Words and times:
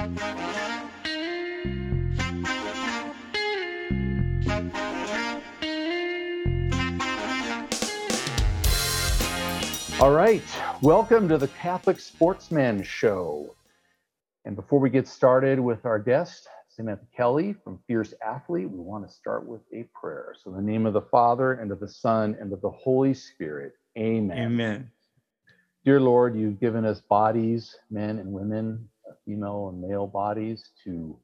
All 0.00 0.08
right, 10.12 10.42
welcome 10.80 11.28
to 11.28 11.36
the 11.36 11.48
Catholic 11.60 12.00
Sportsman 12.00 12.82
Show. 12.82 13.54
And 14.46 14.56
before 14.56 14.78
we 14.78 14.88
get 14.88 15.06
started 15.06 15.60
with 15.60 15.84
our 15.84 15.98
guest, 15.98 16.48
Samantha 16.70 17.04
Kelley 17.14 17.54
from 17.62 17.78
Fierce 17.86 18.14
Athlete, 18.26 18.70
we 18.70 18.78
want 18.78 19.06
to 19.06 19.12
start 19.12 19.46
with 19.46 19.60
a 19.74 19.82
prayer. 19.92 20.34
So, 20.42 20.54
in 20.54 20.56
the 20.56 20.72
name 20.72 20.86
of 20.86 20.94
the 20.94 21.02
Father, 21.02 21.52
and 21.52 21.70
of 21.70 21.80
the 21.80 21.88
Son, 21.88 22.38
and 22.40 22.50
of 22.54 22.62
the 22.62 22.70
Holy 22.70 23.12
Spirit, 23.12 23.74
amen. 23.98 24.38
Amen. 24.38 24.90
Dear 25.84 26.00
Lord, 26.00 26.34
you've 26.34 26.60
given 26.60 26.86
us 26.86 27.02
bodies, 27.02 27.76
men 27.90 28.18
and 28.18 28.32
women, 28.32 28.88
female 29.30 29.68
and 29.68 29.80
male 29.80 30.06
bodies, 30.06 30.70
to 30.84 31.16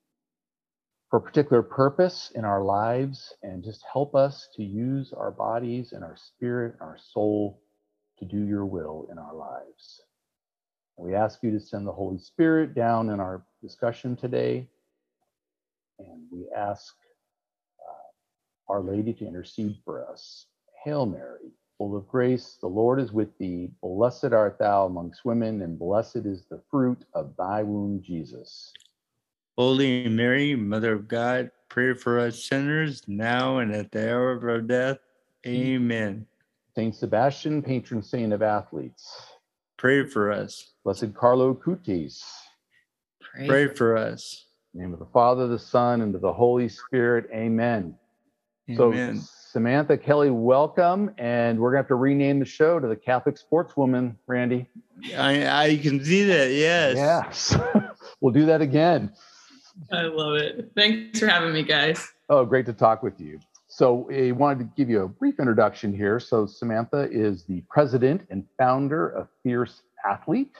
for 1.11 1.18
a 1.18 1.22
particular 1.22 1.62
purpose 1.62 2.32
in 2.35 2.44
our 2.44 2.63
lives, 2.63 3.35
and 3.43 3.63
just 3.63 3.85
help 3.93 4.14
us 4.14 4.49
to 4.57 4.63
use 4.63 5.13
our 5.17 5.30
bodies 5.30 5.93
and 5.93 6.03
our 6.03 6.16
spirit, 6.16 6.72
and 6.72 6.82
our 6.82 6.99
soul 6.99 7.61
to 8.18 8.25
do 8.25 8.44
your 8.44 8.64
will 8.64 9.08
in 9.11 9.18
our 9.18 9.35
lives. 9.35 10.03
We 10.96 11.14
ask 11.14 11.43
you 11.43 11.50
to 11.53 11.61
send 11.61 11.86
the 11.86 11.93
Holy 11.93 12.18
Spirit 12.18 12.75
down 12.75 13.11
in 13.11 13.21
our 13.21 13.44
discussion 13.63 14.16
today. 14.16 14.66
And 15.99 16.22
we 16.32 16.46
ask 16.57 16.94
uh, 17.88 18.72
Our 18.72 18.80
Lady 18.80 19.13
to 19.14 19.27
intercede 19.27 19.77
for 19.85 20.11
us. 20.11 20.46
Hail 20.85 21.07
Mary, 21.07 21.52
full 21.79 21.96
of 21.96 22.08
grace, 22.08 22.57
the 22.61 22.66
Lord 22.66 23.00
is 23.00 23.12
with 23.12 23.36
thee. 23.39 23.71
Blessed 23.82 24.32
art 24.32 24.58
thou 24.58 24.86
amongst 24.86 25.25
women, 25.25 25.62
and 25.62 25.79
blessed 25.79 26.25
is 26.25 26.44
the 26.49 26.61
fruit 26.71 27.04
of 27.14 27.35
thy 27.36 27.62
womb, 27.62 28.02
Jesus. 28.02 28.72
Holy 29.57 30.08
Mary, 30.08 30.54
Mother 30.54 30.93
of 30.94 31.08
God, 31.08 31.50
pray 31.68 31.94
for 31.94 32.19
us 32.20 32.44
sinners 32.44 33.02
now 33.06 33.58
and 33.58 33.72
at 33.74 33.91
the 33.91 34.12
hour 34.12 34.32
of 34.32 34.42
our 34.44 34.60
death. 34.60 34.98
Amen. 35.47 36.27
Saint 36.74 36.94
Sebastian, 36.94 37.62
patron 37.62 38.02
saint 38.02 38.32
of 38.32 38.42
athletes. 38.42 39.08
Pray 39.78 40.06
for 40.06 40.30
us. 40.30 40.72
Blessed 40.84 41.14
Carlo 41.14 41.54
Acutis. 41.54 42.22
Pray, 43.20 43.47
Pray 43.47 43.66
for 43.69 43.97
us. 43.97 44.47
name 44.74 44.92
of 44.92 44.98
the 44.98 45.06
Father, 45.06 45.47
the 45.47 45.58
Son, 45.58 46.02
and 46.02 46.14
of 46.14 46.20
the 46.20 46.32
Holy 46.32 46.69
Spirit. 46.69 47.28
Amen. 47.32 47.94
Amen. 48.70 49.20
So, 49.20 49.28
Samantha 49.50 49.97
Kelley, 49.97 50.30
welcome. 50.30 51.11
And 51.19 51.58
we're 51.58 51.70
going 51.70 51.78
to 51.78 51.84
have 51.84 51.89
to 51.89 51.94
rename 51.94 52.41
the 52.41 52.44
show 52.44 52.80
to 52.80 52.89
the 52.89 52.97
Catholic 52.97 53.39
Sportswoman, 53.39 54.16
Randy. 54.27 54.69
I, 55.16 55.64
I 55.64 55.77
can 55.77 56.05
see 56.05 56.25
that. 56.25 56.50
Yes. 56.50 56.97
Yes. 56.97 57.56
we'll 58.20 58.33
do 58.33 58.47
that 58.47 58.61
again. 58.61 59.12
I 59.92 60.03
love 60.03 60.34
it. 60.34 60.72
Thanks 60.75 61.20
for 61.20 61.27
having 61.27 61.53
me, 61.53 61.62
guys. 61.62 62.12
Oh, 62.28 62.44
great 62.44 62.66
to 62.66 62.72
talk 62.72 63.03
with 63.03 63.20
you. 63.20 63.38
So 63.69 64.11
I 64.11 64.33
wanted 64.33 64.58
to 64.58 64.70
give 64.77 64.91
you 64.91 65.03
a 65.03 65.08
brief 65.08 65.38
introduction 65.38 65.94
here. 65.94 66.19
So 66.19 66.47
Samantha 66.47 67.08
is 67.10 67.44
the 67.44 67.62
president 67.69 68.27
and 68.31 68.44
founder 68.58 69.08
of 69.10 69.28
Fierce 69.42 69.83
Athlete. 70.05 70.56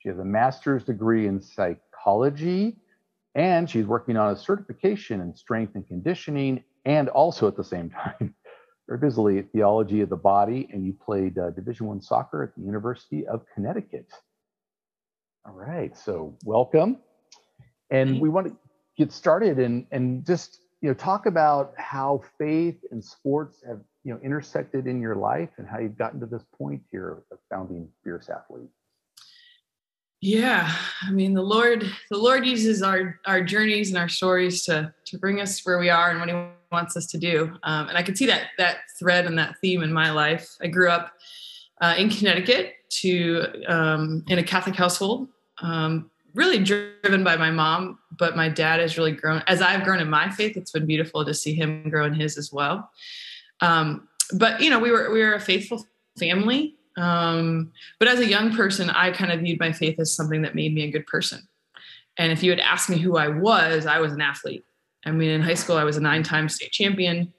She 0.00 0.08
has 0.08 0.18
a 0.18 0.24
master's 0.24 0.82
degree 0.84 1.28
in 1.28 1.40
psychology, 1.40 2.76
and 3.36 3.70
she's 3.70 3.86
working 3.86 4.16
on 4.16 4.32
a 4.32 4.36
certification 4.36 5.20
in 5.20 5.34
strength 5.36 5.76
and 5.76 5.86
conditioning, 5.86 6.64
and 6.84 7.08
also 7.08 7.48
at 7.48 7.56
the 7.56 7.64
same 7.64 7.90
time, 7.90 8.34
very 8.88 8.98
busily 8.98 9.42
theology 9.42 10.00
of 10.00 10.08
the 10.08 10.16
body. 10.16 10.68
And 10.72 10.84
you 10.84 10.92
played 10.92 11.38
uh, 11.38 11.50
Division 11.50 11.86
One 11.86 12.00
soccer 12.00 12.42
at 12.42 12.54
the 12.56 12.62
University 12.62 13.26
of 13.26 13.44
Connecticut. 13.54 14.10
All 15.44 15.54
right, 15.54 15.96
so 15.96 16.36
welcome, 16.44 16.98
and 17.90 18.20
we 18.20 18.28
want 18.28 18.46
to 18.46 18.56
get 18.96 19.10
started 19.10 19.58
and 19.58 19.86
and 19.90 20.24
just 20.24 20.60
you 20.80 20.88
know 20.88 20.94
talk 20.94 21.26
about 21.26 21.72
how 21.76 22.22
faith 22.38 22.78
and 22.90 23.04
sports 23.04 23.62
have 23.66 23.80
you 24.04 24.12
know 24.12 24.20
intersected 24.22 24.86
in 24.86 25.00
your 25.00 25.16
life 25.16 25.50
and 25.58 25.66
how 25.66 25.78
you've 25.78 25.98
gotten 25.98 26.20
to 26.20 26.26
this 26.26 26.44
point 26.56 26.82
here 26.90 27.22
of 27.32 27.38
founding 27.50 27.88
fierce 28.04 28.28
athlete 28.28 28.68
yeah 30.22 30.74
i 31.02 31.10
mean 31.10 31.34
the 31.34 31.42
lord 31.42 31.84
the 32.10 32.16
lord 32.16 32.46
uses 32.46 32.82
our 32.82 33.18
our 33.26 33.42
journeys 33.42 33.90
and 33.90 33.98
our 33.98 34.08
stories 34.08 34.64
to 34.64 34.92
to 35.04 35.18
bring 35.18 35.40
us 35.40 35.64
where 35.66 35.78
we 35.78 35.90
are 35.90 36.10
and 36.10 36.20
what 36.20 36.28
he 36.30 36.34
wants 36.70 36.96
us 36.96 37.06
to 37.06 37.18
do 37.18 37.52
um, 37.64 37.88
and 37.88 37.98
i 37.98 38.02
can 38.02 38.16
see 38.16 38.24
that 38.24 38.46
that 38.56 38.78
thread 38.98 39.26
and 39.26 39.36
that 39.36 39.58
theme 39.60 39.82
in 39.82 39.92
my 39.92 40.10
life 40.10 40.56
i 40.62 40.66
grew 40.66 40.88
up 40.88 41.12
uh, 41.82 41.94
in 41.98 42.08
connecticut 42.08 42.76
to 42.88 43.44
um, 43.68 44.24
in 44.28 44.38
a 44.38 44.42
catholic 44.42 44.74
household 44.74 45.28
um, 45.60 46.10
really 46.34 46.58
driven 46.58 47.22
by 47.22 47.36
my 47.36 47.50
mom, 47.50 47.98
but 48.18 48.36
my 48.36 48.48
dad 48.48 48.80
has 48.80 48.96
really 48.96 49.12
grown 49.12 49.42
as 49.46 49.60
I've 49.60 49.84
grown 49.84 50.00
in 50.00 50.08
my 50.08 50.30
faith. 50.30 50.56
It's 50.56 50.70
been 50.70 50.86
beautiful 50.86 51.24
to 51.24 51.34
see 51.34 51.54
him 51.54 51.88
grow 51.90 52.06
in 52.06 52.14
his 52.14 52.38
as 52.38 52.52
well. 52.52 52.90
Um, 53.60 54.08
but 54.34 54.60
you 54.60 54.70
know, 54.70 54.78
we 54.78 54.90
were 54.90 55.10
we 55.12 55.20
were 55.20 55.34
a 55.34 55.40
faithful 55.40 55.86
family. 56.18 56.76
Um, 56.96 57.72
but 57.98 58.08
as 58.08 58.20
a 58.20 58.26
young 58.26 58.54
person, 58.54 58.90
I 58.90 59.10
kind 59.10 59.32
of 59.32 59.40
viewed 59.40 59.60
my 59.60 59.72
faith 59.72 59.98
as 59.98 60.14
something 60.14 60.42
that 60.42 60.54
made 60.54 60.74
me 60.74 60.84
a 60.84 60.90
good 60.90 61.06
person. 61.06 61.46
And 62.18 62.30
if 62.30 62.42
you 62.42 62.50
had 62.50 62.60
asked 62.60 62.90
me 62.90 62.98
who 62.98 63.16
I 63.16 63.28
was, 63.28 63.86
I 63.86 63.98
was 63.98 64.12
an 64.12 64.20
athlete. 64.20 64.64
I 65.04 65.10
mean, 65.10 65.30
in 65.30 65.42
high 65.42 65.54
school, 65.54 65.76
I 65.76 65.84
was 65.84 65.96
a 65.96 66.00
nine-time 66.00 66.48
state 66.48 66.70
champion, 66.70 67.32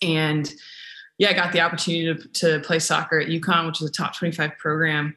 and 0.00 0.52
yeah, 1.18 1.28
I 1.28 1.32
got 1.34 1.52
the 1.52 1.60
opportunity 1.60 2.14
to, 2.14 2.28
to 2.40 2.60
play 2.60 2.78
soccer 2.78 3.18
at 3.18 3.28
UConn, 3.28 3.66
which 3.66 3.82
is 3.82 3.88
a 3.88 3.92
top 3.92 4.16
25 4.16 4.56
program. 4.56 5.14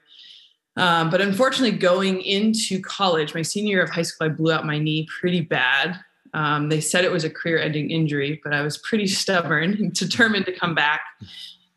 Um, 0.75 1.09
but 1.09 1.21
unfortunately, 1.21 1.77
going 1.77 2.21
into 2.21 2.81
college, 2.81 3.33
my 3.33 3.41
senior 3.41 3.77
year 3.77 3.83
of 3.83 3.89
high 3.89 4.01
school, 4.01 4.27
I 4.27 4.29
blew 4.29 4.51
out 4.51 4.65
my 4.65 4.79
knee 4.79 5.07
pretty 5.19 5.41
bad. 5.41 5.99
Um, 6.33 6.67
they 6.67 6.81
said 6.81 7.05
it 7.05 7.11
was 7.11 7.23
a 7.23 7.29
career 7.29 7.59
ending 7.59 7.91
injury, 7.91 8.41
but 8.43 8.53
I 8.53 8.61
was 8.61 8.77
pretty 8.77 9.07
stubborn 9.21 9.75
and 9.75 9.93
determined 9.93 10.45
to 10.47 10.51
come 10.51 10.75
back. 10.75 11.01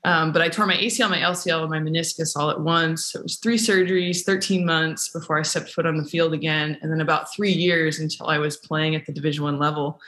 Um, 0.06 0.30
but 0.30 0.40
I 0.40 0.48
tore 0.48 0.66
my 0.66 0.76
ACL, 0.76 1.10
my 1.10 1.18
LCL, 1.18 1.62
and 1.62 1.70
my 1.70 1.80
meniscus 1.80 2.36
all 2.36 2.48
at 2.48 2.60
once. 2.60 3.06
So 3.06 3.18
It 3.18 3.24
was 3.24 3.38
three 3.38 3.58
surgeries, 3.58 4.22
13 4.22 4.64
months 4.64 5.08
before 5.08 5.36
I 5.36 5.42
stepped 5.42 5.72
foot 5.72 5.84
on 5.84 5.96
the 5.96 6.04
field 6.04 6.32
again, 6.32 6.78
and 6.80 6.92
then 6.92 7.00
about 7.00 7.34
three 7.34 7.50
years 7.50 7.98
until 7.98 8.28
I 8.28 8.38
was 8.38 8.56
playing 8.56 8.94
at 8.94 9.04
the 9.04 9.12
Division 9.12 9.42
One 9.42 9.58
level. 9.58 10.00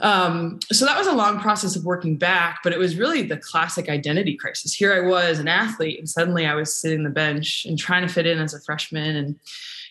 Um, 0.00 0.60
so 0.70 0.84
that 0.84 0.98
was 0.98 1.06
a 1.06 1.14
long 1.14 1.40
process 1.40 1.74
of 1.74 1.86
working 1.86 2.18
back, 2.18 2.60
but 2.62 2.74
it 2.74 2.78
was 2.78 2.98
really 2.98 3.22
the 3.22 3.38
classic 3.38 3.88
identity 3.88 4.36
crisis. 4.36 4.74
Here 4.74 4.92
I 4.92 5.08
was, 5.08 5.38
an 5.38 5.48
athlete, 5.48 5.98
and 5.98 6.08
suddenly 6.08 6.44
I 6.44 6.54
was 6.54 6.74
sitting 6.74 7.02
the 7.02 7.08
bench 7.08 7.64
and 7.64 7.78
trying 7.78 8.06
to 8.06 8.12
fit 8.12 8.26
in 8.26 8.38
as 8.38 8.52
a 8.52 8.60
freshman. 8.60 9.16
And, 9.16 9.36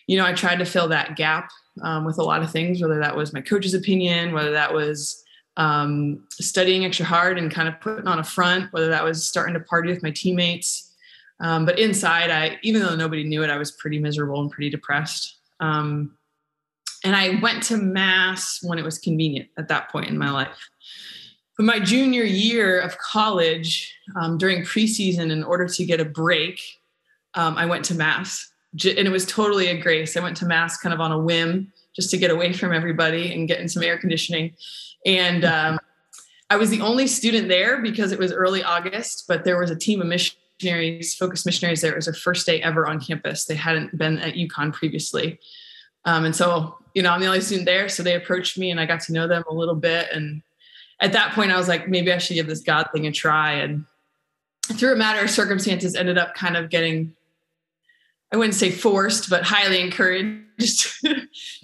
you 0.06 0.16
know, 0.16 0.24
I 0.24 0.32
tried 0.32 0.60
to 0.60 0.64
fill 0.64 0.86
that 0.88 1.16
gap 1.16 1.50
um, 1.82 2.04
with 2.04 2.18
a 2.18 2.24
lot 2.24 2.44
of 2.44 2.52
things, 2.52 2.80
whether 2.80 3.00
that 3.00 3.16
was 3.16 3.32
my 3.32 3.40
coach's 3.40 3.74
opinion, 3.74 4.32
whether 4.32 4.52
that 4.52 4.72
was 4.72 5.24
um, 5.58 6.24
studying 6.30 6.84
extra 6.84 7.04
hard 7.04 7.36
and 7.36 7.50
kind 7.50 7.68
of 7.68 7.78
putting 7.80 8.06
on 8.06 8.20
a 8.20 8.24
front, 8.24 8.72
whether 8.72 8.88
that 8.88 9.04
was 9.04 9.26
starting 9.26 9.54
to 9.54 9.60
party 9.60 9.90
with 9.90 10.02
my 10.02 10.10
teammates. 10.10 10.94
Um, 11.40 11.66
but 11.66 11.78
inside, 11.78 12.30
I, 12.30 12.58
even 12.62 12.80
though 12.80 12.94
nobody 12.94 13.24
knew 13.24 13.42
it, 13.42 13.50
I 13.50 13.58
was 13.58 13.72
pretty 13.72 13.98
miserable 13.98 14.40
and 14.40 14.50
pretty 14.50 14.70
depressed. 14.70 15.36
Um, 15.60 16.16
and 17.04 17.14
I 17.14 17.40
went 17.40 17.62
to 17.64 17.76
mass 17.76 18.60
when 18.62 18.78
it 18.78 18.84
was 18.84 18.98
convenient 18.98 19.48
at 19.58 19.68
that 19.68 19.90
point 19.90 20.08
in 20.08 20.16
my 20.16 20.30
life. 20.30 20.56
But 21.56 21.64
my 21.64 21.80
junior 21.80 22.22
year 22.22 22.80
of 22.80 22.96
college, 22.98 23.92
um, 24.20 24.38
during 24.38 24.62
preseason, 24.62 25.32
in 25.32 25.42
order 25.42 25.66
to 25.66 25.84
get 25.84 26.00
a 26.00 26.04
break, 26.04 26.60
um, 27.34 27.56
I 27.56 27.66
went 27.66 27.84
to 27.86 27.94
mass. 27.94 28.48
And 28.72 29.08
it 29.08 29.10
was 29.10 29.26
totally 29.26 29.68
a 29.68 29.80
grace. 29.80 30.16
I 30.16 30.20
went 30.20 30.36
to 30.38 30.46
mass 30.46 30.76
kind 30.76 30.92
of 30.92 31.00
on 31.00 31.10
a 31.10 31.18
whim 31.18 31.72
just 31.98 32.10
to 32.10 32.16
get 32.16 32.30
away 32.30 32.52
from 32.52 32.72
everybody 32.72 33.32
and 33.32 33.48
get 33.48 33.60
in 33.60 33.68
some 33.68 33.82
air 33.82 33.98
conditioning. 33.98 34.54
And 35.04 35.44
um, 35.44 35.78
I 36.50 36.56
was 36.56 36.70
the 36.70 36.80
only 36.80 37.06
student 37.06 37.48
there 37.48 37.80
because 37.80 38.12
it 38.12 38.18
was 38.18 38.32
early 38.32 38.62
August, 38.62 39.24
but 39.26 39.44
there 39.44 39.58
was 39.58 39.70
a 39.70 39.76
team 39.76 40.00
of 40.00 40.06
missionaries, 40.06 41.14
Focus 41.14 41.46
missionaries 41.46 41.80
there. 41.80 41.92
It 41.92 41.96
was 41.96 42.04
their 42.04 42.14
first 42.14 42.46
day 42.46 42.62
ever 42.62 42.86
on 42.86 43.00
campus. 43.00 43.46
They 43.46 43.56
hadn't 43.56 43.96
been 43.96 44.18
at 44.18 44.34
UConn 44.34 44.72
previously. 44.72 45.40
Um, 46.04 46.24
and 46.24 46.36
so 46.36 46.78
you 46.98 47.02
know, 47.02 47.12
I'm 47.12 47.20
the 47.20 47.26
only 47.26 47.40
student 47.40 47.64
there. 47.64 47.88
So 47.88 48.02
they 48.02 48.16
approached 48.16 48.58
me 48.58 48.72
and 48.72 48.80
I 48.80 48.84
got 48.84 49.00
to 49.02 49.12
know 49.12 49.28
them 49.28 49.44
a 49.48 49.54
little 49.54 49.76
bit. 49.76 50.08
And 50.12 50.42
at 51.00 51.12
that 51.12 51.32
point, 51.32 51.52
I 51.52 51.56
was 51.56 51.68
like, 51.68 51.88
maybe 51.88 52.12
I 52.12 52.18
should 52.18 52.34
give 52.34 52.48
this 52.48 52.60
God 52.60 52.88
thing 52.92 53.06
a 53.06 53.12
try. 53.12 53.52
And 53.52 53.84
through 54.64 54.94
a 54.94 54.96
matter 54.96 55.22
of 55.22 55.30
circumstances, 55.30 55.94
ended 55.94 56.18
up 56.18 56.34
kind 56.34 56.56
of 56.56 56.70
getting, 56.70 57.14
I 58.32 58.36
wouldn't 58.36 58.54
say 58.54 58.70
forced, 58.70 59.30
but 59.30 59.42
highly 59.42 59.80
encouraged 59.80 61.00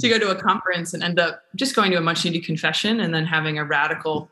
to 0.00 0.08
go 0.08 0.18
to 0.18 0.30
a 0.30 0.40
conference 0.40 0.94
and 0.94 1.02
end 1.02 1.18
up 1.18 1.42
just 1.56 1.76
going 1.76 1.90
to 1.90 1.98
a 1.98 2.00
much 2.00 2.24
needed 2.24 2.44
confession 2.44 3.00
and 3.00 3.14
then 3.14 3.26
having 3.26 3.58
a 3.58 3.64
radical 3.64 4.30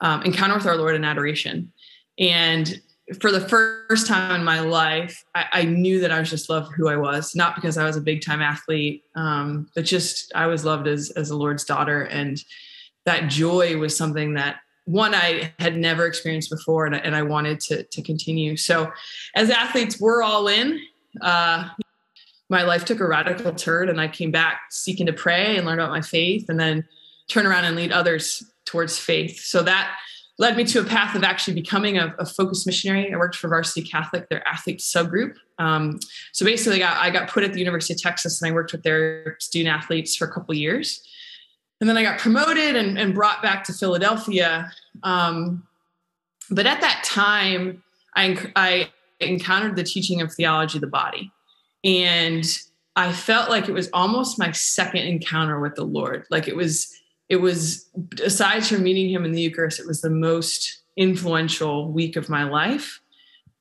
um, 0.00 0.22
encounter 0.22 0.56
with 0.56 0.66
our 0.66 0.76
Lord 0.76 0.96
in 0.96 1.04
adoration. 1.04 1.72
And 2.18 2.80
for 3.20 3.30
the 3.30 3.40
first 3.40 4.06
time 4.06 4.34
in 4.34 4.44
my 4.44 4.60
life, 4.60 5.24
I, 5.34 5.46
I, 5.52 5.64
knew 5.64 6.00
that 6.00 6.12
I 6.12 6.18
was 6.18 6.28
just 6.28 6.50
loved 6.50 6.68
for 6.68 6.74
who 6.74 6.88
I 6.88 6.96
was, 6.96 7.34
not 7.34 7.54
because 7.54 7.78
I 7.78 7.84
was 7.84 7.96
a 7.96 8.02
big 8.02 8.22
time 8.22 8.42
athlete, 8.42 9.04
um, 9.14 9.68
but 9.74 9.84
just 9.84 10.30
I 10.34 10.46
was 10.46 10.64
loved 10.64 10.86
as 10.86 11.10
as 11.10 11.28
the 11.28 11.36
Lord's 11.36 11.64
daughter, 11.64 12.02
and 12.02 12.42
that 13.06 13.30
joy 13.30 13.78
was 13.78 13.96
something 13.96 14.34
that 14.34 14.56
one 14.84 15.14
I 15.14 15.54
had 15.58 15.76
never 15.76 16.06
experienced 16.06 16.50
before, 16.50 16.84
and, 16.84 16.94
and 16.94 17.16
I 17.16 17.22
wanted 17.22 17.60
to 17.60 17.82
to 17.84 18.02
continue. 18.02 18.56
So, 18.56 18.92
as 19.34 19.48
athletes, 19.48 19.98
we're 19.98 20.22
all 20.22 20.48
in. 20.48 20.78
Uh, 21.20 21.68
my 22.48 22.62
life 22.62 22.84
took 22.84 23.00
a 23.00 23.06
radical 23.06 23.52
turn 23.52 23.88
and 23.88 24.00
I 24.00 24.08
came 24.08 24.30
back 24.30 24.62
seeking 24.70 25.06
to 25.06 25.12
pray 25.12 25.56
and 25.56 25.66
learn 25.66 25.78
about 25.78 25.90
my 25.90 26.00
faith 26.00 26.46
and 26.48 26.58
then 26.58 26.86
turn 27.28 27.46
around 27.46 27.64
and 27.64 27.76
lead 27.76 27.92
others 27.92 28.42
towards 28.64 28.98
faith. 28.98 29.40
So 29.40 29.62
that 29.62 29.96
led 30.38 30.56
me 30.56 30.64
to 30.64 30.80
a 30.80 30.84
path 30.84 31.14
of 31.14 31.24
actually 31.24 31.54
becoming 31.54 31.98
a, 31.98 32.14
a 32.18 32.24
Focus 32.24 32.64
missionary. 32.64 33.12
I 33.12 33.16
worked 33.16 33.36
for 33.36 33.48
Varsity 33.48 33.82
Catholic, 33.82 34.28
their 34.28 34.46
athlete 34.46 34.78
subgroup. 34.78 35.34
Um, 35.58 35.98
so 36.32 36.46
basically, 36.46 36.82
I 36.82 36.86
got, 36.86 36.96
I 37.02 37.10
got 37.10 37.28
put 37.28 37.42
at 37.42 37.52
the 37.52 37.58
University 37.58 37.94
of 37.94 38.00
Texas 38.00 38.40
and 38.40 38.50
I 38.50 38.54
worked 38.54 38.72
with 38.72 38.82
their 38.82 39.36
student 39.40 39.74
athletes 39.74 40.16
for 40.16 40.26
a 40.26 40.32
couple 40.32 40.54
years. 40.54 41.02
And 41.80 41.88
then 41.88 41.96
I 41.96 42.02
got 42.02 42.18
promoted 42.18 42.76
and, 42.76 42.98
and 42.98 43.14
brought 43.14 43.42
back 43.42 43.64
to 43.64 43.72
Philadelphia. 43.72 44.70
Um, 45.02 45.66
but 46.50 46.66
at 46.66 46.80
that 46.80 47.02
time, 47.04 47.82
I, 48.14 48.50
I 48.56 48.90
encountered 49.20 49.76
the 49.76 49.84
teaching 49.84 50.20
of 50.20 50.32
theology 50.32 50.78
of 50.78 50.82
the 50.82 50.86
body. 50.86 51.32
And 51.84 52.44
I 52.96 53.12
felt 53.12 53.48
like 53.48 53.68
it 53.68 53.72
was 53.72 53.88
almost 53.92 54.38
my 54.38 54.50
second 54.52 55.02
encounter 55.02 55.60
with 55.60 55.76
the 55.76 55.84
Lord. 55.84 56.26
Like 56.30 56.48
it 56.48 56.56
was, 56.56 56.92
it 57.28 57.36
was, 57.36 57.88
aside 58.24 58.64
from 58.64 58.82
meeting 58.82 59.08
him 59.08 59.24
in 59.24 59.32
the 59.32 59.40
Eucharist, 59.42 59.78
it 59.78 59.86
was 59.86 60.00
the 60.00 60.10
most 60.10 60.80
influential 60.96 61.92
week 61.92 62.16
of 62.16 62.28
my 62.28 62.42
life. 62.44 63.00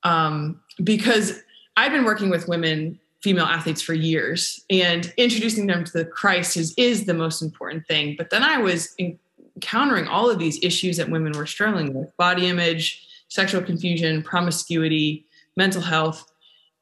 Um, 0.03 0.61
because 0.83 1.39
I've 1.75 1.91
been 1.91 2.05
working 2.05 2.29
with 2.29 2.47
women, 2.47 2.99
female 3.21 3.45
athletes 3.45 3.81
for 3.81 3.93
years, 3.93 4.63
and 4.69 5.13
introducing 5.17 5.67
them 5.67 5.83
to 5.83 5.91
the 5.91 6.05
Christ 6.05 6.57
is, 6.57 6.73
is 6.77 7.05
the 7.05 7.13
most 7.13 7.41
important 7.41 7.85
thing. 7.85 8.15
But 8.17 8.31
then 8.31 8.41
I 8.41 8.57
was 8.57 8.95
encountering 8.97 10.07
all 10.07 10.29
of 10.29 10.39
these 10.39 10.63
issues 10.63 10.97
that 10.97 11.09
women 11.09 11.33
were 11.33 11.45
struggling 11.45 11.93
with 11.93 12.15
body 12.17 12.47
image, 12.47 13.05
sexual 13.27 13.61
confusion, 13.61 14.23
promiscuity, 14.23 15.26
mental 15.57 15.81
health. 15.81 16.23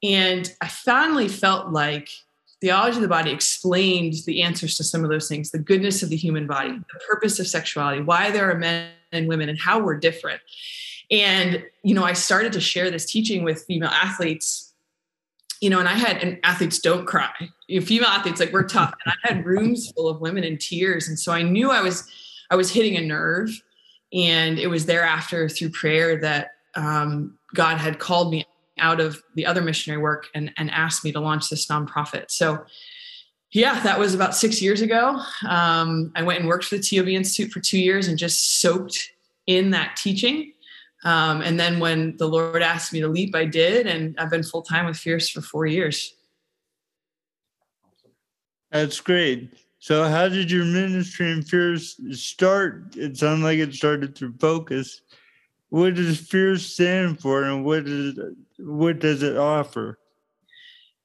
And 0.03 0.51
I 0.61 0.67
finally 0.67 1.27
felt 1.27 1.71
like 1.71 2.09
theology 2.61 2.97
of 2.97 3.01
the 3.01 3.07
body 3.07 3.31
explained 3.31 4.13
the 4.25 4.43
answers 4.43 4.75
to 4.75 4.83
some 4.83 5.03
of 5.03 5.09
those 5.09 5.27
things 5.27 5.51
the 5.51 5.59
goodness 5.59 6.03
of 6.03 6.09
the 6.09 6.15
human 6.15 6.45
body, 6.45 6.69
the 6.69 6.99
purpose 7.07 7.39
of 7.39 7.47
sexuality, 7.47 8.01
why 8.01 8.31
there 8.31 8.49
are 8.51 8.55
men 8.55 8.89
and 9.11 9.27
women, 9.27 9.49
and 9.49 9.59
how 9.59 9.79
we're 9.79 9.97
different. 9.97 10.41
And, 11.11 11.63
you 11.83 11.93
know, 11.93 12.03
I 12.03 12.13
started 12.13 12.53
to 12.53 12.59
share 12.59 12.89
this 12.91 13.05
teaching 13.05 13.43
with 13.43 13.63
female 13.65 13.89
athletes, 13.89 14.73
you 15.61 15.69
know, 15.69 15.79
and 15.79 15.87
I 15.87 15.93
had, 15.93 16.17
and 16.17 16.39
athletes 16.43 16.79
don't 16.79 17.05
cry. 17.05 17.31
You 17.67 17.79
know, 17.79 17.85
female 17.85 18.09
athletes, 18.09 18.39
like, 18.39 18.51
we're 18.51 18.67
tough. 18.67 18.93
And 19.05 19.13
I 19.13 19.33
had 19.33 19.45
rooms 19.45 19.91
full 19.91 20.09
of 20.09 20.19
women 20.19 20.43
in 20.43 20.57
tears. 20.57 21.07
And 21.07 21.17
so 21.19 21.31
I 21.31 21.43
knew 21.43 21.69
I 21.71 21.81
was, 21.81 22.09
I 22.49 22.55
was 22.55 22.71
hitting 22.71 22.97
a 22.97 23.01
nerve. 23.01 23.49
And 24.13 24.57
it 24.57 24.67
was 24.67 24.85
thereafter 24.85 25.47
through 25.47 25.69
prayer 25.69 26.17
that 26.21 26.51
um, 26.75 27.37
God 27.53 27.77
had 27.77 27.99
called 27.99 28.31
me 28.31 28.45
out 28.79 28.99
of 28.99 29.21
the 29.35 29.45
other 29.45 29.61
missionary 29.61 30.01
work 30.01 30.27
and, 30.33 30.51
and 30.57 30.69
asked 30.71 31.03
me 31.03 31.11
to 31.11 31.19
launch 31.19 31.49
this 31.49 31.67
nonprofit. 31.67 32.25
So, 32.29 32.65
yeah, 33.51 33.79
that 33.81 33.97
was 33.99 34.13
about 34.13 34.35
six 34.35 34.61
years 34.61 34.81
ago. 34.81 35.21
Um, 35.47 36.11
I 36.15 36.23
went 36.23 36.39
and 36.39 36.47
worked 36.47 36.65
for 36.65 36.77
the 36.77 36.83
TOB 36.83 37.07
Institute 37.07 37.51
for 37.51 37.61
two 37.61 37.79
years 37.79 38.07
and 38.07 38.17
just 38.17 38.59
soaked 38.59 39.11
in 39.47 39.71
that 39.71 39.95
teaching. 39.95 40.51
Um, 41.05 41.41
and 41.41 41.59
then 41.59 41.79
when 41.79 42.17
the 42.17 42.27
Lord 42.27 42.61
asked 42.61 42.91
me 42.91 42.99
to 43.01 43.07
leap, 43.07 43.35
I 43.35 43.45
did. 43.45 43.87
And 43.87 44.15
I've 44.17 44.29
been 44.29 44.43
full 44.43 44.63
time 44.63 44.87
with 44.87 44.97
Fierce 44.97 45.29
for 45.29 45.41
four 45.41 45.65
years. 45.65 46.15
That's 48.71 48.99
great. 48.99 49.53
So, 49.79 50.03
how 50.03 50.27
did 50.27 50.49
your 50.49 50.65
ministry 50.65 51.31
in 51.31 51.43
Fierce 51.43 51.99
start? 52.11 52.95
It 52.97 53.17
sounded 53.17 53.43
like 53.43 53.59
it 53.59 53.73
started 53.73 54.17
through 54.17 54.33
Focus. 54.39 55.01
What 55.69 55.95
does 55.95 56.19
Fierce 56.19 56.65
stand 56.65 57.19
for, 57.19 57.43
and 57.43 57.65
what 57.65 57.85
does 57.85 58.19
what 58.57 58.99
does 58.99 59.23
it 59.23 59.37
offer? 59.37 59.99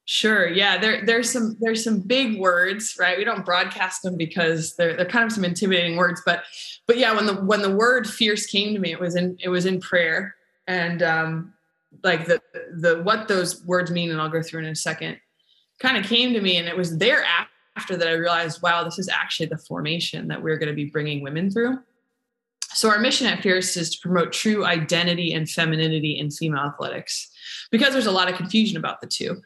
Sure. 0.04 0.48
Yeah. 0.48 0.76
There, 0.76 1.06
there's 1.06 1.30
some 1.30 1.56
there's 1.60 1.84
some 1.84 2.00
big 2.00 2.40
words, 2.40 2.96
right? 2.98 3.16
We 3.16 3.22
don't 3.22 3.44
broadcast 3.44 4.02
them 4.02 4.16
because 4.16 4.74
they're 4.74 4.96
they're 4.96 5.06
kind 5.06 5.24
of 5.24 5.30
some 5.30 5.44
intimidating 5.44 5.96
words. 5.96 6.20
But 6.26 6.42
but 6.86 6.98
yeah, 6.98 7.14
when 7.14 7.26
the 7.26 7.34
when 7.34 7.62
the 7.62 7.74
word 7.74 8.08
fierce 8.08 8.46
came 8.46 8.74
to 8.74 8.80
me, 8.80 8.90
it 8.90 8.98
was 8.98 9.14
in 9.14 9.36
it 9.40 9.48
was 9.48 9.66
in 9.66 9.80
prayer, 9.80 10.34
and 10.66 11.02
um, 11.02 11.54
like 12.02 12.26
the 12.26 12.40
the 12.76 13.02
what 13.02 13.28
those 13.28 13.64
words 13.64 13.92
mean, 13.92 14.10
and 14.10 14.20
I'll 14.20 14.28
go 14.28 14.42
through 14.42 14.62
in 14.62 14.66
a 14.66 14.74
second. 14.74 15.16
Kind 15.78 15.96
of 15.96 16.04
came 16.04 16.32
to 16.32 16.40
me, 16.40 16.56
and 16.56 16.66
it 16.66 16.76
was 16.76 16.98
there 16.98 17.24
after 17.76 17.96
that 17.96 18.08
I 18.08 18.12
realized, 18.12 18.62
wow, 18.62 18.82
this 18.82 18.98
is 18.98 19.08
actually 19.08 19.46
the 19.46 19.58
formation 19.58 20.28
that 20.28 20.42
we're 20.42 20.58
going 20.58 20.68
to 20.68 20.74
be 20.74 20.86
bringing 20.86 21.22
women 21.22 21.50
through. 21.50 21.78
So 22.72 22.88
our 22.88 22.98
mission 22.98 23.26
at 23.26 23.42
Fierce 23.42 23.76
is 23.76 23.90
to 23.90 23.98
promote 24.00 24.32
true 24.32 24.64
identity 24.64 25.32
and 25.32 25.48
femininity 25.48 26.18
in 26.18 26.30
female 26.30 26.64
athletics, 26.64 27.30
because 27.70 27.92
there's 27.92 28.06
a 28.06 28.12
lot 28.12 28.30
of 28.30 28.36
confusion 28.36 28.76
about 28.76 29.00
the 29.00 29.06
two. 29.06 29.40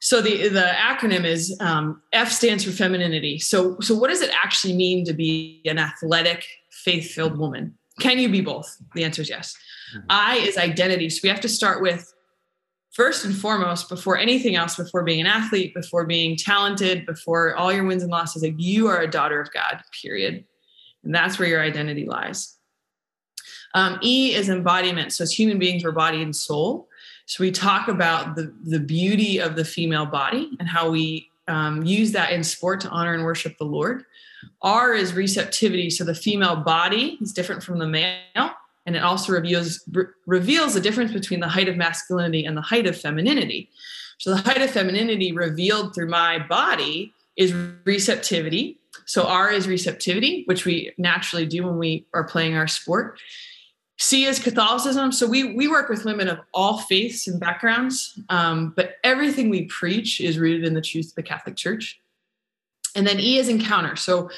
So 0.00 0.20
the 0.20 0.48
the 0.48 0.72
acronym 0.76 1.24
is 1.24 1.56
um, 1.60 2.00
F 2.12 2.30
stands 2.30 2.64
for 2.64 2.70
femininity. 2.70 3.38
So 3.38 3.78
so 3.80 3.94
what 3.94 4.08
does 4.08 4.22
it 4.22 4.30
actually 4.42 4.74
mean 4.74 5.04
to 5.04 5.12
be 5.12 5.62
an 5.66 5.78
athletic, 5.78 6.44
faith 6.70 7.10
filled 7.10 7.38
woman? 7.38 7.76
Can 8.00 8.18
you 8.18 8.28
be 8.28 8.40
both? 8.40 8.76
The 8.94 9.04
answer 9.04 9.22
is 9.22 9.28
yes. 9.28 9.54
Mm-hmm. 9.94 10.06
I 10.08 10.36
is 10.36 10.56
identity. 10.56 11.10
So 11.10 11.20
we 11.22 11.28
have 11.28 11.40
to 11.40 11.48
start 11.48 11.82
with 11.82 12.12
first 12.92 13.24
and 13.24 13.34
foremost 13.36 13.88
before 13.88 14.18
anything 14.18 14.56
else 14.56 14.76
before 14.76 15.04
being 15.04 15.20
an 15.20 15.26
athlete 15.26 15.74
before 15.74 16.06
being 16.06 16.36
talented 16.36 17.06
before 17.06 17.54
all 17.54 17.72
your 17.72 17.84
wins 17.84 18.02
and 18.02 18.10
losses 18.10 18.42
like 18.42 18.54
you 18.56 18.88
are 18.88 19.00
a 19.00 19.10
daughter 19.10 19.40
of 19.40 19.52
god 19.52 19.80
period 20.02 20.44
and 21.04 21.14
that's 21.14 21.38
where 21.38 21.48
your 21.48 21.62
identity 21.62 22.04
lies 22.04 22.56
um, 23.74 23.98
e 24.02 24.34
is 24.34 24.48
embodiment 24.48 25.12
so 25.12 25.22
as 25.22 25.32
human 25.32 25.58
beings 25.58 25.84
we're 25.84 25.92
body 25.92 26.22
and 26.22 26.34
soul 26.34 26.88
so 27.26 27.44
we 27.44 27.52
talk 27.52 27.86
about 27.86 28.34
the, 28.34 28.52
the 28.64 28.80
beauty 28.80 29.38
of 29.38 29.54
the 29.54 29.64
female 29.64 30.06
body 30.06 30.50
and 30.58 30.68
how 30.68 30.90
we 30.90 31.28
um, 31.46 31.84
use 31.84 32.10
that 32.12 32.32
in 32.32 32.42
sport 32.42 32.80
to 32.80 32.88
honor 32.88 33.14
and 33.14 33.24
worship 33.24 33.56
the 33.58 33.64
lord 33.64 34.04
r 34.62 34.94
is 34.94 35.12
receptivity 35.12 35.90
so 35.90 36.04
the 36.04 36.14
female 36.14 36.56
body 36.56 37.18
is 37.20 37.32
different 37.32 37.62
from 37.62 37.78
the 37.78 37.86
male 37.86 38.50
and 38.90 38.96
it 38.96 39.04
also 39.04 39.32
reveals 39.32 39.84
re- 39.92 40.06
reveals 40.26 40.74
the 40.74 40.80
difference 40.80 41.12
between 41.12 41.38
the 41.38 41.46
height 41.46 41.68
of 41.68 41.76
masculinity 41.76 42.44
and 42.44 42.56
the 42.56 42.60
height 42.60 42.88
of 42.88 43.00
femininity. 43.00 43.70
So 44.18 44.30
the 44.30 44.38
height 44.38 44.60
of 44.60 44.70
femininity 44.70 45.30
revealed 45.30 45.94
through 45.94 46.08
my 46.08 46.40
body 46.40 47.12
is 47.36 47.54
receptivity. 47.84 48.79
So 49.10 49.24
R 49.24 49.50
is 49.50 49.66
receptivity, 49.66 50.44
which 50.46 50.64
we 50.64 50.92
naturally 50.96 51.44
do 51.44 51.64
when 51.64 51.78
we 51.78 52.06
are 52.14 52.22
playing 52.22 52.54
our 52.54 52.68
sport. 52.68 53.18
C 53.98 54.24
is 54.24 54.38
Catholicism. 54.38 55.10
So 55.10 55.26
we 55.26 55.52
we 55.52 55.66
work 55.66 55.88
with 55.88 56.04
women 56.04 56.28
of 56.28 56.38
all 56.54 56.78
faiths 56.78 57.26
and 57.26 57.40
backgrounds, 57.40 58.16
um, 58.28 58.72
but 58.76 58.94
everything 59.02 59.50
we 59.50 59.64
preach 59.64 60.20
is 60.20 60.38
rooted 60.38 60.64
in 60.64 60.74
the 60.74 60.80
truth 60.80 61.08
of 61.08 61.14
the 61.16 61.24
Catholic 61.24 61.56
Church. 61.56 62.00
And 62.94 63.04
then 63.04 63.18
E 63.18 63.38
is 63.38 63.48
encounter. 63.48 63.96
So 63.96 64.30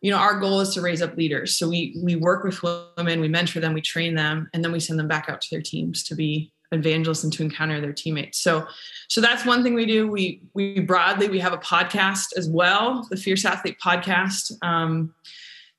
you 0.00 0.10
know 0.10 0.16
our 0.16 0.40
goal 0.40 0.60
is 0.60 0.72
to 0.72 0.80
raise 0.80 1.00
up 1.00 1.16
leaders 1.16 1.56
so 1.56 1.66
we 1.66 1.98
we 2.02 2.14
work 2.14 2.44
with 2.44 2.62
women 2.98 3.20
we 3.20 3.28
mentor 3.28 3.60
them 3.60 3.72
we 3.72 3.80
train 3.80 4.14
them 4.14 4.50
and 4.52 4.62
then 4.62 4.70
we 4.70 4.78
send 4.78 4.98
them 4.98 5.08
back 5.08 5.30
out 5.30 5.40
to 5.40 5.48
their 5.50 5.62
teams 5.62 6.04
to 6.04 6.14
be 6.14 6.52
evangelists 6.74 7.24
and 7.24 7.32
to 7.32 7.42
encounter 7.42 7.80
their 7.80 7.92
teammates. 7.92 8.40
So 8.40 8.66
so 9.08 9.20
that's 9.20 9.44
one 9.44 9.62
thing 9.62 9.74
we 9.74 9.86
do. 9.86 10.08
We 10.08 10.42
we 10.54 10.80
broadly 10.80 11.28
we 11.28 11.38
have 11.40 11.52
a 11.52 11.58
podcast 11.58 12.36
as 12.36 12.48
well 12.48 13.06
the 13.10 13.16
fierce 13.16 13.44
athlete 13.44 13.76
podcast 13.82 14.52
um, 14.62 15.14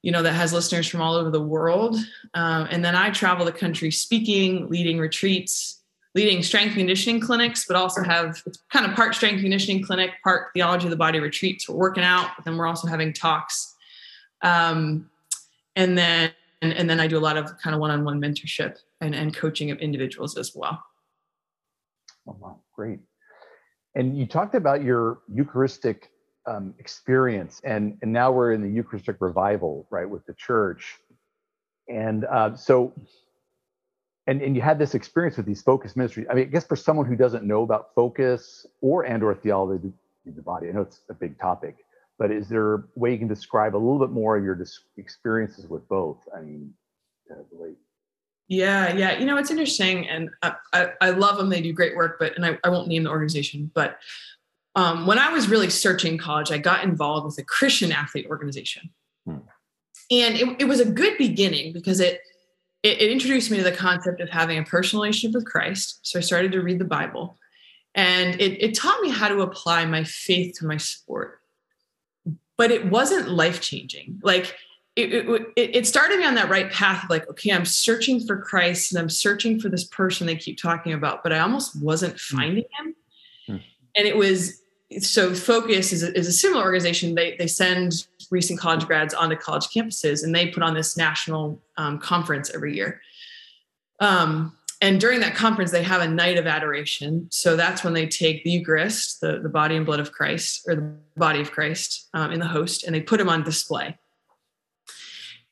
you 0.01 0.11
know 0.11 0.21
that 0.21 0.33
has 0.33 0.53
listeners 0.53 0.87
from 0.87 1.01
all 1.01 1.15
over 1.15 1.31
the 1.31 1.41
world. 1.41 1.97
Um, 2.33 2.67
and 2.69 2.83
then 2.83 2.95
i 2.95 3.09
travel 3.09 3.45
the 3.45 3.51
country 3.51 3.91
speaking 3.91 4.67
leading 4.69 4.99
retreats 4.99 5.81
leading 6.15 6.41
strength 6.43 6.75
conditioning 6.75 7.19
clinics 7.19 7.65
but 7.65 7.75
also 7.75 8.03
have 8.03 8.41
it's 8.45 8.59
kind 8.71 8.85
of 8.85 8.95
part 8.95 9.15
strength 9.15 9.41
conditioning 9.41 9.83
clinic 9.83 10.11
part 10.23 10.47
theology 10.53 10.85
of 10.85 10.91
the 10.91 10.97
body 10.97 11.19
retreats 11.19 11.67
we're 11.69 11.75
working 11.75 12.03
out 12.03 12.31
but 12.35 12.45
then 12.45 12.57
we're 12.57 12.67
also 12.67 12.87
having 12.87 13.13
talks. 13.13 13.75
Um, 14.41 15.09
and 15.75 15.97
then 15.97 16.31
and, 16.61 16.73
and 16.73 16.89
then 16.89 16.99
I 16.99 17.07
do 17.07 17.17
a 17.17 17.19
lot 17.19 17.37
of 17.37 17.57
kind 17.59 17.73
of 17.73 17.79
one-on-one 17.79 18.19
mentorship 18.19 18.77
and, 19.01 19.15
and 19.15 19.35
coaching 19.35 19.71
of 19.71 19.79
individuals 19.79 20.37
as 20.37 20.51
well. 20.55 20.83
Oh, 22.27 22.37
wow, 22.39 22.59
great. 22.73 22.99
And 23.95 24.17
you 24.17 24.25
talked 24.25 24.55
about 24.55 24.83
your 24.83 25.19
Eucharistic 25.31 26.09
um, 26.47 26.73
experience, 26.79 27.61
and 27.63 27.97
and 28.01 28.11
now 28.11 28.31
we're 28.31 28.51
in 28.51 28.61
the 28.61 28.69
Eucharistic 28.69 29.17
revival, 29.19 29.87
right, 29.89 30.09
with 30.09 30.25
the 30.25 30.33
church. 30.33 30.97
And 31.87 32.25
uh, 32.25 32.55
so, 32.55 32.93
and 34.27 34.41
and 34.41 34.55
you 34.55 34.61
had 34.61 34.77
this 34.77 34.95
experience 34.95 35.37
with 35.37 35.45
these 35.45 35.61
focus 35.61 35.95
ministries. 35.95 36.27
I 36.29 36.33
mean, 36.33 36.47
I 36.47 36.49
guess 36.49 36.65
for 36.65 36.75
someone 36.75 37.05
who 37.05 37.15
doesn't 37.15 37.45
know 37.45 37.63
about 37.63 37.95
focus 37.95 38.65
or 38.81 39.03
and 39.03 39.23
or 39.23 39.33
theology 39.33 39.93
of 40.27 40.35
the 40.35 40.41
body, 40.41 40.67
I 40.67 40.71
know 40.71 40.81
it's 40.81 41.01
a 41.09 41.13
big 41.13 41.39
topic 41.39 41.77
but 42.17 42.31
is 42.31 42.47
there 42.47 42.75
a 42.75 42.83
way 42.95 43.11
you 43.11 43.17
can 43.17 43.27
describe 43.27 43.75
a 43.75 43.77
little 43.77 43.99
bit 43.99 44.09
more 44.09 44.37
of 44.37 44.43
your 44.43 44.57
experiences 44.97 45.67
with 45.67 45.87
both? 45.89 46.17
I 46.35 46.41
mean, 46.41 46.73
relate. 47.51 47.77
Yeah, 48.47 48.93
yeah. 48.95 49.17
You 49.17 49.25
know, 49.25 49.37
it's 49.37 49.49
interesting, 49.49 50.07
and 50.07 50.29
I, 50.41 50.55
I, 50.71 50.89
I, 51.01 51.09
love 51.09 51.37
them. 51.37 51.49
They 51.49 51.61
do 51.61 51.73
great 51.73 51.95
work, 51.95 52.17
but 52.19 52.35
and 52.35 52.45
I, 52.45 52.59
I 52.63 52.69
won't 52.69 52.87
name 52.87 53.03
the 53.03 53.09
organization. 53.09 53.71
But 53.73 53.97
um, 54.75 55.07
when 55.07 55.17
I 55.17 55.29
was 55.29 55.49
really 55.49 55.69
searching 55.69 56.17
college, 56.17 56.51
I 56.51 56.59
got 56.59 56.83
involved 56.83 57.25
with 57.25 57.37
a 57.39 57.43
Christian 57.43 57.91
athlete 57.91 58.27
organization, 58.29 58.91
hmm. 59.25 59.37
and 60.11 60.35
it, 60.35 60.61
it 60.61 60.65
was 60.65 60.79
a 60.79 60.85
good 60.85 61.17
beginning 61.17 61.73
because 61.73 61.99
it, 61.99 62.21
it 62.83 63.01
it 63.01 63.11
introduced 63.11 63.49
me 63.49 63.57
to 63.57 63.63
the 63.63 63.71
concept 63.71 64.21
of 64.21 64.29
having 64.29 64.59
a 64.59 64.63
personal 64.63 65.01
relationship 65.01 65.33
with 65.33 65.45
Christ. 65.45 65.99
So 66.03 66.19
I 66.19 66.21
started 66.21 66.51
to 66.51 66.61
read 66.61 66.77
the 66.77 66.85
Bible, 66.85 67.39
and 67.95 68.39
it, 68.39 68.63
it 68.63 68.75
taught 68.75 69.01
me 69.01 69.09
how 69.09 69.27
to 69.27 69.41
apply 69.41 69.85
my 69.85 70.03
faith 70.03 70.59
to 70.59 70.67
my 70.67 70.77
sport 70.77 71.39
but 72.57 72.71
it 72.71 72.89
wasn't 72.89 73.29
life 73.29 73.61
changing 73.61 74.19
like 74.23 74.55
it, 74.95 75.13
it, 75.57 75.75
it, 75.75 75.85
started 75.87 76.19
me 76.19 76.25
on 76.25 76.35
that 76.35 76.49
right 76.49 76.71
path 76.71 77.03
of 77.03 77.09
like 77.09 77.29
okay 77.29 77.51
i'm 77.51 77.65
searching 77.65 78.19
for 78.25 78.37
christ 78.41 78.91
and 78.91 78.99
i'm 78.99 79.09
searching 79.09 79.59
for 79.59 79.67
this 79.67 79.83
person 79.83 80.25
they 80.25 80.35
keep 80.35 80.57
talking 80.57 80.93
about 80.93 81.21
but 81.21 81.33
i 81.33 81.39
almost 81.39 81.81
wasn't 81.81 82.13
hmm. 82.13 82.37
finding 82.37 82.65
him. 82.79 82.95
Mm. 83.49 83.61
and 83.97 84.07
it 84.07 84.15
was 84.15 84.61
so 84.99 85.33
focus 85.33 85.91
is 85.91 86.03
a, 86.03 86.17
is 86.17 86.27
a 86.27 86.31
similar 86.31 86.63
organization. 86.63 87.15
They, 87.15 87.35
they 87.37 87.47
send 87.47 88.07
recent 88.31 88.59
college 88.59 88.85
grads 88.85 89.13
onto 89.13 89.35
college 89.35 89.67
campuses 89.67 90.23
and 90.23 90.33
they 90.33 90.47
put 90.47 90.63
on 90.63 90.73
this 90.73 90.97
national 90.97 91.61
um, 91.77 91.99
conference 91.99 92.51
every 92.53 92.75
year. 92.75 93.01
Um, 93.99 94.57
and 94.81 94.99
during 94.99 95.21
that 95.21 95.35
conference 95.35 95.71
they 95.71 95.83
have 95.83 96.01
a 96.01 96.07
night 96.07 96.37
of 96.37 96.47
adoration. 96.47 97.27
So 97.31 97.55
that's 97.55 97.83
when 97.83 97.93
they 97.93 98.07
take 98.07 98.43
the 98.43 98.51
eucharist 98.51 99.21
the, 99.21 99.39
the 99.39 99.49
body 99.49 99.75
and 99.75 99.85
blood 99.85 99.99
of 99.99 100.11
christ 100.11 100.65
or 100.67 100.75
the 100.75 100.93
body 101.17 101.41
of 101.41 101.51
christ 101.51 102.09
um, 102.13 102.31
in 102.31 102.39
the 102.39 102.47
host 102.47 102.83
and 102.83 102.93
they 102.93 103.01
put 103.01 103.19
him 103.19 103.29
on 103.29 103.43
display 103.43 103.97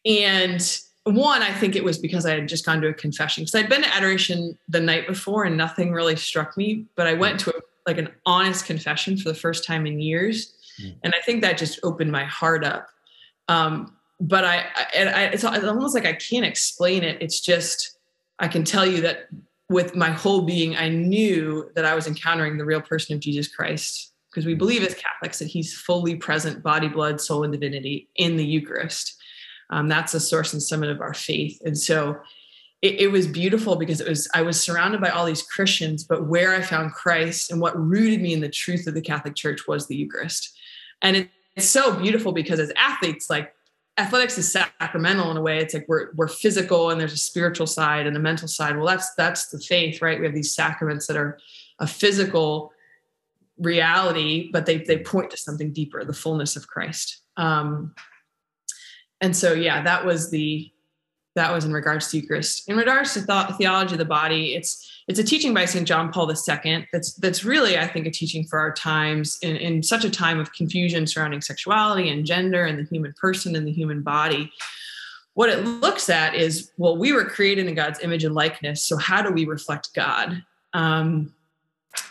and 0.06 0.80
one 1.06 1.42
i 1.42 1.52
think 1.52 1.76
it 1.76 1.84
was 1.84 1.98
because 1.98 2.26
i 2.26 2.34
had 2.34 2.48
just 2.48 2.66
gone 2.66 2.82
to 2.82 2.88
a 2.88 2.94
confession 2.94 3.44
because 3.44 3.56
i'd 3.56 3.70
been 3.70 3.82
to 3.82 3.96
adoration 3.96 4.58
the 4.70 4.80
night 4.80 5.08
before 5.08 5.44
and 5.44 5.58
nothing 5.58 5.92
really 5.92 6.16
struck 6.16 6.56
me 6.58 6.86
but 6.96 7.08
i 7.08 7.14
went 7.14 7.40
to 7.40 7.50
a, 7.50 7.60
like 7.86 7.98
an 7.98 8.10
honest 8.26 8.66
confession 8.66 9.18
for 9.18 9.30
the 9.30 9.36
first 9.36 9.66
time 9.66 9.86
in 9.86 10.00
years 10.00 10.56
mm. 10.82 10.96
and 11.04 11.14
i 11.14 11.22
think 11.26 11.42
that 11.42 11.58
just 11.58 11.80
opened 11.84 12.12
my 12.12 12.24
heart 12.24 12.64
up 12.64 12.88
um, 13.50 13.98
but 14.22 14.46
I, 14.46 14.66
I, 14.96 15.04
I 15.04 15.24
it's 15.26 15.44
almost 15.44 15.94
like 15.94 16.06
i 16.06 16.14
can't 16.14 16.46
explain 16.46 17.04
it 17.04 17.22
it's 17.22 17.42
just 17.42 17.98
I 18.40 18.48
can 18.48 18.64
tell 18.64 18.86
you 18.86 19.02
that 19.02 19.30
with 19.70 19.96
my 19.96 20.12
whole 20.12 20.42
being, 20.42 20.76
I 20.76 20.90
knew 20.90 21.70
that 21.76 21.86
I 21.86 21.96
was 21.96 22.08
encountering 22.08 22.58
the 22.58 22.66
real 22.66 22.82
person 22.82 23.16
of 23.16 23.22
Jesus 23.22 23.48
Christ 23.48 24.12
because 24.30 24.46
we 24.46 24.56
believe 24.56 24.84
as 24.84 24.96
Catholics 24.96 25.40
that 25.40 25.48
he's 25.48 25.74
fully 25.74 26.16
present, 26.16 26.64
body, 26.64 26.88
blood, 26.88 27.22
soul, 27.22 27.44
and 27.44 27.54
divinity 27.54 28.10
in 28.16 28.36
the 28.36 28.46
Eucharist. 28.46 29.16
Um, 29.70 29.88
that's 29.88 30.12
the 30.12 30.20
source 30.20 30.54
and 30.54 30.62
summit 30.62 30.90
of 30.90 31.02
our 31.02 31.14
faith. 31.14 31.62
And 31.66 31.78
so 31.78 32.20
it, 32.82 33.02
it, 33.02 33.08
was 33.12 33.28
beautiful 33.28 33.76
because 33.76 34.02
it 34.02 34.08
was 34.08 34.30
I 34.34 34.42
was 34.42 34.62
surrounded 34.62 35.02
by 35.02 35.10
all 35.10 35.26
these 35.26 35.42
Christians, 35.42 36.04
but 36.04 36.28
where 36.28 36.54
I 36.54 36.62
found 36.62 36.92
Christ 36.92 37.50
and 37.50 37.62
what 37.62 37.80
rooted 37.80 38.22
me 38.22 38.34
in 38.34 38.42
the 38.42 38.50
truth 38.50 38.88
of 38.88 38.94
the 38.94 39.02
Catholic 39.02 39.36
Church 39.36 39.68
was 39.68 39.88
the 39.88 39.96
Eucharist. 39.96 40.56
And 41.02 41.16
it, 41.16 41.30
it's 41.56 41.70
so 41.70 41.96
beautiful 41.96 42.34
because 42.34 42.60
as 42.60 42.74
athletes, 42.76 43.30
like 43.30 43.54
athletics 43.98 44.38
is 44.38 44.52
sacramental 44.52 45.30
in 45.30 45.38
a 45.38 45.42
way 45.42 45.60
it's 45.60 45.74
like 45.74 45.86
we're, 45.88 46.12
we're 46.16 46.28
physical 46.28 46.90
and 46.90 47.00
there's 47.00 47.14
a 47.14 47.18
spiritual 47.18 47.68
side 47.68 48.08
and 48.08 48.18
a 48.18 48.20
mental 48.20 48.48
side 48.48 48.76
well 48.76 48.88
that's 48.88 49.14
that's 49.16 49.50
the 49.50 49.60
faith 49.60 50.02
right 50.02 50.20
we 50.20 50.26
have 50.26 50.34
these 50.34 50.56
sacraments 50.56 51.06
that 51.06 51.16
are 51.16 51.38
a 51.80 51.86
physical 51.86 52.72
reality 53.60 54.50
but 54.52 54.66
they 54.66 54.80
they 54.80 54.98
point 54.98 55.30
to 55.30 55.38
something 55.38 55.72
deeper 55.72 56.04
the 56.04 56.14
fullness 56.14 56.56
of 56.56 56.68
christ 56.68 57.22
um 57.38 57.94
and 59.24 59.36
so 59.36 59.54
yeah 59.54 59.82
that 59.82 60.06
was 60.06 60.30
the 60.30 60.72
that 61.36 61.52
was 61.52 61.66
in 61.66 61.74
regards 61.74 62.12
to 62.12 62.20
Eucharist. 62.20 62.70
In 62.70 62.78
regards 62.78 63.14
to 63.14 63.22
theology 63.58 63.94
of 63.94 64.00
the 64.00 64.06
body, 64.06 64.54
it's 64.56 64.90
it's 65.08 65.20
a 65.20 65.24
teaching 65.24 65.54
by 65.54 65.66
St. 65.66 65.88
John 65.88 66.12
Paul 66.12 66.32
II 66.32 66.88
that's 66.94 67.14
that's 67.16 67.44
really, 67.44 67.78
I 67.78 67.88
think, 67.88 68.06
a 68.06 68.12
teaching 68.12 68.46
for 68.46 68.60
our 68.60 68.74
times 68.74 69.40
in, 69.42 69.56
in 69.58 69.84
such 69.84 70.06
a 70.06 70.10
time 70.10 70.40
of 70.40 70.54
confusion 70.54 71.08
surrounding 71.08 71.42
sexuality 71.42 72.10
and 72.10 72.26
gender 72.26 72.66
and 72.66 72.80
the 72.80 72.84
human 72.84 73.14
person 73.20 73.56
and 73.56 73.68
the 73.68 73.72
human 73.72 74.02
body. 74.02 74.52
What 75.34 75.50
it 75.50 75.66
looks 75.66 76.10
at 76.10 76.36
is, 76.36 76.72
well, 76.78 76.96
we 76.96 77.12
were 77.12 77.26
created 77.26 77.66
in 77.66 77.74
God's 77.74 78.00
image 78.02 78.24
and 78.24 78.36
likeness. 78.36 78.84
So 78.86 78.98
how 78.98 79.24
do 79.24 79.32
we 79.32 79.46
reflect 79.46 79.90
God? 79.96 80.44
Um, 80.74 81.34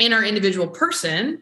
in 0.01 0.13
our 0.13 0.25
individual 0.25 0.67
person, 0.67 1.41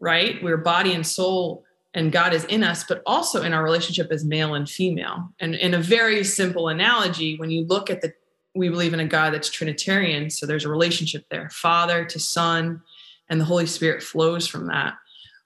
right? 0.00 0.42
We're 0.42 0.56
body 0.56 0.94
and 0.94 1.06
soul 1.06 1.64
and 1.98 2.12
God 2.12 2.32
is 2.32 2.44
in 2.44 2.62
us, 2.62 2.84
but 2.84 3.02
also 3.06 3.42
in 3.42 3.52
our 3.52 3.64
relationship 3.64 4.12
as 4.12 4.24
male 4.24 4.54
and 4.54 4.70
female. 4.70 5.32
And 5.40 5.56
in 5.56 5.74
a 5.74 5.80
very 5.80 6.22
simple 6.22 6.68
analogy, 6.68 7.36
when 7.36 7.50
you 7.50 7.66
look 7.66 7.90
at 7.90 8.02
the, 8.02 8.12
we 8.54 8.68
believe 8.68 8.94
in 8.94 9.00
a 9.00 9.04
God 9.04 9.34
that's 9.34 9.50
Trinitarian. 9.50 10.30
So 10.30 10.46
there's 10.46 10.64
a 10.64 10.70
relationship 10.70 11.26
there, 11.28 11.50
Father 11.50 12.04
to 12.04 12.20
Son, 12.20 12.80
and 13.28 13.40
the 13.40 13.44
Holy 13.44 13.66
Spirit 13.66 14.00
flows 14.04 14.46
from 14.46 14.68
that. 14.68 14.94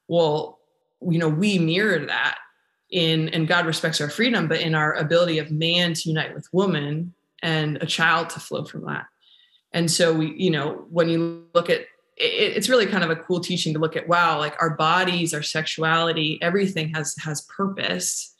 Well, 0.09 0.59
you 1.01 1.19
know, 1.19 1.29
we 1.31 1.59
mirror 1.59 2.05
that 2.05 2.37
in, 2.91 3.31
and 3.31 3.49
God 3.49 3.65
respects 3.65 4.03
our 4.03 4.11
freedom, 4.11 4.47
but 4.47 4.61
in 4.61 4.75
our 4.75 4.93
ability 4.97 5.39
of 5.39 5.51
man 5.51 5.95
to 5.95 6.09
unite 6.11 6.35
with 6.35 6.53
woman 6.53 7.15
and 7.43 7.79
a 7.81 7.87
child 7.87 8.29
to 8.31 8.41
flow 8.41 8.67
from 8.67 8.85
that. 8.85 9.07
And 9.73 9.91
so 9.91 10.13
we, 10.13 10.35
you 10.35 10.51
know, 10.51 10.85
when 10.91 11.09
you 11.09 11.47
look 11.55 11.71
at 11.71 11.87
it, 12.23 12.57
it's 12.57 12.69
really 12.69 12.87
kind 12.87 13.05
of 13.05 13.11
a 13.11 13.17
cool 13.17 13.41
teaching 13.41 13.73
to 13.75 13.79
look 13.79 13.97
at 13.97 14.09
wow 14.09 14.39
like 14.39 14.55
our 14.61 14.77
bodies 14.77 15.35
our 15.35 15.43
sexuality 15.43 16.39
everything 16.41 16.89
has 16.95 17.15
has 17.19 17.43
purpose. 17.43 18.35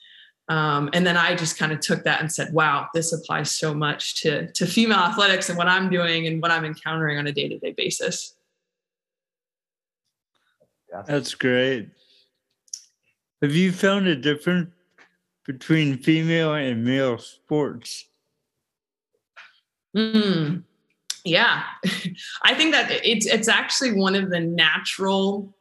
Um, 0.49 0.91
and 0.93 1.07
then 1.07 1.17
i 1.17 1.35
just 1.37 1.57
kind 1.57 1.73
of 1.73 1.81
took 1.81 2.03
that 2.05 2.21
and 2.21 2.31
said 2.31 2.53
wow 2.53 2.89
this 2.95 3.13
applies 3.13 3.51
so 3.55 3.73
much 3.73 4.21
to 4.23 4.51
to 4.53 4.67
female 4.67 4.99
athletics 4.99 5.49
and 5.49 5.57
what 5.57 5.69
i'm 5.69 5.89
doing 5.89 6.27
and 6.27 6.43
what 6.43 6.51
i'm 6.51 6.65
encountering 6.65 7.17
on 7.19 7.27
a 7.27 7.33
day-to-day 7.33 7.75
basis. 7.77 8.35
That's 11.07 11.35
great. 11.35 11.89
Have 13.41 13.55
you 13.55 13.73
found 13.73 14.07
a 14.07 14.17
difference 14.17 14.71
between 15.47 15.99
female 15.99 16.55
and 16.55 16.85
male 16.85 17.19
sports? 17.19 18.09
Mm, 19.97 20.63
yeah. 21.25 21.63
I 22.43 22.55
think 22.55 22.73
that 22.73 22.91
it's 22.91 23.27
it's 23.27 23.49
actually 23.49 23.93
one 23.93 24.15
of 24.15 24.31
the 24.31 24.41
natural 24.41 25.55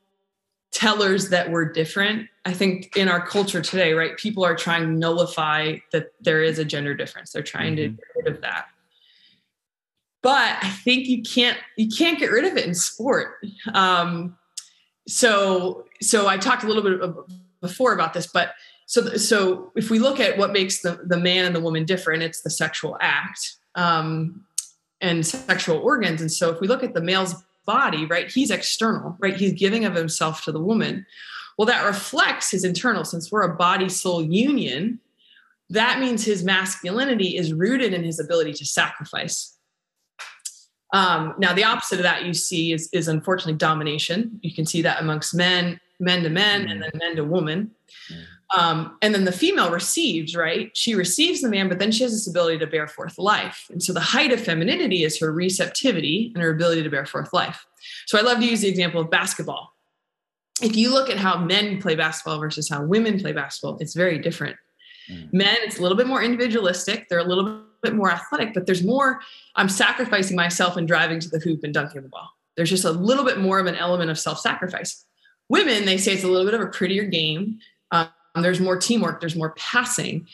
tellers 0.72 1.30
that 1.30 1.52
we're 1.52 1.72
different. 1.72 2.28
I 2.46 2.54
think 2.54 2.96
in 2.96 3.08
our 3.08 3.26
culture 3.26 3.62
today 3.62 3.94
right 3.94 4.18
people 4.18 4.44
are 4.44 4.56
trying 4.56 4.84
to 4.84 4.92
nullify 4.92 5.78
that 5.92 6.14
there 6.22 6.42
is 6.42 6.60
a 6.60 6.66
gender 6.66 6.94
difference. 6.94 7.32
They're 7.32 7.44
trying 7.44 7.76
mm-hmm. 7.76 7.96
to 7.96 7.98
get 7.98 8.06
rid 8.16 8.36
of 8.36 8.42
that. 8.42 8.66
But 10.24 10.58
i 10.62 10.70
think 10.70 11.08
you 11.08 11.24
can't 11.24 11.58
you 11.78 11.90
can't 11.90 12.20
get 12.20 12.32
rid 12.32 12.46
of 12.46 12.58
it 12.58 12.66
in 12.66 12.74
sport. 12.74 13.36
Um, 13.74 14.38
so 15.08 15.86
so 16.02 16.28
i 16.28 16.38
talked 16.38 16.64
a 16.64 16.68
little 16.68 16.84
bit 16.84 17.12
before 17.60 17.94
about 17.94 18.14
this 18.14 18.28
but 18.28 18.54
so 18.86 19.16
so 19.16 19.72
if 19.76 19.90
we 19.90 19.98
look 20.00 20.20
at 20.20 20.38
what 20.38 20.52
makes 20.52 20.82
the, 20.82 21.00
the 21.06 21.18
man 21.18 21.46
and 21.46 21.56
the 21.56 21.60
woman 21.60 21.86
different 21.86 22.24
it's 22.24 22.42
the 22.42 22.50
sexual 22.50 22.98
act. 23.02 23.56
Um, 23.76 24.46
and 25.02 25.26
sexual 25.26 25.78
organs. 25.78 26.22
And 26.22 26.32
so 26.32 26.50
if 26.50 26.62
we 26.62 26.68
look 26.68 26.84
at 26.84 26.94
the 26.94 27.02
male's 27.02 27.36
body, 27.66 28.06
right, 28.06 28.30
he's 28.30 28.52
external, 28.52 29.16
right? 29.20 29.36
He's 29.36 29.54
giving 29.54 29.86
of 29.86 29.96
himself 29.96 30.44
to 30.46 30.52
the 30.52 30.62
woman. 30.62 31.06
Well, 31.58 31.66
that 31.66 31.86
reflects 31.86 32.52
his 32.52 32.64
internal. 32.64 33.04
Since 33.04 33.32
we're 33.32 33.42
a 33.42 33.56
body 33.56 33.90
soul 33.90 34.24
union, 34.24 35.00
that 35.70 36.00
means 36.00 36.26
his 36.26 36.44
masculinity 36.44 37.38
is 37.38 37.54
rooted 37.54 37.94
in 37.94 38.04
his 38.04 38.20
ability 38.20 38.54
to 38.54 38.66
sacrifice. 38.66 39.58
Um, 40.94 41.36
now, 41.38 41.54
the 41.54 41.64
opposite 41.64 42.00
of 42.00 42.04
that 42.04 42.26
you 42.26 42.34
see 42.34 42.74
is, 42.74 42.90
is 42.92 43.08
unfortunately 43.08 43.54
domination. 43.54 44.40
You 44.42 44.54
can 44.54 44.66
see 44.66 44.82
that 44.82 45.02
amongst 45.02 45.34
men, 45.34 45.80
men 46.00 46.24
to 46.24 46.30
men, 46.30 46.70
and 46.70 46.82
then 46.82 46.92
men 46.96 47.16
to 47.16 47.24
woman. 47.24 47.72
Um, 48.58 48.98
and 49.02 49.14
then 49.14 49.24
the 49.24 49.32
female 49.32 49.72
receives, 49.72 50.36
right? 50.36 50.76
She 50.76 50.94
receives 50.94 51.42
the 51.42 51.50
man, 51.50 51.70
but 51.70 51.80
then 51.80 51.92
she 51.92 52.04
has 52.04 52.12
this 52.12 52.28
ability 52.28 52.60
to 52.60 52.68
bear 52.68 52.88
forth 52.88 53.18
life. 53.18 53.68
And 53.70 53.82
so 53.82 53.94
the 53.94 54.02
height 54.02 54.34
of 54.34 54.42
femininity 54.42 55.04
is 55.04 55.18
her 55.20 55.32
receptivity 55.32 56.32
and 56.34 56.44
her 56.44 56.50
ability 56.50 56.84
to 56.84 56.90
bear 56.90 57.06
forth 57.06 57.32
life. 57.32 57.66
So 58.08 58.18
I 58.18 58.22
love 58.22 58.40
to 58.40 58.46
use 58.46 58.62
the 58.62 58.68
example 58.68 59.00
of 59.00 59.10
basketball. 59.10 59.74
If 60.62 60.76
you 60.76 60.92
look 60.94 61.10
at 61.10 61.18
how 61.18 61.38
men 61.38 61.82
play 61.82 61.96
basketball 61.96 62.40
versus 62.40 62.68
how 62.68 62.84
women 62.84 63.20
play 63.20 63.32
basketball, 63.32 63.78
it's 63.80 63.96
very 63.96 64.20
different. 64.20 64.58
Mm. 65.10 65.34
Men, 65.34 65.58
it's 65.62 65.80
a 65.80 65.82
little 65.82 65.98
bit 65.98 66.08
more 66.08 66.22
individualistic. 66.22 67.08
They're 67.10 67.20
a 67.20 67.24
little 67.24 67.64
bit 67.82 67.96
more 67.96 68.12
athletic, 68.12 68.54
but 68.54 68.66
there's 68.66 68.84
more, 68.84 69.22
I'm 69.56 69.70
sacrificing 69.70 70.36
myself 70.36 70.76
and 70.76 70.88
driving 70.88 71.20
to 71.22 71.30
the 71.30 71.40
hoop 71.40 71.64
and 71.64 71.74
dunking 71.74 72.02
the 72.04 72.10
ball. 72.10 72.30
There's 72.58 72.70
just 72.70 72.86
a 72.86 72.92
little 72.92 73.24
bit 73.24 73.40
more 73.40 73.60
of 73.60 73.66
an 73.66 73.76
element 73.76 74.12
of 74.12 74.20
self 74.20 74.40
sacrifice. 74.40 75.06
Women, 75.48 75.86
they 75.86 75.98
say 75.98 76.14
it's 76.14 76.24
a 76.24 76.28
little 76.28 76.46
bit 76.46 76.54
of 76.54 76.62
a 76.62 76.68
prettier 76.68 77.06
game. 77.06 77.60
Um, 77.92 78.10
there's 78.36 78.60
more 78.60 78.78
teamwork, 78.78 79.20
there's 79.20 79.36
more 79.36 79.54
passing. 79.58 80.28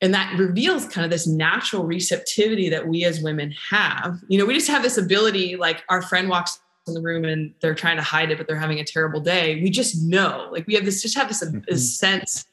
And 0.00 0.14
that 0.14 0.38
reveals 0.38 0.86
kind 0.88 1.04
of 1.04 1.10
this 1.10 1.26
natural 1.26 1.84
receptivity 1.84 2.70
that 2.70 2.88
we 2.88 3.04
as 3.04 3.20
women 3.20 3.54
have. 3.70 4.18
You 4.28 4.38
know, 4.38 4.46
we 4.46 4.54
just 4.54 4.68
have 4.68 4.82
this 4.82 4.96
ability, 4.96 5.56
like 5.56 5.82
our 5.88 6.00
friend 6.00 6.28
walks 6.28 6.58
in 6.86 6.94
the 6.94 7.02
room 7.02 7.24
and 7.24 7.52
they're 7.60 7.74
trying 7.74 7.96
to 7.96 8.02
hide 8.02 8.30
it, 8.30 8.38
but 8.38 8.46
they're 8.46 8.58
having 8.58 8.80
a 8.80 8.84
terrible 8.84 9.20
day. 9.20 9.60
We 9.62 9.68
just 9.68 10.02
know, 10.02 10.48
like 10.52 10.66
we 10.66 10.74
have 10.74 10.84
this, 10.84 11.02
just 11.02 11.16
have 11.16 11.28
this, 11.28 11.44
mm-hmm. 11.44 11.58
this 11.68 11.98
sense 11.98 12.46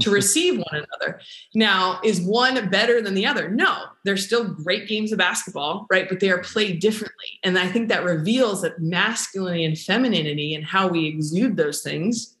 to 0.00 0.10
receive 0.10 0.56
one 0.56 0.66
another. 0.72 1.20
Now, 1.54 2.00
is 2.02 2.20
one 2.20 2.68
better 2.68 3.00
than 3.00 3.14
the 3.14 3.26
other? 3.26 3.48
No, 3.48 3.84
they're 4.04 4.16
still 4.16 4.44
great 4.44 4.88
games 4.88 5.12
of 5.12 5.18
basketball, 5.18 5.86
right? 5.90 6.08
But 6.08 6.20
they 6.20 6.30
are 6.30 6.42
played 6.42 6.80
differently. 6.80 7.38
And 7.44 7.58
I 7.58 7.68
think 7.68 7.88
that 7.88 8.02
reveals 8.02 8.62
that 8.62 8.80
masculinity 8.80 9.64
and 9.64 9.78
femininity 9.78 10.54
and 10.54 10.64
how 10.64 10.88
we 10.88 11.06
exude 11.06 11.56
those 11.56 11.82
things 11.82 12.36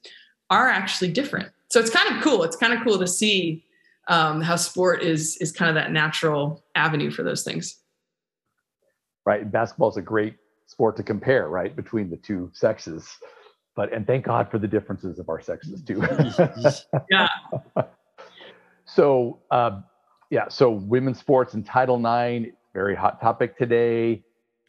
are 0.50 0.68
actually 0.68 1.12
different 1.12 1.50
so 1.74 1.80
it's 1.80 1.90
kind 1.90 2.14
of 2.14 2.22
cool. 2.22 2.44
It's 2.44 2.54
kind 2.54 2.72
of 2.72 2.84
cool 2.84 3.00
to 3.00 3.06
see 3.08 3.64
um, 4.06 4.40
how 4.40 4.54
sport 4.54 5.02
is 5.02 5.36
is 5.38 5.50
kind 5.50 5.68
of 5.68 5.74
that 5.74 5.90
natural 5.90 6.62
avenue 6.76 7.10
for 7.10 7.24
those 7.24 7.42
things. 7.42 7.80
Right, 9.26 9.50
basketball 9.50 9.90
is 9.90 9.96
a 9.96 10.02
great 10.02 10.36
sport 10.66 10.96
to 10.98 11.02
compare, 11.02 11.48
right, 11.48 11.74
between 11.74 12.10
the 12.10 12.16
two 12.16 12.48
sexes. 12.54 13.08
But 13.74 13.92
and 13.92 14.06
thank 14.06 14.24
God 14.24 14.52
for 14.52 14.60
the 14.60 14.68
differences 14.68 15.18
of 15.18 15.28
our 15.28 15.40
sexes 15.40 15.82
too. 15.82 16.00
yeah. 17.10 17.28
so 18.84 19.40
uh, 19.50 19.80
yeah, 20.30 20.46
so 20.46 20.70
women's 20.70 21.18
sports 21.18 21.54
and 21.54 21.66
Title 21.66 21.96
IX, 21.96 22.52
very 22.72 22.94
hot 22.94 23.20
topic 23.20 23.58
today. 23.58 24.22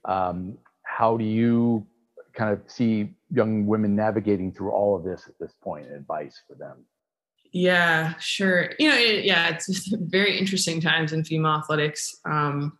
Um, 0.05 0.57
how 0.81 1.17
do 1.17 1.23
you 1.23 1.85
kind 2.33 2.51
of 2.51 2.61
see 2.65 3.13
young 3.29 3.67
women 3.67 3.95
navigating 3.95 4.51
through 4.51 4.71
all 4.71 4.95
of 4.95 5.03
this 5.03 5.27
at 5.27 5.37
this 5.39 5.53
point 5.61 5.85
and 5.85 5.95
advice 5.95 6.41
for 6.47 6.55
them? 6.55 6.83
Yeah, 7.55 8.15
sure. 8.19 8.71
You 8.79 8.89
know, 8.89 8.97
it, 8.97 9.23
yeah, 9.23 9.47
it's 9.47 9.87
very 9.97 10.37
interesting 10.37 10.81
times 10.81 11.13
in 11.13 11.23
female 11.23 11.53
athletics. 11.53 12.13
Um, 12.25 12.77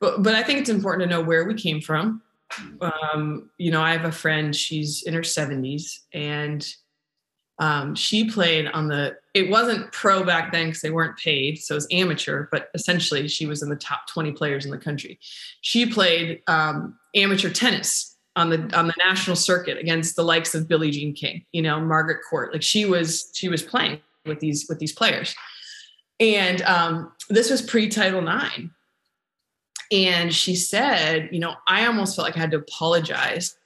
but, 0.00 0.22
but 0.22 0.34
I 0.34 0.42
think 0.42 0.58
it's 0.58 0.70
important 0.70 1.02
to 1.02 1.14
know 1.14 1.22
where 1.22 1.44
we 1.44 1.52
came 1.52 1.82
from. 1.82 2.22
Um, 2.80 3.50
you 3.58 3.70
know, 3.70 3.82
I 3.82 3.92
have 3.92 4.06
a 4.06 4.10
friend, 4.10 4.56
she's 4.56 5.02
in 5.02 5.12
her 5.12 5.20
70s, 5.20 5.98
and 6.14 6.66
um, 7.58 7.94
she 7.94 8.30
played 8.30 8.68
on 8.68 8.88
the, 8.88 9.18
it 9.34 9.50
wasn't 9.50 9.92
pro 9.92 10.24
back 10.24 10.50
then 10.50 10.68
because 10.68 10.80
they 10.80 10.90
weren't 10.90 11.18
paid. 11.18 11.58
So 11.58 11.74
it 11.74 11.76
was 11.76 11.86
amateur, 11.92 12.46
but 12.50 12.70
essentially 12.72 13.28
she 13.28 13.44
was 13.44 13.62
in 13.62 13.68
the 13.68 13.76
top 13.76 14.06
20 14.06 14.32
players 14.32 14.64
in 14.64 14.70
the 14.70 14.78
country. 14.78 15.18
She 15.60 15.84
played 15.84 16.40
um, 16.46 16.98
amateur 17.14 17.50
tennis 17.50 18.09
on 18.36 18.50
the 18.50 18.70
on 18.76 18.86
the 18.86 18.94
national 18.98 19.36
circuit 19.36 19.78
against 19.78 20.16
the 20.16 20.22
likes 20.22 20.54
of 20.54 20.68
Billie 20.68 20.90
Jean 20.90 21.14
King, 21.14 21.44
you 21.52 21.62
know, 21.62 21.80
Margaret 21.80 22.20
Court. 22.28 22.52
Like 22.52 22.62
she 22.62 22.84
was 22.84 23.30
she 23.34 23.48
was 23.48 23.62
playing 23.62 24.00
with 24.24 24.40
these 24.40 24.66
with 24.68 24.78
these 24.78 24.92
players. 24.92 25.34
And 26.18 26.62
um, 26.62 27.12
this 27.28 27.50
was 27.50 27.62
pre 27.62 27.88
Title 27.88 28.26
IX. 28.26 28.68
And 29.92 30.32
she 30.32 30.54
said, 30.54 31.30
you 31.32 31.40
know, 31.40 31.54
I 31.66 31.86
almost 31.86 32.14
felt 32.14 32.26
like 32.26 32.36
I 32.36 32.40
had 32.40 32.52
to 32.52 32.58
apologize 32.58 33.56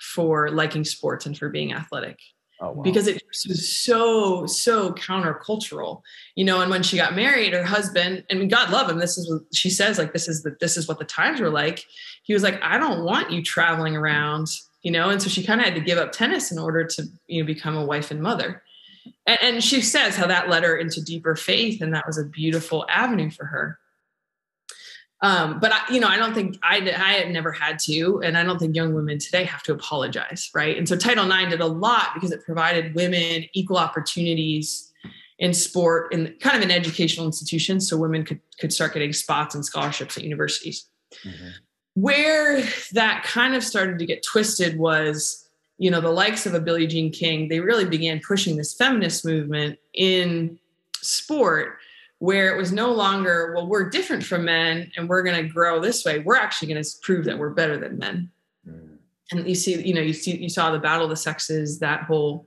for 0.00 0.50
liking 0.50 0.84
sports 0.84 1.26
and 1.26 1.36
for 1.36 1.50
being 1.50 1.74
athletic. 1.74 2.18
Oh, 2.58 2.72
wow. 2.72 2.82
Because 2.82 3.06
it 3.06 3.22
was 3.46 3.68
so, 3.68 4.46
so 4.46 4.92
countercultural, 4.92 6.00
you 6.36 6.44
know. 6.44 6.62
And 6.62 6.70
when 6.70 6.82
she 6.82 6.96
got 6.96 7.14
married, 7.14 7.52
her 7.52 7.62
husband, 7.62 8.24
and 8.30 8.48
God 8.48 8.70
love 8.70 8.90
him, 8.90 8.98
this 8.98 9.18
is 9.18 9.30
what 9.30 9.42
she 9.52 9.68
says, 9.68 9.98
like, 9.98 10.14
this 10.14 10.26
is 10.26 10.42
the, 10.42 10.56
this 10.58 10.78
is 10.78 10.88
what 10.88 10.98
the 10.98 11.04
times 11.04 11.38
were 11.40 11.50
like. 11.50 11.84
He 12.22 12.32
was 12.32 12.42
like, 12.42 12.58
I 12.62 12.78
don't 12.78 13.04
want 13.04 13.30
you 13.30 13.42
traveling 13.42 13.94
around, 13.94 14.48
you 14.82 14.90
know. 14.90 15.10
And 15.10 15.20
so 15.20 15.28
she 15.28 15.44
kind 15.44 15.60
of 15.60 15.66
had 15.66 15.74
to 15.74 15.82
give 15.82 15.98
up 15.98 16.12
tennis 16.12 16.50
in 16.50 16.58
order 16.58 16.84
to, 16.84 17.04
you 17.26 17.42
know, 17.42 17.46
become 17.46 17.76
a 17.76 17.84
wife 17.84 18.10
and 18.10 18.22
mother. 18.22 18.62
And, 19.26 19.38
and 19.42 19.64
she 19.64 19.82
says 19.82 20.16
how 20.16 20.26
that 20.26 20.48
led 20.48 20.64
her 20.64 20.76
into 20.76 21.04
deeper 21.04 21.36
faith, 21.36 21.82
and 21.82 21.92
that 21.92 22.06
was 22.06 22.16
a 22.16 22.24
beautiful 22.24 22.86
avenue 22.88 23.30
for 23.30 23.44
her. 23.44 23.78
Um, 25.22 25.60
but 25.60 25.72
I, 25.72 25.80
you 25.90 25.98
know, 25.98 26.08
I 26.08 26.18
don't 26.18 26.34
think 26.34 26.58
I, 26.62 26.76
I 26.76 27.12
had 27.14 27.30
never 27.30 27.50
had 27.50 27.78
to, 27.80 28.20
and 28.22 28.36
I 28.36 28.44
don't 28.44 28.58
think 28.58 28.76
young 28.76 28.92
women 28.92 29.18
today 29.18 29.44
have 29.44 29.62
to 29.64 29.72
apologize, 29.72 30.50
right? 30.54 30.76
And 30.76 30.86
so 30.86 30.96
Title 30.96 31.30
IX 31.30 31.50
did 31.50 31.60
a 31.60 31.66
lot 31.66 32.10
because 32.14 32.32
it 32.32 32.44
provided 32.44 32.94
women 32.94 33.46
equal 33.54 33.78
opportunities 33.78 34.92
in 35.38 35.52
sport 35.54 36.12
in 36.12 36.34
kind 36.40 36.56
of 36.56 36.62
an 36.62 36.70
educational 36.70 37.26
institution, 37.26 37.80
so 37.80 37.96
women 37.96 38.24
could 38.24 38.40
could 38.58 38.72
start 38.72 38.92
getting 38.94 39.12
spots 39.12 39.54
and 39.54 39.64
scholarships 39.64 40.16
at 40.16 40.24
universities. 40.24 40.86
Mm-hmm. 41.24 41.48
Where 41.94 42.62
that 42.92 43.22
kind 43.24 43.54
of 43.54 43.64
started 43.64 43.98
to 43.98 44.06
get 44.06 44.22
twisted 44.22 44.78
was, 44.78 45.48
you 45.78 45.90
know, 45.90 46.00
the 46.00 46.10
likes 46.10 46.44
of 46.44 46.52
a 46.52 46.60
Billie 46.60 46.86
Jean 46.86 47.10
King. 47.10 47.48
They 47.48 47.60
really 47.60 47.86
began 47.86 48.20
pushing 48.26 48.56
this 48.56 48.74
feminist 48.74 49.24
movement 49.24 49.78
in 49.94 50.58
sport 51.00 51.78
where 52.18 52.54
it 52.54 52.58
was 52.58 52.72
no 52.72 52.92
longer, 52.92 53.52
well, 53.54 53.66
we're 53.66 53.90
different 53.90 54.24
from 54.24 54.44
men 54.44 54.90
and 54.96 55.08
we're 55.08 55.22
going 55.22 55.36
to 55.36 55.48
grow 55.48 55.80
this 55.80 56.04
way. 56.04 56.20
We're 56.20 56.36
actually 56.36 56.72
going 56.72 56.82
to 56.82 56.90
prove 57.02 57.24
that 57.26 57.38
we're 57.38 57.50
better 57.50 57.76
than 57.78 57.98
men. 57.98 58.30
Mm. 58.66 58.96
And 59.32 59.48
you 59.48 59.54
see, 59.54 59.82
you 59.82 59.92
know, 59.92 60.00
you 60.00 60.12
see, 60.12 60.36
you 60.36 60.48
saw 60.48 60.70
the 60.70 60.78
battle 60.78 61.04
of 61.04 61.10
the 61.10 61.16
sexes, 61.16 61.80
that 61.80 62.04
whole 62.04 62.46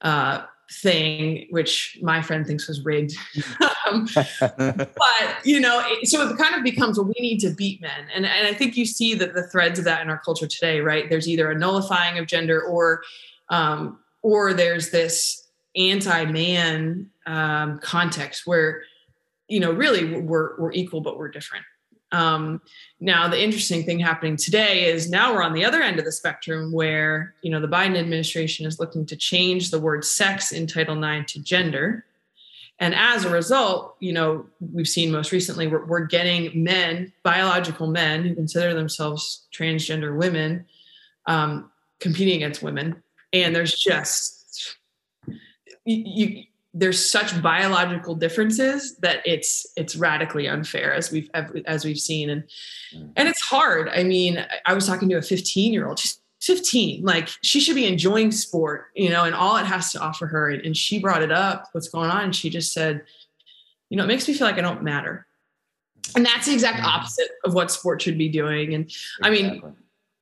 uh, 0.00 0.44
thing, 0.70 1.46
which 1.50 1.98
my 2.02 2.22
friend 2.22 2.46
thinks 2.46 2.68
was 2.68 2.84
rigged. 2.84 3.14
um, 3.86 4.08
but 4.14 5.44
you 5.44 5.60
know, 5.60 5.82
it, 5.84 6.06
so 6.08 6.28
it 6.28 6.36
kind 6.38 6.54
of 6.54 6.62
becomes, 6.62 6.98
well, 6.98 7.06
we 7.06 7.20
need 7.20 7.38
to 7.40 7.50
beat 7.50 7.80
men, 7.80 8.06
and 8.14 8.24
and 8.24 8.46
I 8.46 8.54
think 8.54 8.76
you 8.76 8.86
see 8.86 9.14
that 9.14 9.34
the 9.34 9.46
threads 9.48 9.78
of 9.78 9.84
that 9.84 10.02
in 10.02 10.10
our 10.10 10.18
culture 10.18 10.46
today, 10.46 10.80
right? 10.80 11.08
There's 11.08 11.28
either 11.28 11.50
a 11.50 11.58
nullifying 11.58 12.18
of 12.18 12.26
gender, 12.26 12.62
or 12.62 13.02
um, 13.48 13.98
or 14.22 14.52
there's 14.52 14.90
this 14.90 15.48
anti-man 15.76 17.10
um, 17.26 17.78
context 17.80 18.46
where 18.46 18.82
you 19.48 19.60
know, 19.60 19.72
really 19.72 20.20
we're, 20.20 20.58
we're 20.58 20.72
equal, 20.72 21.00
but 21.00 21.18
we're 21.18 21.28
different. 21.28 21.64
Um, 22.12 22.60
now, 23.00 23.28
the 23.28 23.42
interesting 23.42 23.82
thing 23.82 23.98
happening 23.98 24.36
today 24.36 24.84
is 24.84 25.10
now 25.10 25.34
we're 25.34 25.42
on 25.42 25.52
the 25.52 25.64
other 25.64 25.82
end 25.82 25.98
of 25.98 26.04
the 26.04 26.12
spectrum 26.12 26.72
where, 26.72 27.34
you 27.42 27.50
know, 27.50 27.60
the 27.60 27.68
Biden 27.68 27.98
administration 27.98 28.66
is 28.66 28.78
looking 28.78 29.04
to 29.06 29.16
change 29.16 29.70
the 29.70 29.80
word 29.80 30.04
sex 30.04 30.52
in 30.52 30.66
Title 30.66 31.02
IX 31.02 31.30
to 31.32 31.42
gender. 31.42 32.04
And 32.78 32.94
as 32.94 33.24
a 33.24 33.30
result, 33.30 33.96
you 34.00 34.12
know, 34.12 34.46
we've 34.72 34.88
seen 34.88 35.10
most 35.10 35.32
recently 35.32 35.66
we're, 35.66 35.84
we're 35.86 36.06
getting 36.06 36.62
men, 36.62 37.12
biological 37.22 37.88
men 37.88 38.24
who 38.24 38.34
consider 38.34 38.74
themselves 38.74 39.46
transgender 39.52 40.16
women, 40.16 40.66
um, 41.26 41.70
competing 42.00 42.36
against 42.36 42.62
women. 42.62 43.02
And 43.32 43.54
there's 43.54 43.74
just, 43.74 44.76
you, 45.84 46.04
you 46.06 46.44
there's 46.74 47.08
such 47.08 47.40
biological 47.40 48.16
differences 48.16 48.96
that 48.96 49.20
it's 49.24 49.64
it's 49.76 49.94
radically 49.94 50.48
unfair 50.48 50.92
as 50.92 51.12
we've 51.12 51.30
as 51.66 51.84
we've 51.84 51.98
seen. 51.98 52.28
And 52.28 52.42
mm. 52.94 53.10
and 53.16 53.28
it's 53.28 53.40
hard. 53.40 53.88
I 53.88 54.02
mean 54.02 54.44
i 54.66 54.74
was 54.74 54.86
talking 54.86 55.08
to 55.08 55.16
a 55.16 55.22
15 55.22 55.72
year 55.72 55.86
old 55.86 55.98
she's 55.98 56.20
15 56.42 57.02
like 57.02 57.30
she 57.42 57.58
should 57.58 57.76
be 57.76 57.86
enjoying 57.86 58.30
sport 58.30 58.88
you 58.94 59.08
know 59.08 59.24
and 59.24 59.34
all 59.34 59.56
it 59.56 59.64
has 59.64 59.92
to 59.92 60.00
offer 60.00 60.26
her. 60.26 60.50
And, 60.50 60.66
and 60.66 60.76
she 60.76 60.98
brought 60.98 61.22
it 61.22 61.32
up 61.32 61.68
what's 61.72 61.88
going 61.88 62.10
on 62.10 62.24
and 62.24 62.36
she 62.36 62.50
just 62.50 62.72
said 62.72 63.02
you 63.88 63.96
know 63.96 64.04
it 64.04 64.08
makes 64.08 64.26
me 64.26 64.34
feel 64.34 64.46
like 64.46 64.58
i 64.58 64.60
don't 64.60 64.82
matter. 64.82 65.26
And 66.16 66.26
that's 66.26 66.46
the 66.46 66.52
exact 66.52 66.80
mm. 66.80 66.86
opposite 66.86 67.28
of 67.44 67.54
what 67.54 67.70
sport 67.70 68.02
should 68.02 68.18
be 68.18 68.28
doing. 68.28 68.74
And 68.74 68.84
exactly. 68.84 69.22
i 69.22 69.30
mean 69.30 69.76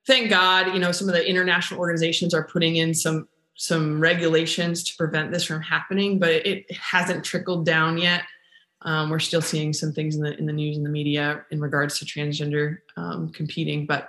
thank 0.07 0.29
god 0.29 0.75
you 0.75 0.81
know 0.81 0.93
some 0.93 1.09
of 1.09 1.15
the 1.15 1.27
international 1.27 1.81
organizations 1.81 2.35
are 2.35 2.45
putting 2.45 2.77
in 2.77 2.93
some 2.93 3.27
some 3.63 4.01
regulations 4.01 4.83
to 4.83 4.97
prevent 4.97 5.31
this 5.31 5.45
from 5.45 5.63
happening, 5.63 6.19
but 6.19 6.31
it 6.31 6.69
hasn't 6.73 7.25
trickled 7.25 7.65
down 7.65 7.97
yet. 7.97 8.25
Um, 8.81 9.09
we're 9.09 9.21
still 9.21 9.41
seeing 9.41 9.73
some 9.73 9.93
things 9.93 10.17
in 10.17 10.23
the 10.23 10.37
in 10.37 10.47
the 10.47 10.53
news 10.53 10.77
and 10.77 10.85
the 10.85 10.91
media 10.91 11.45
in 11.53 11.61
regards 11.61 11.97
to 12.01 12.05
transgender 12.05 12.79
um, 12.97 13.31
competing, 13.31 13.87
but 13.87 14.09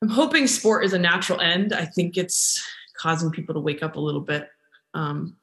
I'm 0.00 0.08
hoping 0.08 0.46
sport 0.46 0.84
is 0.84 0.92
a 0.92 1.00
natural 1.00 1.40
end. 1.40 1.72
I 1.72 1.84
think 1.84 2.16
it's 2.16 2.64
causing 2.96 3.32
people 3.32 3.54
to 3.54 3.60
wake 3.60 3.82
up 3.82 3.96
a 3.96 4.00
little 4.00 4.20
bit 4.20 4.48
um, 4.94 5.36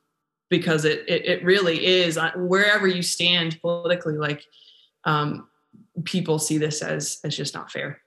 because 0.50 0.86
it, 0.86 1.04
it, 1.10 1.26
it 1.26 1.44
really 1.44 1.86
is 1.86 2.18
uh, 2.18 2.32
wherever 2.38 2.88
you 2.88 3.02
stand 3.02 3.60
politically. 3.60 4.16
Like 4.16 4.46
um, 5.04 5.50
people 6.06 6.40
see 6.40 6.58
this 6.58 6.82
as 6.82 7.20
as 7.26 7.36
just 7.36 7.54
not 7.54 7.74
fair. 7.74 8.02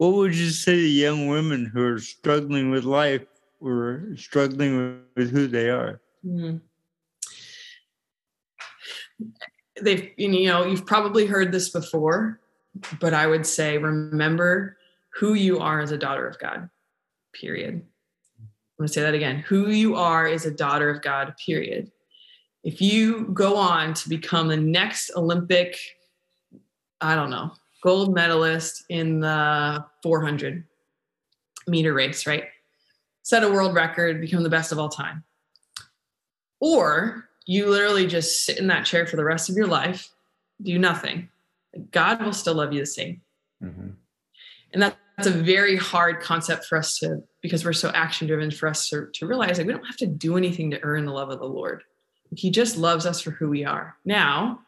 What 0.00 0.14
would 0.14 0.34
you 0.34 0.48
say 0.48 0.76
to 0.76 0.80
young 0.80 1.26
women 1.26 1.66
who 1.66 1.84
are 1.84 1.98
struggling 1.98 2.70
with 2.70 2.84
life 2.84 3.26
or 3.60 4.06
struggling 4.16 5.02
with 5.14 5.30
who 5.30 5.46
they 5.46 5.68
are? 5.68 6.00
Mm-hmm. 6.24 6.56
They've, 9.82 10.10
you 10.16 10.46
know, 10.46 10.64
you've 10.64 10.86
probably 10.86 11.26
heard 11.26 11.52
this 11.52 11.68
before, 11.68 12.40
but 12.98 13.12
I 13.12 13.26
would 13.26 13.44
say 13.44 13.76
remember 13.76 14.78
who 15.10 15.34
you 15.34 15.58
are 15.58 15.80
as 15.80 15.92
a 15.92 15.98
daughter 15.98 16.26
of 16.26 16.38
God, 16.38 16.70
period. 17.34 17.74
I'm 17.74 18.48
going 18.78 18.86
to 18.86 18.92
say 18.94 19.02
that 19.02 19.12
again. 19.12 19.40
Who 19.48 19.68
you 19.68 19.96
are 19.96 20.26
is 20.26 20.46
a 20.46 20.50
daughter 20.50 20.88
of 20.88 21.02
God, 21.02 21.34
period. 21.44 21.92
If 22.64 22.80
you 22.80 23.26
go 23.34 23.54
on 23.54 23.92
to 23.92 24.08
become 24.08 24.48
the 24.48 24.56
next 24.56 25.10
Olympic, 25.14 25.76
I 27.02 27.14
don't 27.14 27.28
know, 27.28 27.52
gold 27.82 28.14
medalist 28.14 28.84
in 28.88 29.20
the 29.20 29.84
400 30.02 30.64
meter 31.66 31.92
race, 31.92 32.26
right? 32.26 32.44
Set 33.22 33.44
a 33.44 33.50
world 33.50 33.74
record, 33.74 34.20
become 34.20 34.42
the 34.42 34.50
best 34.50 34.72
of 34.72 34.78
all 34.78 34.88
time. 34.88 35.24
Or 36.60 37.28
you 37.46 37.68
literally 37.68 38.06
just 38.06 38.44
sit 38.44 38.58
in 38.58 38.66
that 38.68 38.84
chair 38.86 39.06
for 39.06 39.16
the 39.16 39.24
rest 39.24 39.48
of 39.48 39.56
your 39.56 39.66
life, 39.66 40.10
do 40.62 40.78
nothing. 40.78 41.28
God 41.90 42.22
will 42.22 42.32
still 42.32 42.54
love 42.54 42.72
you 42.72 42.80
the 42.80 42.86
same. 42.86 43.20
Mm-hmm. 43.62 43.90
And 44.72 44.82
that's 44.82 45.26
a 45.26 45.30
very 45.30 45.76
hard 45.76 46.20
concept 46.20 46.66
for 46.66 46.78
us 46.78 46.98
to, 46.98 47.22
because 47.40 47.64
we're 47.64 47.72
so 47.72 47.90
action 47.90 48.26
driven, 48.26 48.50
for 48.50 48.68
us 48.68 48.88
to, 48.90 49.08
to 49.14 49.26
realize 49.26 49.56
that 49.56 49.66
we 49.66 49.72
don't 49.72 49.86
have 49.86 49.96
to 49.98 50.06
do 50.06 50.36
anything 50.36 50.70
to 50.70 50.82
earn 50.82 51.06
the 51.06 51.12
love 51.12 51.30
of 51.30 51.38
the 51.38 51.46
Lord. 51.46 51.82
He 52.36 52.50
just 52.50 52.76
loves 52.76 53.06
us 53.06 53.20
for 53.20 53.32
who 53.32 53.48
we 53.48 53.64
are. 53.64 53.96
Now, 54.04 54.60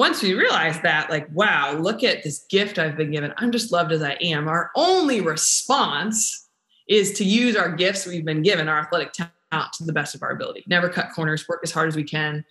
once 0.00 0.22
we 0.22 0.32
realize 0.32 0.80
that, 0.80 1.10
like, 1.10 1.28
wow, 1.30 1.74
look 1.74 2.02
at 2.02 2.22
this 2.22 2.46
gift 2.48 2.78
I've 2.78 2.96
been 2.96 3.10
given. 3.10 3.34
I'm 3.36 3.52
just 3.52 3.70
loved 3.70 3.92
as 3.92 4.02
I 4.02 4.16
am. 4.22 4.48
Our 4.48 4.70
only 4.74 5.20
response 5.20 6.48
is 6.88 7.12
to 7.18 7.24
use 7.24 7.54
our 7.54 7.70
gifts 7.70 8.06
we've 8.06 8.24
been 8.24 8.40
given, 8.40 8.66
our 8.66 8.78
athletic 8.78 9.12
talent, 9.12 9.72
to 9.74 9.84
the 9.84 9.92
best 9.92 10.14
of 10.14 10.22
our 10.22 10.30
ability. 10.30 10.64
Never 10.66 10.88
cut 10.88 11.10
corners, 11.14 11.46
work 11.46 11.60
as 11.64 11.70
hard 11.70 11.86
as 11.86 11.96
we 11.96 12.04
can, 12.04 12.46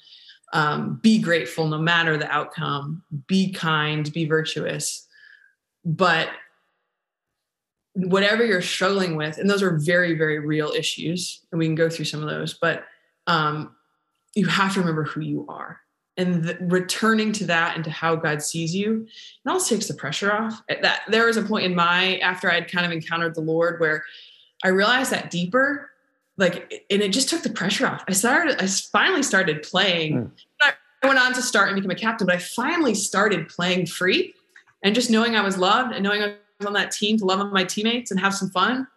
um, 0.53 0.99
be 1.01 1.17
grateful 1.17 1.65
no 1.67 1.79
matter 1.79 2.17
the 2.17 2.29
outcome, 2.29 3.01
be 3.25 3.51
kind, 3.51 4.13
be 4.13 4.25
virtuous. 4.25 5.07
but 5.83 6.29
whatever 7.93 8.45
you're 8.45 8.61
struggling 8.61 9.15
with, 9.15 9.39
and 9.39 9.49
those 9.49 9.63
are 9.63 9.79
very, 9.79 10.13
very 10.15 10.37
real 10.37 10.69
issues, 10.69 11.39
and 11.51 11.57
we 11.57 11.65
can 11.65 11.73
go 11.73 11.89
through 11.89 12.05
some 12.05 12.21
of 12.21 12.29
those, 12.29 12.53
but 12.53 12.83
um, 13.25 13.75
you 14.35 14.45
have 14.45 14.75
to 14.75 14.79
remember 14.79 15.03
who 15.03 15.21
you 15.21 15.47
are. 15.49 15.81
And 16.19 16.43
the, 16.43 16.57
returning 16.59 17.31
to 17.31 17.45
that 17.45 17.75
and 17.75 17.83
to 17.85 17.89
how 17.89 18.17
God 18.17 18.41
sees 18.43 18.75
you, 18.75 19.07
it 19.45 19.49
also 19.49 19.73
takes 19.73 19.87
the 19.87 19.93
pressure 19.93 20.33
off. 20.33 20.61
That 20.67 21.03
there 21.07 21.25
was 21.25 21.37
a 21.37 21.41
point 21.41 21.65
in 21.65 21.73
my 21.73 22.17
after 22.17 22.51
I'd 22.51 22.69
kind 22.69 22.85
of 22.85 22.91
encountered 22.91 23.35
the 23.35 23.41
Lord 23.41 23.79
where 23.79 24.03
I 24.61 24.67
realized 24.67 25.11
that 25.11 25.31
deeper, 25.31 25.89
like, 26.37 26.85
and 26.91 27.01
it 27.01 27.13
just 27.13 27.29
took 27.29 27.41
the 27.41 27.49
pressure 27.49 27.87
off. 27.87 28.03
I 28.07 28.11
started, 28.11 28.61
I 28.61 28.67
finally 28.67 29.23
started 29.23 29.63
playing. 29.63 30.13
Mm. 30.15 30.31
I 31.01 31.07
went 31.07 31.19
on 31.19 31.33
to 31.33 31.41
start 31.41 31.69
and 31.69 31.75
become 31.77 31.91
a 31.91 31.95
captain, 31.95 32.27
but 32.27 32.35
I 32.35 32.39
finally 32.39 32.95
started 32.95 33.47
playing 33.47 33.85
free 33.85 34.33
and 34.83 34.93
just 34.93 35.09
knowing 35.09 35.37
I 35.37 35.41
was 35.41 35.57
loved 35.57 35.93
and 35.93 36.03
knowing 36.03 36.21
I 36.21 36.35
was 36.59 36.67
on 36.67 36.73
that 36.73 36.91
team 36.91 37.17
to 37.19 37.25
love 37.25 37.49
my 37.53 37.63
teammates 37.63 38.11
and 38.11 38.19
have 38.19 38.35
some 38.35 38.49
fun 38.49 38.87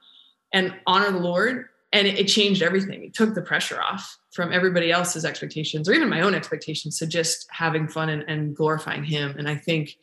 and 0.52 0.74
honor 0.88 1.12
the 1.12 1.20
Lord. 1.20 1.68
And 1.92 2.06
it, 2.06 2.18
it 2.18 2.24
changed 2.24 2.62
everything. 2.62 3.04
It 3.04 3.14
took 3.14 3.34
the 3.34 3.42
pressure 3.42 3.80
off 3.80 4.18
from 4.32 4.52
everybody 4.52 4.90
else's 4.90 5.24
expectations 5.24 5.88
or 5.88 5.92
even 5.92 6.08
my 6.08 6.22
own 6.22 6.34
expectations 6.34 6.98
to 6.98 7.06
just 7.06 7.46
having 7.50 7.86
fun 7.86 8.08
and, 8.08 8.22
and 8.22 8.56
glorifying 8.56 9.04
Him. 9.04 9.36
And 9.38 9.48
I 9.48 9.56
think 9.56 9.96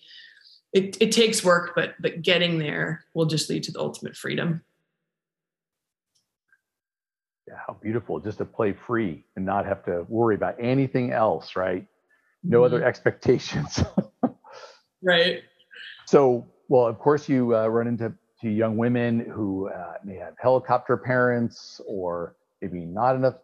it, 0.72 0.98
it 1.02 1.12
takes 1.12 1.44
work, 1.44 1.74
but 1.76 1.96
but 2.00 2.22
getting 2.22 2.60
there 2.60 3.06
will 3.14 3.26
just 3.26 3.50
lead 3.50 3.64
to 3.64 3.72
the 3.72 3.80
ultimate 3.80 4.16
freedom. 4.16 4.62
Yeah, 7.48 7.56
how 7.66 7.74
beautiful 7.82 8.20
just 8.20 8.38
to 8.38 8.46
play 8.46 8.74
free 8.74 9.24
and 9.36 9.46
not 9.46 9.66
have 9.66 9.84
to 9.86 10.06
worry 10.08 10.36
about 10.36 10.56
anything 10.60 11.12
else, 11.12 11.56
right? 11.56 11.88
No 12.44 12.60
mm-hmm. 12.60 12.66
other 12.66 12.86
expectations. 12.86 13.84
right. 15.02 15.42
So, 16.06 16.46
well, 16.68 16.86
of 16.86 17.00
course, 17.00 17.28
you 17.28 17.56
uh, 17.56 17.68
run 17.68 17.88
into 17.88 18.14
to 18.42 18.50
young 18.50 18.78
women 18.78 19.20
who 19.20 19.70
uh, 19.70 19.94
may 20.04 20.16
have 20.16 20.34
helicopter 20.40 20.98
parents 20.98 21.82
or 21.88 22.36
maybe 22.62 22.80
not 22.86 23.16
enough 23.16 23.36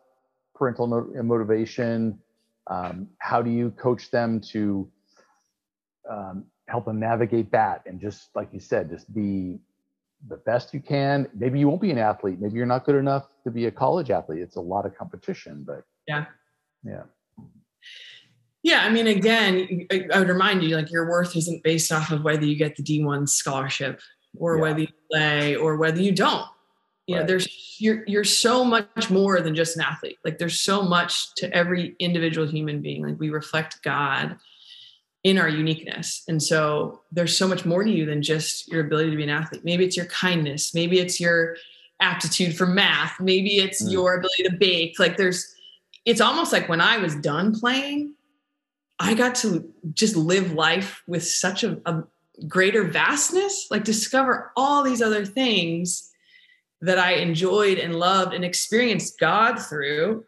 parental 0.55 0.87
motivation. 1.23 2.19
Um, 2.67 3.09
how 3.19 3.41
do 3.41 3.49
you 3.49 3.71
coach 3.71 4.09
them 4.09 4.41
to 4.51 4.89
um, 6.09 6.45
help 6.67 6.85
them 6.85 6.99
navigate 6.99 7.51
that 7.51 7.83
and 7.85 7.99
just 7.99 8.29
like 8.35 8.49
you 8.51 8.59
said, 8.59 8.89
just 8.89 9.13
be 9.13 9.59
the 10.27 10.37
best 10.37 10.73
you 10.73 10.79
can? 10.79 11.27
Maybe 11.35 11.59
you 11.59 11.67
won't 11.67 11.81
be 11.81 11.91
an 11.91 11.97
athlete. 11.97 12.39
Maybe 12.39 12.55
you're 12.55 12.65
not 12.65 12.85
good 12.85 12.95
enough 12.95 13.27
to 13.43 13.51
be 13.51 13.65
a 13.65 13.71
college 13.71 14.09
athlete. 14.09 14.39
It's 14.39 14.55
a 14.55 14.61
lot 14.61 14.85
of 14.85 14.97
competition, 14.97 15.63
but 15.67 15.83
yeah, 16.07 16.25
yeah. 16.83 17.03
Yeah, 18.63 18.83
I 18.83 18.89
mean, 18.89 19.05
again, 19.05 19.85
I 20.11 20.17
would 20.17 20.27
remind 20.27 20.63
you 20.63 20.75
like 20.75 20.89
your 20.89 21.07
worth 21.07 21.35
isn't 21.35 21.61
based 21.61 21.91
off 21.91 22.09
of 22.09 22.23
whether 22.23 22.45
you 22.45 22.55
get 22.55 22.75
the 22.75 22.81
D1 22.81 23.29
scholarship 23.29 23.99
or 24.39 24.55
yeah. 24.55 24.61
whether 24.61 24.79
you 24.81 24.87
play 25.11 25.55
or 25.55 25.75
whether 25.77 26.01
you 26.01 26.11
don't. 26.11 26.45
You 27.07 27.15
right. 27.15 27.21
know, 27.21 27.27
there's 27.27 27.47
you're 27.79 28.03
you're 28.07 28.23
so 28.23 28.63
much 28.63 29.09
more 29.09 29.39
than 29.41 29.55
just 29.55 29.75
an 29.75 29.83
athlete. 29.83 30.17
Like 30.23 30.37
there's 30.37 30.59
so 30.59 30.81
much 30.81 31.33
to 31.35 31.53
every 31.53 31.95
individual 31.99 32.47
human 32.47 32.81
being. 32.81 33.05
Like 33.05 33.19
we 33.19 33.29
reflect 33.29 33.83
God 33.83 34.37
in 35.23 35.39
our 35.39 35.49
uniqueness. 35.49 36.23
And 36.27 36.41
so 36.41 37.01
there's 37.11 37.35
so 37.35 37.47
much 37.47 37.65
more 37.65 37.83
to 37.83 37.89
you 37.89 38.05
than 38.05 38.21
just 38.21 38.67
your 38.67 38.85
ability 38.85 39.09
to 39.09 39.17
be 39.17 39.23
an 39.23 39.29
athlete. 39.29 39.65
Maybe 39.65 39.83
it's 39.83 39.97
your 39.97 40.05
kindness, 40.05 40.73
maybe 40.75 40.99
it's 40.99 41.19
your 41.19 41.57
aptitude 41.99 42.55
for 42.55 42.67
math, 42.67 43.19
maybe 43.19 43.57
it's 43.57 43.83
mm. 43.83 43.91
your 43.91 44.15
ability 44.15 44.43
to 44.43 44.51
bake. 44.51 44.99
Like 44.99 45.17
there's 45.17 45.51
it's 46.05 46.21
almost 46.21 46.53
like 46.53 46.69
when 46.69 46.79
I 46.79 46.97
was 46.97 47.15
done 47.15 47.59
playing, 47.59 48.13
I 48.99 49.15
got 49.15 49.35
to 49.35 49.67
just 49.93 50.15
live 50.15 50.53
life 50.53 51.01
with 51.07 51.25
such 51.25 51.63
a, 51.63 51.81
a 51.85 52.03
greater 52.47 52.83
vastness, 52.83 53.67
like 53.71 53.83
discover 53.83 54.51
all 54.55 54.83
these 54.83 55.01
other 55.01 55.25
things 55.25 56.11
that 56.81 56.99
I 56.99 57.13
enjoyed 57.13 57.77
and 57.77 57.95
loved 57.95 58.33
and 58.33 58.43
experienced 58.43 59.19
God 59.19 59.55
through 59.55 60.25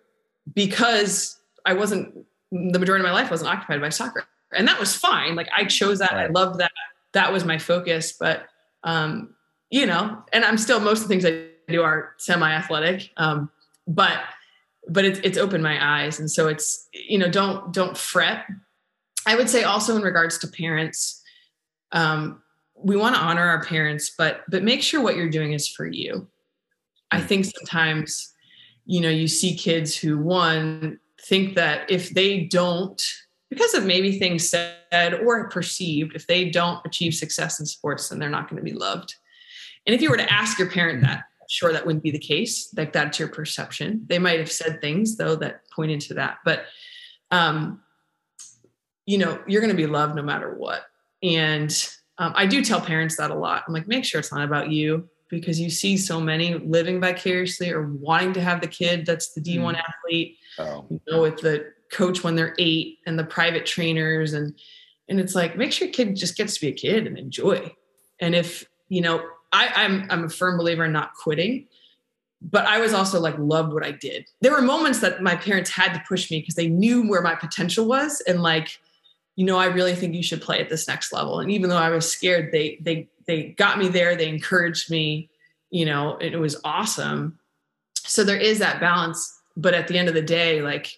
because 0.53 1.39
I 1.65 1.73
wasn't 1.73 2.25
the 2.51 2.79
majority 2.79 3.03
of 3.03 3.07
my 3.07 3.13
life 3.13 3.29
wasn't 3.29 3.49
occupied 3.49 3.81
by 3.81 3.89
soccer. 3.89 4.25
And 4.53 4.67
that 4.67 4.79
was 4.79 4.95
fine. 4.95 5.35
Like 5.35 5.49
I 5.55 5.65
chose 5.65 5.99
that. 5.99 6.13
I 6.13 6.27
loved 6.27 6.59
that. 6.59 6.71
That 7.11 7.33
was 7.33 7.43
my 7.43 7.57
focus. 7.57 8.13
But 8.13 8.47
um, 8.83 9.35
you 9.69 9.85
know, 9.85 10.23
and 10.31 10.45
I'm 10.45 10.57
still 10.57 10.79
most 10.79 11.01
of 11.01 11.07
the 11.07 11.09
things 11.09 11.25
I 11.25 11.47
do 11.71 11.83
are 11.83 12.13
semi-athletic. 12.17 13.11
Um, 13.17 13.49
but 13.85 14.19
but 14.87 15.03
it's 15.03 15.19
it's 15.23 15.37
opened 15.37 15.63
my 15.63 16.03
eyes. 16.03 16.19
And 16.19 16.31
so 16.31 16.47
it's, 16.47 16.87
you 16.93 17.17
know, 17.17 17.29
don't 17.29 17.73
don't 17.73 17.97
fret. 17.97 18.45
I 19.25 19.35
would 19.35 19.49
say 19.49 19.63
also 19.63 19.97
in 19.97 20.03
regards 20.03 20.37
to 20.39 20.47
parents, 20.47 21.16
um, 21.91 22.41
we 22.75 22.95
want 22.95 23.15
to 23.15 23.21
honor 23.21 23.47
our 23.47 23.63
parents, 23.63 24.11
but 24.17 24.41
but 24.49 24.63
make 24.63 24.83
sure 24.83 25.01
what 25.01 25.15
you're 25.15 25.29
doing 25.29 25.53
is 25.53 25.67
for 25.67 25.85
you. 25.85 26.27
I 27.11 27.21
think 27.21 27.45
sometimes, 27.45 28.33
you 28.85 29.01
know, 29.01 29.09
you 29.09 29.27
see 29.27 29.55
kids 29.55 29.95
who 29.95 30.17
one 30.17 30.99
think 31.21 31.55
that 31.55 31.89
if 31.89 32.11
they 32.11 32.41
don't, 32.41 33.01
because 33.49 33.73
of 33.73 33.85
maybe 33.85 34.19
things 34.19 34.47
said 34.47 35.13
or 35.25 35.49
perceived, 35.49 36.15
if 36.15 36.27
they 36.27 36.49
don't 36.49 36.85
achieve 36.85 37.13
success 37.13 37.59
in 37.59 37.65
sports, 37.65 38.09
then 38.09 38.19
they're 38.19 38.29
not 38.29 38.49
going 38.49 38.57
to 38.57 38.71
be 38.71 38.77
loved. 38.77 39.15
And 39.85 39.95
if 39.95 40.01
you 40.01 40.09
were 40.09 40.17
to 40.17 40.33
ask 40.33 40.59
your 40.59 40.69
parent 40.69 41.01
that, 41.03 41.23
sure, 41.49 41.71
that 41.71 41.85
wouldn't 41.85 42.03
be 42.03 42.11
the 42.11 42.19
case. 42.19 42.73
Like 42.75 42.91
that's 42.91 43.17
your 43.17 43.29
perception. 43.29 44.05
They 44.07 44.19
might 44.19 44.39
have 44.39 44.51
said 44.51 44.81
things 44.81 45.15
though 45.15 45.37
that 45.37 45.61
point 45.71 45.91
into 45.91 46.13
that, 46.15 46.39
but 46.43 46.65
um, 47.31 47.81
you 49.05 49.17
know, 49.17 49.41
you're 49.47 49.61
going 49.61 49.71
to 49.71 49.77
be 49.77 49.87
loved 49.87 50.15
no 50.15 50.21
matter 50.21 50.53
what. 50.53 50.81
And 51.23 51.71
um, 52.17 52.33
I 52.35 52.45
do 52.45 52.63
tell 52.63 52.81
parents 52.81 53.17
that 53.17 53.31
a 53.31 53.35
lot. 53.35 53.63
I'm 53.67 53.73
like, 53.73 53.87
make 53.87 54.05
sure 54.05 54.19
it's 54.19 54.33
not 54.33 54.43
about 54.43 54.71
you 54.71 55.07
because 55.29 55.59
you 55.59 55.69
see 55.69 55.97
so 55.97 56.19
many 56.19 56.55
living 56.55 57.01
vicariously 57.01 57.71
or 57.71 57.87
wanting 57.87 58.33
to 58.33 58.41
have 58.41 58.61
the 58.61 58.67
kid 58.67 59.05
that's 59.05 59.33
the 59.33 59.41
D1 59.41 59.75
mm. 59.75 59.77
athlete, 59.77 60.37
oh. 60.59 60.85
you 60.89 60.99
know, 61.09 61.21
with 61.21 61.37
the 61.37 61.71
coach 61.91 62.23
when 62.23 62.35
they're 62.35 62.55
eight 62.59 62.99
and 63.05 63.17
the 63.17 63.23
private 63.23 63.65
trainers 63.65 64.33
and 64.33 64.53
and 65.09 65.21
it's 65.21 65.35
like 65.35 65.55
make 65.55 65.71
sure 65.71 65.87
your 65.87 65.93
kid 65.93 66.17
just 66.17 66.35
gets 66.35 66.55
to 66.55 66.61
be 66.61 66.67
a 66.67 66.73
kid 66.73 67.07
and 67.07 67.17
enjoy. 67.17 67.73
And 68.19 68.35
if 68.35 68.65
you 68.89 69.01
know, 69.01 69.25
I, 69.51 69.71
I'm 69.75 70.07
I'm 70.09 70.25
a 70.25 70.29
firm 70.29 70.57
believer 70.57 70.85
in 70.85 70.91
not 70.91 71.13
quitting, 71.13 71.67
but 72.41 72.65
I 72.65 72.79
was 72.79 72.93
also 72.93 73.19
like 73.19 73.37
loved 73.37 73.73
what 73.73 73.85
I 73.85 73.91
did. 73.91 74.27
There 74.41 74.51
were 74.51 74.61
moments 74.61 74.99
that 74.99 75.21
my 75.21 75.35
parents 75.35 75.69
had 75.69 75.93
to 75.93 76.03
push 76.07 76.29
me 76.29 76.39
because 76.39 76.55
they 76.55 76.67
knew 76.67 77.07
where 77.07 77.21
my 77.21 77.35
potential 77.35 77.85
was 77.85 78.21
and 78.27 78.41
like 78.41 78.79
you 79.37 79.45
know, 79.45 79.57
I 79.57 79.67
really 79.67 79.93
think 79.93 80.15
you 80.15 80.23
should 80.23 80.41
play 80.41 80.59
at 80.59 80.67
this 80.67 80.87
next 80.87 81.13
level. 81.13 81.39
And 81.39 81.51
even 81.51 81.69
though 81.69 81.77
I 81.77 81.91
was 81.91 82.11
scared, 82.11 82.51
they 82.51 82.79
they 82.81 83.07
they 83.27 83.49
got 83.49 83.77
me 83.77 83.87
there. 83.87 84.15
They 84.15 84.27
encouraged 84.27 84.89
me. 84.89 85.29
You 85.69 85.85
know, 85.85 86.17
it 86.17 86.35
was 86.37 86.59
awesome. 86.63 87.37
So 87.97 88.23
there 88.23 88.37
is 88.37 88.57
that 88.59 88.79
balance, 88.79 89.39
but 89.55 89.75
at 89.75 89.87
the 89.87 89.97
end 89.97 90.07
of 90.07 90.15
the 90.15 90.23
day, 90.23 90.61
like 90.61 90.97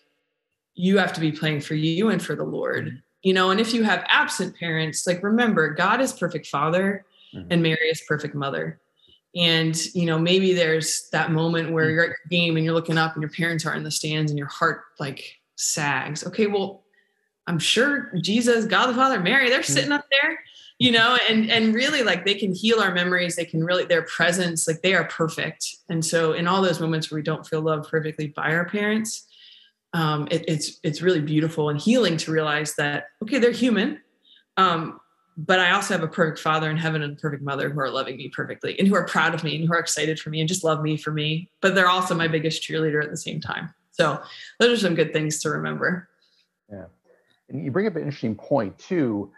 you 0.73 0.97
have 0.97 1.11
to 1.13 1.19
be 1.19 1.33
playing 1.33 1.59
for 1.59 1.75
you 1.75 2.09
and 2.09 2.23
for 2.23 2.33
the 2.33 2.45
Lord. 2.45 2.85
Mm-hmm. 2.85 2.95
You 3.23 3.33
know, 3.33 3.51
and 3.51 3.59
if 3.59 3.73
you 3.73 3.83
have 3.83 4.05
absent 4.07 4.55
parents, 4.57 5.05
like 5.05 5.21
remember, 5.21 5.73
God 5.73 5.99
is 5.99 6.13
perfect 6.13 6.47
father 6.47 7.05
mm-hmm. 7.35 7.47
and 7.51 7.61
Mary 7.61 7.89
is 7.89 8.01
perfect 8.07 8.35
mother. 8.35 8.79
And 9.35 9.75
you 9.93 10.05
know, 10.05 10.17
maybe 10.17 10.53
there's 10.53 11.09
that 11.11 11.31
moment 11.31 11.73
where 11.73 11.87
mm-hmm. 11.87 11.93
you're 11.93 12.03
at 12.05 12.09
your 12.09 12.29
game 12.29 12.55
and 12.55 12.63
you're 12.63 12.73
looking 12.73 12.97
up 12.97 13.15
and 13.15 13.21
your 13.21 13.31
parents 13.31 13.65
are 13.65 13.75
in 13.75 13.83
the 13.83 13.91
stands 13.91 14.31
and 14.31 14.37
your 14.37 14.47
heart 14.47 14.83
like 14.97 15.39
sags. 15.57 16.25
Okay, 16.25 16.47
well, 16.47 16.83
I'm 17.49 17.57
sure 17.57 18.11
Jesus, 18.21 18.65
God 18.65 18.87
the 18.87 18.93
Father, 18.93 19.19
Mary, 19.19 19.49
they're 19.49 19.63
sitting 19.63 19.91
up 19.91 20.05
there, 20.21 20.39
you 20.77 20.91
know, 20.91 21.17
and 21.27 21.49
and 21.49 21.73
really 21.73 22.03
like 22.03 22.23
they 22.23 22.35
can 22.35 22.53
heal 22.53 22.79
our 22.79 22.93
memories. 22.93 23.35
They 23.35 23.43
can 23.43 23.63
really 23.63 23.85
their 23.85 24.03
presence, 24.03 24.67
like 24.67 24.83
they 24.83 24.93
are 24.93 25.05
perfect. 25.05 25.65
And 25.89 26.05
so 26.05 26.33
in 26.33 26.47
all 26.47 26.61
those 26.61 26.79
moments 26.79 27.09
where 27.09 27.17
we 27.17 27.23
don't 27.23 27.45
feel 27.45 27.61
loved 27.61 27.89
perfectly 27.89 28.27
by 28.27 28.53
our 28.53 28.65
parents, 28.65 29.27
um, 29.93 30.27
it, 30.29 30.45
it's 30.47 30.79
it's 30.83 31.01
really 31.01 31.21
beautiful 31.21 31.69
and 31.69 31.81
healing 31.81 32.17
to 32.17 32.31
realize 32.31 32.75
that 32.75 33.05
okay, 33.23 33.39
they're 33.39 33.51
human. 33.51 33.99
Um, 34.55 34.99
but 35.35 35.59
I 35.59 35.71
also 35.71 35.95
have 35.95 36.03
a 36.03 36.07
perfect 36.07 36.37
father 36.37 36.69
in 36.69 36.77
heaven 36.77 37.01
and 37.01 37.13
a 37.17 37.19
perfect 37.19 37.41
mother 37.41 37.71
who 37.71 37.79
are 37.79 37.89
loving 37.89 38.17
me 38.17 38.29
perfectly 38.29 38.77
and 38.77 38.87
who 38.87 38.93
are 38.93 39.05
proud 39.05 39.33
of 39.33 39.43
me 39.43 39.55
and 39.55 39.67
who 39.67 39.73
are 39.73 39.79
excited 39.79 40.19
for 40.19 40.29
me 40.29 40.39
and 40.39 40.47
just 40.47 40.63
love 40.63 40.83
me 40.83 40.97
for 40.97 41.11
me. 41.11 41.49
But 41.61 41.73
they're 41.73 41.89
also 41.89 42.13
my 42.13 42.27
biggest 42.27 42.61
cheerleader 42.61 43.03
at 43.03 43.09
the 43.09 43.17
same 43.17 43.41
time. 43.41 43.73
So 43.89 44.21
those 44.59 44.77
are 44.77 44.81
some 44.81 44.93
good 44.93 45.13
things 45.13 45.41
to 45.41 45.49
remember. 45.49 46.09
Yeah. 46.71 46.85
And 47.49 47.63
you 47.63 47.71
bring 47.71 47.87
up 47.87 47.95
an 47.95 48.03
interesting 48.03 48.35
point 48.35 48.77
too, 48.77 49.31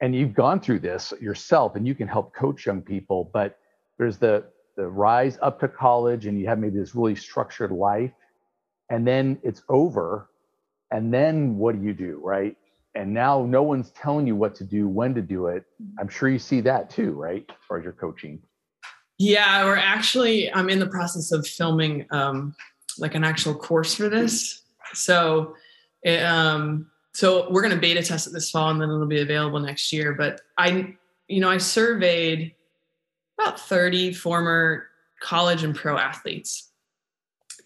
and 0.00 0.14
you've 0.14 0.34
gone 0.34 0.60
through 0.60 0.80
this 0.80 1.12
yourself, 1.20 1.76
and 1.76 1.86
you 1.86 1.94
can 1.94 2.08
help 2.08 2.34
coach 2.34 2.66
young 2.66 2.82
people. 2.82 3.30
But 3.32 3.58
there's 3.98 4.18
the 4.18 4.44
the 4.76 4.86
rise 4.86 5.38
up 5.42 5.60
to 5.60 5.68
college, 5.68 6.26
and 6.26 6.38
you 6.38 6.46
have 6.46 6.58
maybe 6.58 6.78
this 6.78 6.94
really 6.94 7.16
structured 7.16 7.70
life, 7.72 8.12
and 8.90 9.06
then 9.06 9.38
it's 9.42 9.62
over, 9.68 10.30
and 10.90 11.12
then 11.12 11.56
what 11.56 11.78
do 11.78 11.84
you 11.84 11.92
do, 11.92 12.20
right? 12.22 12.56
And 12.94 13.14
now 13.14 13.44
no 13.46 13.62
one's 13.62 13.90
telling 13.90 14.26
you 14.26 14.34
what 14.34 14.54
to 14.56 14.64
do, 14.64 14.88
when 14.88 15.14
to 15.14 15.22
do 15.22 15.46
it. 15.46 15.64
I'm 15.98 16.08
sure 16.08 16.28
you 16.28 16.40
see 16.40 16.60
that 16.62 16.90
too, 16.90 17.12
right? 17.12 17.44
As 17.48 17.56
far 17.68 17.78
as 17.78 17.84
your 17.84 17.92
coaching. 17.92 18.42
Yeah, 19.18 19.64
we're 19.64 19.76
actually 19.76 20.52
I'm 20.52 20.68
in 20.70 20.78
the 20.78 20.88
process 20.88 21.30
of 21.30 21.46
filming 21.46 22.06
um, 22.10 22.54
like 22.98 23.14
an 23.14 23.22
actual 23.22 23.54
course 23.54 23.94
for 23.94 24.08
this. 24.08 24.62
So 24.94 25.54
it, 26.02 26.22
um, 26.22 26.90
so 27.12 27.50
we're 27.50 27.62
going 27.62 27.74
to 27.74 27.80
beta 27.80 28.02
test 28.02 28.26
it 28.26 28.32
this 28.32 28.50
fall 28.50 28.70
and 28.70 28.80
then 28.80 28.88
it'll 28.88 29.06
be 29.06 29.20
available 29.20 29.60
next 29.60 29.92
year 29.92 30.12
but 30.14 30.40
i 30.58 30.94
you 31.30 31.40
know, 31.40 31.48
I 31.48 31.58
surveyed 31.58 32.54
about 33.38 33.60
30 33.60 34.12
former 34.12 34.86
college 35.20 35.62
and 35.62 35.74
pro 35.74 35.96
athletes, 35.96 36.70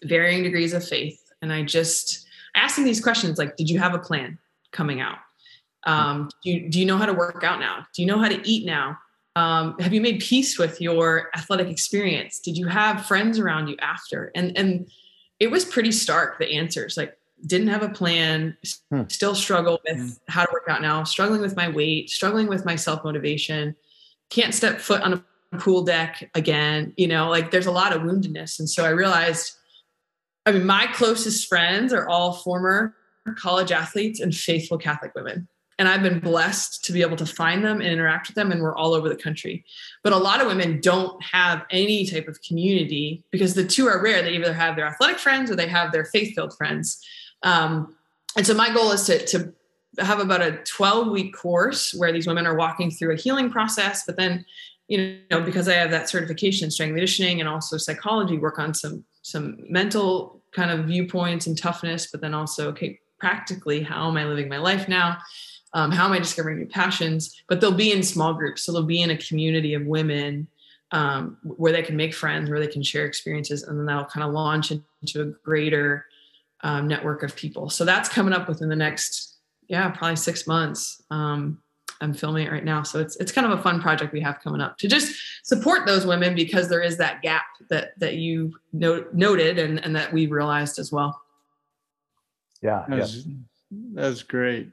varying 0.03 0.43
degrees 0.43 0.71
of 0.71 0.87
faith. 0.87 1.19
And 1.41 1.51
I 1.51 1.63
just 1.63 2.27
asked 2.55 2.75
them 2.75 2.85
these 2.85 3.01
questions 3.01 3.37
like, 3.37 3.57
did 3.57 3.69
you 3.69 3.79
have 3.79 3.93
a 3.93 3.99
plan 3.99 4.37
coming 4.71 5.01
out? 5.01 5.17
Um, 5.87 6.29
do, 6.43 6.51
you, 6.51 6.69
do 6.69 6.79
you 6.79 6.85
know 6.85 6.97
how 6.97 7.05
to 7.07 7.13
work 7.13 7.43
out 7.43 7.59
now? 7.59 7.85
Do 7.93 8.01
you 8.01 8.07
know 8.07 8.19
how 8.19 8.29
to 8.29 8.47
eat 8.47 8.65
now? 8.65 8.97
Um, 9.35 9.77
have 9.79 9.93
you 9.93 9.99
made 9.99 10.19
peace 10.21 10.57
with 10.57 10.79
your 10.79 11.29
athletic 11.35 11.67
experience? 11.67 12.39
Did 12.39 12.57
you 12.57 12.67
have 12.67 13.05
friends 13.05 13.39
around 13.39 13.67
you 13.67 13.75
after? 13.81 14.31
And 14.33 14.57
and 14.57 14.89
it 15.41 15.51
was 15.51 15.65
pretty 15.65 15.91
stark 15.91 16.39
the 16.39 16.53
answers. 16.53 16.95
Like 16.95 17.17
didn't 17.45 17.67
have 17.67 17.83
a 17.83 17.89
plan, 17.89 18.57
hmm. 18.89 19.03
still 19.07 19.35
struggle 19.35 19.79
with 19.87 19.97
hmm. 19.97 20.09
how 20.27 20.45
to 20.45 20.51
work 20.51 20.65
out 20.67 20.81
now, 20.81 21.03
struggling 21.03 21.41
with 21.41 21.55
my 21.55 21.69
weight, 21.69 22.09
struggling 22.09 22.47
with 22.47 22.65
my 22.65 22.75
self 22.75 23.03
motivation, 23.03 23.75
can't 24.29 24.53
step 24.53 24.79
foot 24.79 25.01
on 25.01 25.13
a 25.13 25.57
pool 25.57 25.83
deck 25.83 26.29
again. 26.35 26.93
You 26.97 27.07
know, 27.07 27.29
like 27.29 27.51
there's 27.51 27.65
a 27.65 27.71
lot 27.71 27.95
of 27.95 28.01
woundedness. 28.01 28.59
And 28.59 28.69
so 28.69 28.85
I 28.85 28.89
realized, 28.89 29.53
I 30.45 30.51
mean, 30.51 30.65
my 30.65 30.87
closest 30.93 31.47
friends 31.47 31.93
are 31.93 32.07
all 32.07 32.33
former 32.33 32.95
college 33.37 33.71
athletes 33.71 34.19
and 34.19 34.35
faithful 34.35 34.77
Catholic 34.77 35.13
women 35.15 35.47
and 35.77 35.89
I've 35.89 36.03
been 36.03 36.19
blessed 36.19 36.85
to 36.85 36.93
be 36.93 37.01
able 37.01 37.17
to 37.17 37.25
find 37.25 37.63
them 37.63 37.81
and 37.81 37.89
interact 37.89 38.27
with 38.27 38.35
them, 38.35 38.51
and 38.51 38.61
we're 38.61 38.75
all 38.75 38.93
over 38.93 39.09
the 39.09 39.15
country. 39.15 39.65
But 40.03 40.13
a 40.13 40.17
lot 40.17 40.39
of 40.39 40.47
women 40.47 40.79
don't 40.79 41.21
have 41.23 41.65
any 41.69 42.05
type 42.05 42.27
of 42.27 42.41
community 42.41 43.23
because 43.31 43.55
the 43.55 43.65
two 43.65 43.87
are 43.87 44.01
rare. 44.01 44.21
They 44.21 44.35
either 44.35 44.53
have 44.53 44.75
their 44.75 44.85
athletic 44.85 45.19
friends 45.19 45.51
or 45.51 45.55
they 45.55 45.67
have 45.67 45.91
their 45.91 46.05
faith 46.05 46.33
filled 46.33 46.55
friends. 46.55 47.03
Um, 47.43 47.95
and 48.37 48.45
so 48.45 48.53
my 48.53 48.73
goal 48.73 48.91
is 48.91 49.05
to, 49.05 49.25
to 49.27 49.53
have 49.99 50.19
about 50.19 50.41
a 50.41 50.59
12 50.65 51.07
week 51.09 51.35
course 51.35 51.93
where 51.93 52.11
these 52.11 52.27
women 52.27 52.45
are 52.45 52.55
walking 52.55 52.91
through 52.91 53.13
a 53.13 53.17
healing 53.17 53.49
process, 53.49 54.03
but 54.05 54.17
then, 54.17 54.45
you 54.87 55.19
know, 55.31 55.41
because 55.41 55.67
I 55.67 55.73
have 55.73 55.91
that 55.91 56.09
certification 56.09 56.65
in 56.65 56.71
strength 56.71 56.91
conditioning 56.91 57.39
and 57.39 57.49
also 57.49 57.77
psychology, 57.77 58.37
work 58.37 58.59
on 58.59 58.73
some 58.73 59.03
some 59.21 59.57
mental 59.67 60.43
kind 60.51 60.69
of 60.69 60.85
viewpoints 60.85 61.47
and 61.47 61.57
toughness, 61.57 62.07
but 62.11 62.21
then 62.21 62.35
also, 62.35 62.69
okay, 62.69 62.99
practically, 63.19 63.81
how 63.81 64.07
am 64.07 64.17
I 64.17 64.25
living 64.25 64.47
my 64.47 64.59
life 64.59 64.87
now? 64.87 65.17
um, 65.75 65.91
how 65.91 66.05
am 66.05 66.13
i 66.13 66.19
discovering 66.19 66.57
new 66.57 66.65
passions 66.65 67.43
but 67.47 67.61
they'll 67.61 67.71
be 67.71 67.91
in 67.91 68.01
small 68.01 68.33
groups 68.33 68.63
so 68.63 68.71
they'll 68.71 68.83
be 68.83 69.01
in 69.01 69.11
a 69.11 69.17
community 69.17 69.75
of 69.75 69.85
women 69.85 70.47
um, 70.91 71.37
where 71.43 71.71
they 71.71 71.83
can 71.83 71.95
make 71.95 72.15
friends 72.15 72.49
where 72.49 72.59
they 72.59 72.67
can 72.67 72.81
share 72.81 73.05
experiences 73.05 73.63
and 73.63 73.77
then 73.77 73.85
that'll 73.85 74.05
kind 74.05 74.25
of 74.25 74.33
launch 74.33 74.71
into 74.71 75.21
a 75.21 75.25
greater 75.25 76.05
um, 76.65 76.87
network 76.87 77.23
of 77.23 77.35
people 77.35 77.69
so 77.69 77.85
that's 77.85 78.09
coming 78.09 78.33
up 78.33 78.47
within 78.49 78.67
the 78.67 78.75
next 78.75 79.37
yeah 79.69 79.89
probably 79.89 80.15
six 80.15 80.45
months 80.45 81.01
um, 81.11 81.57
i'm 82.01 82.13
filming 82.13 82.45
it 82.45 82.51
right 82.51 82.65
now 82.65 82.83
so 82.83 82.99
it's 82.99 83.15
it's 83.17 83.31
kind 83.31 83.49
of 83.49 83.57
a 83.57 83.61
fun 83.61 83.81
project 83.81 84.11
we 84.11 84.19
have 84.19 84.39
coming 84.41 84.59
up 84.59 84.77
to 84.77 84.87
just 84.87 85.15
support 85.43 85.85
those 85.85 86.05
women 86.05 86.35
because 86.35 86.67
there 86.67 86.81
is 86.81 86.97
that 86.97 87.21
gap 87.21 87.45
that 87.69 87.97
that 87.97 88.15
you 88.15 88.53
note, 88.73 89.13
noted 89.13 89.57
and 89.57 89.83
and 89.85 89.95
that 89.95 90.11
we 90.11 90.27
realized 90.27 90.77
as 90.77 90.91
well 90.91 91.21
yeah 92.61 92.83
that's, 92.89 93.25
yeah. 93.25 93.33
that's 93.93 94.23
great 94.23 94.69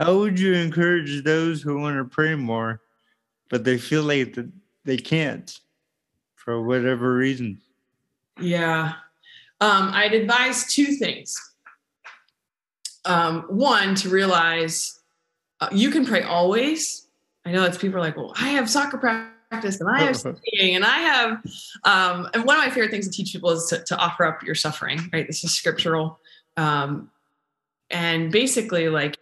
how 0.00 0.16
would 0.16 0.40
you 0.40 0.54
encourage 0.54 1.24
those 1.24 1.60
who 1.60 1.78
want 1.78 1.98
to 1.98 2.06
pray 2.06 2.34
more, 2.34 2.80
but 3.50 3.64
they 3.64 3.76
feel 3.76 4.02
like 4.02 4.34
they 4.86 4.96
can't 4.96 5.60
for 6.36 6.62
whatever 6.62 7.14
reason? 7.14 7.60
Yeah. 8.40 8.94
Um, 9.60 9.90
I'd 9.92 10.14
advise 10.14 10.72
two 10.72 10.86
things. 10.86 11.36
Um, 13.04 13.42
one, 13.48 13.94
to 13.96 14.08
realize 14.08 15.00
uh, 15.60 15.68
you 15.72 15.90
can 15.90 16.06
pray 16.06 16.22
always. 16.22 17.06
I 17.44 17.52
know 17.52 17.62
that's 17.62 17.78
people 17.78 17.98
are 17.98 18.02
like, 18.02 18.16
well, 18.16 18.32
I 18.36 18.48
have 18.50 18.68
soccer 18.68 18.98
practice 18.98 19.80
and 19.80 19.88
I 19.88 20.00
have 20.00 20.16
studying 20.16 20.76
and 20.76 20.84
I 20.84 20.98
have, 20.98 21.30
um, 21.84 22.28
and 22.34 22.44
one 22.44 22.56
of 22.56 22.64
my 22.64 22.70
favorite 22.70 22.90
things 22.90 23.06
to 23.06 23.12
teach 23.12 23.32
people 23.32 23.50
is 23.50 23.66
to, 23.66 23.82
to 23.84 23.96
offer 23.96 24.24
up 24.24 24.42
your 24.42 24.54
suffering, 24.54 25.00
right? 25.12 25.26
This 25.26 25.44
is 25.44 25.52
scriptural. 25.52 26.20
Um, 26.56 27.10
and 27.90 28.30
basically, 28.30 28.88
like, 28.88 29.16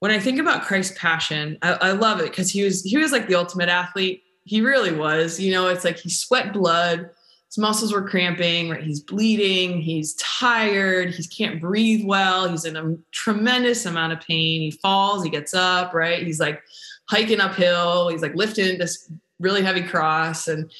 when 0.00 0.10
I 0.10 0.18
think 0.18 0.40
about 0.40 0.64
Christ's 0.64 0.98
passion, 0.98 1.58
I, 1.62 1.72
I 1.74 1.92
love 1.92 2.18
it 2.18 2.30
because 2.30 2.50
he 2.50 2.64
was 2.64 2.82
he 2.82 2.98
was 2.98 3.12
like 3.12 3.28
the 3.28 3.36
ultimate 3.36 3.68
athlete. 3.68 4.24
He 4.44 4.60
really 4.60 4.92
was. 4.92 5.38
You 5.38 5.52
know, 5.52 5.68
it's 5.68 5.84
like 5.84 5.98
he 5.98 6.10
sweat 6.10 6.52
blood. 6.52 7.10
His 7.52 7.58
muscles 7.58 7.92
were 7.92 8.08
cramping, 8.08 8.70
right? 8.70 8.82
He's 8.82 9.00
bleeding. 9.00 9.82
He's 9.82 10.14
tired. 10.14 11.10
He 11.10 11.22
can't 11.24 11.60
breathe 11.60 12.02
well. 12.02 12.48
He's 12.48 12.64
in 12.64 12.78
a 12.78 12.96
tremendous 13.10 13.84
amount 13.84 14.14
of 14.14 14.20
pain. 14.20 14.62
He 14.62 14.70
falls. 14.70 15.22
He 15.22 15.28
gets 15.28 15.52
up, 15.52 15.92
right? 15.92 16.24
He's 16.24 16.40
like 16.40 16.62
hiking 17.10 17.40
uphill. 17.40 18.08
He's 18.08 18.22
like 18.22 18.34
lifting 18.34 18.78
this 18.78 19.12
really 19.38 19.60
heavy 19.60 19.82
cross, 19.82 20.48
and 20.48 20.72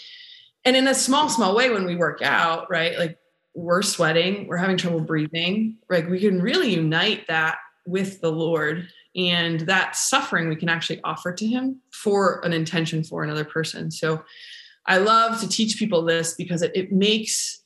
and 0.64 0.74
in 0.74 0.88
a 0.88 0.94
small, 0.94 1.28
small 1.28 1.54
way, 1.54 1.68
when 1.68 1.84
we 1.84 1.94
work 1.94 2.22
out, 2.22 2.70
right? 2.70 2.98
Like 2.98 3.18
we're 3.54 3.82
sweating, 3.82 4.46
we're 4.46 4.56
having 4.56 4.78
trouble 4.78 5.00
breathing. 5.00 5.76
Like 5.90 6.08
we 6.08 6.20
can 6.20 6.40
really 6.40 6.74
unite 6.74 7.26
that 7.28 7.58
with 7.86 8.22
the 8.22 8.32
Lord 8.32 8.88
and 9.14 9.60
that 9.60 9.94
suffering 9.94 10.48
we 10.48 10.56
can 10.56 10.70
actually 10.70 11.02
offer 11.04 11.34
to 11.34 11.46
him 11.46 11.82
for 11.92 12.40
an 12.46 12.54
intention 12.54 13.04
for 13.04 13.22
another 13.22 13.44
person 13.44 13.90
so 13.90 14.24
i 14.86 14.98
love 14.98 15.40
to 15.40 15.48
teach 15.48 15.78
people 15.78 16.02
this 16.02 16.34
because 16.34 16.62
it, 16.62 16.72
it 16.74 16.92
makes 16.92 17.62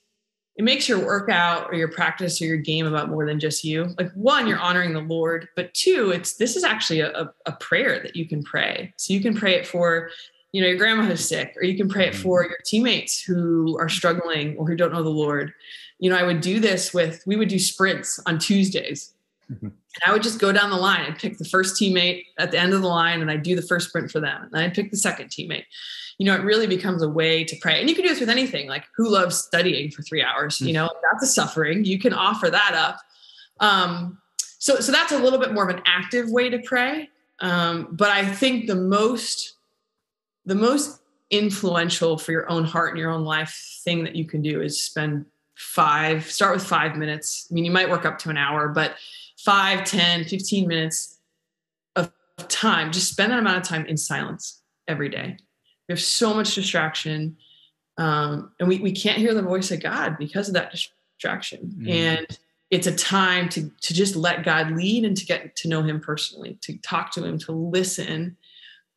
it 0.56 0.64
makes 0.64 0.88
your 0.88 1.04
workout 1.04 1.68
or 1.70 1.74
your 1.74 1.88
practice 1.88 2.40
or 2.40 2.46
your 2.46 2.56
game 2.56 2.86
about 2.86 3.10
more 3.10 3.26
than 3.26 3.38
just 3.38 3.62
you. 3.62 3.94
Like 3.98 4.10
one 4.14 4.46
you're 4.46 4.58
honoring 4.58 4.94
the 4.94 5.00
lord 5.00 5.48
but 5.54 5.72
two 5.74 6.10
it's 6.10 6.34
this 6.36 6.56
is 6.56 6.64
actually 6.64 7.00
a, 7.00 7.30
a 7.44 7.52
prayer 7.52 8.00
that 8.02 8.16
you 8.16 8.26
can 8.26 8.42
pray. 8.42 8.92
So 8.96 9.12
you 9.12 9.20
can 9.20 9.34
pray 9.34 9.54
it 9.54 9.66
for 9.66 10.10
you 10.52 10.62
know 10.62 10.68
your 10.68 10.78
grandma 10.78 11.04
who's 11.04 11.26
sick 11.26 11.54
or 11.56 11.64
you 11.64 11.76
can 11.76 11.88
pray 11.88 12.08
it 12.08 12.14
for 12.14 12.42
your 12.44 12.58
teammates 12.64 13.20
who 13.20 13.78
are 13.78 13.88
struggling 13.88 14.56
or 14.56 14.66
who 14.66 14.76
don't 14.76 14.92
know 14.92 15.02
the 15.02 15.10
lord. 15.10 15.52
You 15.98 16.10
know 16.10 16.16
i 16.16 16.22
would 16.22 16.40
do 16.40 16.60
this 16.60 16.94
with 16.94 17.22
we 17.26 17.36
would 17.36 17.48
do 17.48 17.58
sprints 17.58 18.18
on 18.26 18.38
tuesdays. 18.38 19.12
Mm-hmm. 19.50 19.68
And 20.02 20.10
I 20.10 20.12
would 20.12 20.22
just 20.22 20.38
go 20.38 20.52
down 20.52 20.70
the 20.70 20.76
line 20.76 21.04
and 21.06 21.16
pick 21.16 21.38
the 21.38 21.44
first 21.44 21.80
teammate 21.80 22.26
at 22.38 22.50
the 22.50 22.58
end 22.58 22.74
of 22.74 22.82
the 22.82 22.88
line 22.88 23.22
and 23.22 23.30
I'd 23.30 23.42
do 23.42 23.56
the 23.56 23.62
first 23.62 23.88
sprint 23.88 24.10
for 24.10 24.20
them. 24.20 24.48
And 24.52 24.62
I'd 24.62 24.74
pick 24.74 24.90
the 24.90 24.96
second 24.96 25.30
teammate. 25.30 25.64
You 26.18 26.26
know, 26.26 26.34
it 26.34 26.42
really 26.42 26.66
becomes 26.66 27.02
a 27.02 27.08
way 27.08 27.44
to 27.44 27.56
pray. 27.60 27.80
And 27.80 27.88
you 27.88 27.94
can 27.94 28.04
do 28.04 28.10
this 28.10 28.20
with 28.20 28.30
anything, 28.30 28.68
like 28.68 28.84
who 28.96 29.08
loves 29.08 29.36
studying 29.36 29.90
for 29.90 30.02
three 30.02 30.22
hours? 30.22 30.60
You 30.60 30.72
know, 30.72 30.90
that's 31.10 31.24
a 31.24 31.32
suffering. 31.32 31.84
You 31.84 31.98
can 31.98 32.12
offer 32.12 32.50
that 32.50 32.74
up. 32.74 33.00
Um, 33.60 34.18
so, 34.58 34.80
so 34.80 34.92
that's 34.92 35.12
a 35.12 35.18
little 35.18 35.38
bit 35.38 35.52
more 35.52 35.68
of 35.68 35.74
an 35.74 35.82
active 35.84 36.30
way 36.30 36.48
to 36.50 36.58
pray. 36.58 37.10
Um, 37.40 37.88
but 37.92 38.10
I 38.10 38.26
think 38.26 38.66
the 38.66 38.76
most, 38.76 39.56
the 40.46 40.54
most 40.54 41.00
influential 41.30 42.16
for 42.16 42.32
your 42.32 42.50
own 42.50 42.64
heart 42.64 42.90
and 42.90 42.98
your 42.98 43.10
own 43.10 43.24
life 43.24 43.80
thing 43.84 44.04
that 44.04 44.16
you 44.16 44.24
can 44.24 44.42
do 44.42 44.62
is 44.62 44.82
spend 44.82 45.26
five, 45.54 46.30
start 46.30 46.54
with 46.54 46.64
five 46.64 46.96
minutes. 46.96 47.48
I 47.50 47.54
mean, 47.54 47.64
you 47.64 47.70
might 47.70 47.90
work 47.90 48.04
up 48.04 48.18
to 48.20 48.30
an 48.30 48.36
hour, 48.36 48.68
but 48.68 48.94
5, 49.46 49.84
10, 49.84 50.24
15 50.24 50.66
minutes 50.66 51.20
of 51.94 52.10
time, 52.48 52.90
just 52.90 53.12
spend 53.12 53.30
that 53.30 53.38
amount 53.38 53.58
of 53.58 53.62
time 53.62 53.86
in 53.86 53.96
silence 53.96 54.60
every 54.88 55.08
day. 55.08 55.36
We 55.88 55.92
have 55.92 56.00
so 56.00 56.34
much 56.34 56.56
distraction. 56.56 57.36
Um, 57.96 58.50
and 58.58 58.68
we, 58.68 58.80
we 58.80 58.90
can't 58.90 59.18
hear 59.18 59.34
the 59.34 59.42
voice 59.42 59.70
of 59.70 59.80
God 59.80 60.18
because 60.18 60.48
of 60.48 60.54
that 60.54 60.72
distraction. 60.72 61.76
Mm. 61.78 61.90
And 61.90 62.38
it's 62.72 62.88
a 62.88 62.96
time 62.96 63.48
to, 63.50 63.70
to 63.82 63.94
just 63.94 64.16
let 64.16 64.44
God 64.44 64.72
lead 64.72 65.04
and 65.04 65.16
to 65.16 65.24
get 65.24 65.54
to 65.54 65.68
know 65.68 65.84
him 65.84 66.00
personally, 66.00 66.58
to 66.62 66.76
talk 66.78 67.12
to 67.12 67.24
him, 67.24 67.38
to 67.38 67.52
listen. 67.52 68.36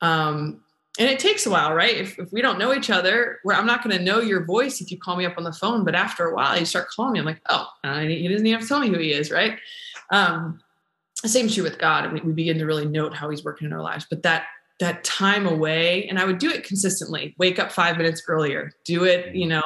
Um, 0.01 0.63
and 0.97 1.07
it 1.07 1.19
takes 1.19 1.45
a 1.45 1.51
while, 1.51 1.75
right? 1.75 1.95
If, 1.95 2.17
if 2.17 2.33
we 2.33 2.41
don't 2.41 2.57
know 2.57 2.73
each 2.73 2.89
other, 2.89 3.38
where 3.43 3.55
I'm 3.55 3.67
not 3.67 3.83
going 3.83 3.95
to 3.95 4.03
know 4.03 4.19
your 4.19 4.43
voice 4.45 4.81
if 4.81 4.89
you 4.89 4.97
call 4.97 5.15
me 5.15 5.27
up 5.27 5.38
on 5.38 5.43
the 5.43 5.53
phone, 5.53 5.85
but 5.85 5.93
after 5.93 6.25
a 6.25 6.33
while, 6.33 6.57
you 6.57 6.65
start 6.65 6.89
calling 6.89 7.13
me. 7.13 7.19
I'm 7.19 7.25
like, 7.27 7.41
oh, 7.49 7.67
he 7.83 8.27
doesn't 8.27 8.47
even 8.47 8.59
have 8.59 8.62
to 8.63 8.67
tell 8.67 8.79
me 8.79 8.89
who 8.89 8.97
he 8.97 9.13
is, 9.13 9.29
right? 9.29 9.59
Um, 10.11 10.61
same 11.25 11.49
true 11.49 11.63
with 11.63 11.77
God, 11.77 12.05
and 12.05 12.13
we, 12.13 12.21
we 12.21 12.31
begin 12.31 12.57
to 12.59 12.65
really 12.65 12.85
note 12.85 13.13
how 13.13 13.29
He's 13.29 13.43
working 13.43 13.67
in 13.67 13.73
our 13.73 13.81
lives. 13.81 14.05
But 14.09 14.23
that 14.23 14.45
that 14.79 15.03
time 15.03 15.45
away, 15.45 16.07
and 16.07 16.17
I 16.17 16.25
would 16.25 16.37
do 16.37 16.49
it 16.49 16.63
consistently. 16.63 17.35
Wake 17.37 17.59
up 17.59 17.71
five 17.71 17.97
minutes 17.97 18.23
earlier. 18.27 18.71
Do 18.85 19.03
it, 19.03 19.35
you 19.35 19.45
know, 19.45 19.63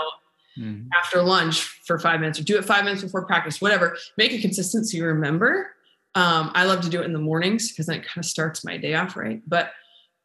mm-hmm. 0.58 0.88
after 0.98 1.22
lunch 1.22 1.62
for 1.86 2.00
five 2.00 2.20
minutes, 2.20 2.40
or 2.40 2.44
do 2.44 2.58
it 2.58 2.66
five 2.66 2.84
minutes 2.84 3.04
before 3.04 3.26
practice. 3.26 3.62
Whatever. 3.62 3.96
Make 4.18 4.32
it 4.32 4.42
consistent 4.42 4.88
so 4.88 4.98
you 4.98 5.06
remember. 5.06 5.70
Um, 6.16 6.52
I 6.54 6.66
love 6.66 6.82
to 6.82 6.90
do 6.90 7.02
it 7.02 7.06
in 7.06 7.14
the 7.14 7.20
mornings 7.20 7.70
because 7.70 7.88
then 7.88 8.00
it 8.00 8.06
kind 8.06 8.24
of 8.24 8.26
starts 8.26 8.64
my 8.64 8.78
day 8.78 8.96
off 8.96 9.16
right. 9.16 9.42
But 9.48 9.72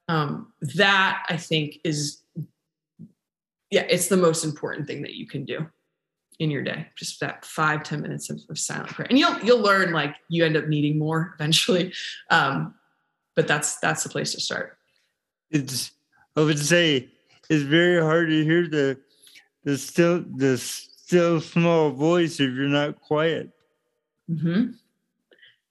um, 0.08 0.52
that 0.74 1.24
I 1.28 1.36
think 1.36 1.78
is, 1.84 2.22
yeah, 3.70 3.86
it's 3.88 4.08
the 4.08 4.16
most 4.16 4.44
important 4.44 4.86
thing 4.86 5.02
that 5.02 5.14
you 5.14 5.26
can 5.26 5.44
do 5.44 5.66
in 6.38 6.50
your 6.50 6.62
day 6.62 6.86
just 6.96 7.20
that 7.20 7.44
five 7.44 7.82
ten 7.82 8.00
minutes 8.00 8.30
of, 8.30 8.40
of, 8.48 8.58
silent 8.58 8.88
prayer 8.88 9.06
and 9.08 9.18
you'll 9.18 9.38
you'll 9.40 9.60
learn 9.60 9.92
like 9.92 10.14
you 10.28 10.44
end 10.44 10.56
up 10.56 10.68
needing 10.68 10.98
more 10.98 11.34
eventually 11.34 11.92
um, 12.30 12.74
but 13.34 13.48
that's 13.48 13.76
that's 13.80 14.02
the 14.02 14.08
place 14.08 14.32
to 14.32 14.40
start 14.40 14.78
it's 15.50 15.92
i 16.36 16.40
would 16.40 16.58
say 16.58 17.08
it's 17.50 17.64
very 17.64 18.00
hard 18.00 18.28
to 18.28 18.44
hear 18.44 18.68
the 18.68 18.98
the 19.64 19.76
still 19.76 20.24
the 20.36 20.56
still 20.56 21.40
small 21.40 21.90
voice 21.90 22.34
if 22.34 22.54
you're 22.54 22.68
not 22.68 23.00
quiet 23.00 23.50
mm-hmm. 24.30 24.72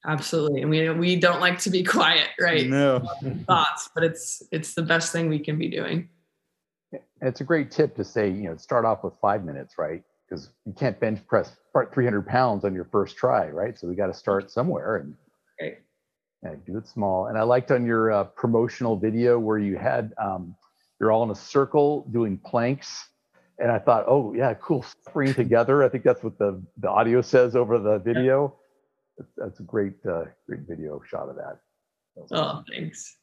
absolutely. 0.06 0.62
And 0.62 0.69
we 0.69 0.89
we 0.89 1.15
don't 1.15 1.39
like 1.39 1.60
to 1.60 1.69
be 1.69 1.84
quiet, 1.84 2.30
right? 2.39 2.67
No. 2.67 3.08
Thoughts, 3.45 3.89
but 3.93 4.03
it's 4.03 4.43
it's 4.51 4.73
the 4.73 4.82
best 4.82 5.12
thing 5.12 5.30
we 5.30 5.39
can 5.39 5.58
be 5.58 5.69
doing. 5.69 6.10
It's 7.21 7.41
a 7.41 7.43
great 7.43 7.71
tip 7.71 7.95
to 7.95 8.03
say, 8.03 8.30
you 8.30 8.43
know, 8.43 8.58
start 8.58 8.86
off 8.86 9.03
with 9.03 9.13
five 9.21 9.43
minutes, 9.43 9.75
right? 9.77 10.03
Because 10.28 10.50
you 10.66 10.74
can't 10.74 11.00
bench 11.00 11.26
press 11.28 11.56
300 11.94 12.28
pounds 12.28 12.66
on 12.66 12.74
your 12.74 12.86
first 12.86 13.16
try, 13.18 13.50
right? 13.50 13.78
So 13.78 13.88
we 13.88 13.96
got 13.96 14.08
to 14.08 14.13
start 14.13 14.52
somewhere 14.52 14.98
and 14.98 15.16
Right. 15.62 15.78
yeah, 16.44 16.56
do 16.66 16.78
it 16.78 16.88
small. 16.88 17.28
And 17.28 17.38
I 17.38 17.44
liked 17.44 17.72
on 17.72 17.86
your 17.86 18.12
uh, 18.12 18.24
promotional 18.26 18.98
video 18.98 19.40
where 19.40 19.58
you 19.58 19.78
had 19.78 20.13
um, 20.22 20.56
you're 21.00 21.12
all 21.12 21.24
in 21.24 21.32
a 21.32 21.36
circle 21.36 22.08
doing 22.12 22.38
planks, 22.38 23.08
and 23.60 23.72
I 23.72 23.80
thought, 23.80 24.06
oh 24.08 24.34
yeah, 24.34 24.54
cool, 24.56 24.86
spring 25.08 25.34
together. 25.34 25.84
I 25.84 25.90
think 25.90 26.04
that's 26.04 26.24
what 26.24 26.38
the 26.38 26.62
the 26.78 26.90
audio 26.90 27.22
says 27.22 27.56
over 27.56 27.80
the 27.80 28.00
video. 28.00 28.56
That's, 29.18 29.32
that's 29.38 29.60
a 29.60 29.63
great 29.63 29.94
uh, 30.06 30.26
great 30.48 30.62
video 30.68 31.02
shot 31.08 31.30
of 31.30 31.36
that. 31.38 31.60
That 32.16 32.28
Oh, 32.32 32.42
awesome. 32.42 32.66
thanks. 32.72 33.18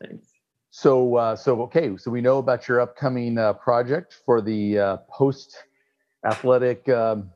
Thanks. 0.00 0.28
So, 0.70 1.16
uh, 1.16 1.36
so 1.36 1.62
okay, 1.62 1.96
so 1.96 2.10
we 2.10 2.20
know 2.20 2.38
about 2.38 2.68
your 2.68 2.80
upcoming 2.80 3.38
uh, 3.38 3.54
project 3.54 4.20
for 4.24 4.40
the 4.40 4.78
uh, 4.78 4.96
post 5.10 5.56
athletic 6.26 6.88
um, 6.88 7.30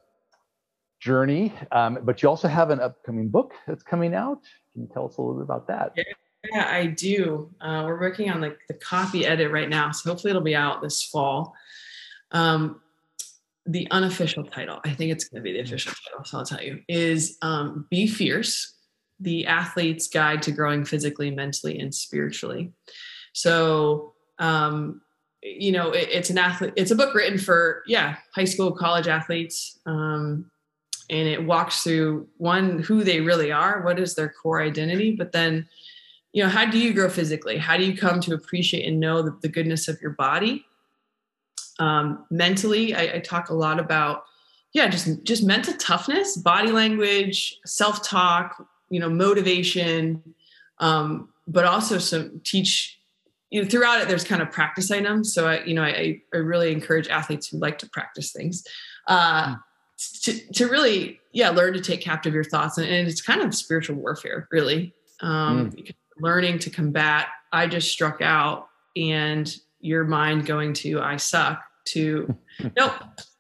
journey, 1.01 1.53
um, 1.73 1.99
but 2.03 2.23
you 2.23 2.29
also 2.29 2.49
have 2.49 2.71
an 2.71 2.81
upcoming 2.81 3.29
book 3.29 3.53
that's 3.67 3.83
coming 3.83 4.15
out. 4.15 4.43
Can 4.73 4.83
you 4.83 4.89
tell 4.93 5.07
us 5.07 5.17
a 5.17 5.23
little 5.23 5.37
bit 5.37 5.45
about 5.45 5.67
that? 5.69 5.95
Yeah, 5.97 6.69
I 6.71 6.87
do. 6.87 7.51
Uh, 7.61 7.85
we're 7.87 8.01
working 8.01 8.31
on 8.31 8.41
the, 8.41 8.57
the 8.69 8.75
copy 8.75 9.27
edit 9.27 9.51
right 9.51 9.69
now, 9.69 9.91
so 9.93 10.11
hopefully 10.11 10.31
it'll 10.31 10.43
be 10.43 10.57
out 10.57 10.83
this 10.83 11.03
fall. 11.03 11.55
Um, 12.33 12.81
the 13.67 13.87
unofficial 13.91 14.45
title, 14.45 14.81
I 14.85 14.91
think 14.91 15.13
it's 15.13 15.25
going 15.25 15.43
to 15.43 15.45
be 15.45 15.53
the 15.53 15.61
official 15.61 15.93
title, 15.93 16.25
so 16.25 16.39
I'll 16.39 16.45
tell 16.45 16.63
you, 16.63 16.81
is 16.89 17.37
um, 17.43 17.87
Be 17.91 18.07
Fierce 18.07 18.75
The 19.21 19.47
Athlete's 19.47 20.09
Guide 20.09 20.43
to 20.43 20.53
Growing 20.53 20.85
Physically, 20.85 21.31
Mentally, 21.31 21.79
and 21.79 21.95
Spiritually. 21.95 22.73
So, 23.33 24.15
um, 24.39 25.03
you 25.43 25.73
know, 25.73 25.91
it, 25.91 26.09
it's 26.11 26.31
an 26.31 26.39
athlete, 26.39 26.73
it's 26.77 26.91
a 26.91 26.97
book 26.97 27.15
written 27.15 27.39
for, 27.39 27.83
yeah, 27.87 28.17
high 28.35 28.45
school, 28.45 28.73
college 28.73 29.09
athletes. 29.09 29.79
Um, 29.87 30.51
and 31.09 31.27
it 31.27 31.45
walks 31.45 31.83
through 31.83 32.29
one, 32.37 32.79
who 32.79 33.03
they 33.03 33.21
really 33.21 33.51
are, 33.51 33.83
what 33.83 33.99
is 33.99 34.15
their 34.15 34.29
core 34.29 34.63
identity, 34.63 35.17
but 35.17 35.33
then 35.33 35.69
you 36.33 36.43
know 36.43 36.49
how 36.49 36.65
do 36.65 36.79
you 36.79 36.93
grow 36.93 37.09
physically 37.09 37.59
how 37.59 37.77
do 37.77 37.85
you 37.85 37.97
come 37.97 38.21
to 38.21 38.35
appreciate 38.35 38.87
and 38.87 39.01
know 39.01 39.23
the, 39.23 39.37
the 39.43 39.49
goodness 39.49 39.89
of 39.89 40.01
your 40.01 40.13
body 40.13 40.65
um, 41.79 42.25
mentally 42.31 42.95
I, 42.95 43.17
I 43.17 43.19
talk 43.21 43.51
a 43.51 43.55
lot 43.55 43.81
about 43.81 44.25
yeah 44.73 44.89
just 44.89 45.23
just 45.25 45.43
mental 45.43 45.75
toughness 45.75 46.37
body 46.37 46.71
language 46.71 47.59
self-talk 47.65 48.67
you 48.91 49.01
know 49.01 49.11
motivation 49.11 50.23
um, 50.79 51.29
but 51.47 51.65
also 51.65 51.99
some 51.99 52.41
teach 52.45 53.00
you 53.51 53.63
know 53.63 53.69
throughout 53.69 54.01
it 54.01 54.09
there's 54.09 54.25
kind 54.25 54.43
of 54.43 54.51
practice 54.51 54.91
items. 54.91 55.35
So 55.35 55.47
i 55.47 55.63
you 55.65 55.75
know 55.75 55.83
i, 55.83 56.21
I 56.33 56.37
really 56.37 56.73
encourage 56.73 57.09
athletes 57.09 57.49
who 57.49 57.59
like 57.59 57.79
to 57.79 57.89
practice 57.91 58.33
things 58.33 58.65
uh, 59.07 59.57
to, 60.23 60.53
to 60.53 60.69
really 60.69 61.21
yeah 61.33 61.51
learn 61.51 61.75
to 61.75 61.81
take 61.81 62.01
captive 62.01 62.35
your 62.35 62.45
thoughts. 62.45 62.79
And, 62.79 62.89
and 62.89 63.09
it's 63.09 63.21
kind 63.21 63.43
of 63.43 63.55
spiritual 63.55 63.97
warfare 63.97 64.49
really. 64.51 64.95
Um, 65.21 65.69
because 65.69 65.95
learning 66.19 66.59
to 66.61 66.71
combat 66.71 67.29
i 67.53 67.67
just 67.67 67.91
struck 67.91 68.21
out 68.23 68.69
and 68.97 69.55
your 69.81 70.05
mind 70.05 70.47
going 70.47 70.73
to 70.73 71.01
i 71.01 71.17
suck 71.17 71.63
to 71.87 72.35
nope 72.77 72.93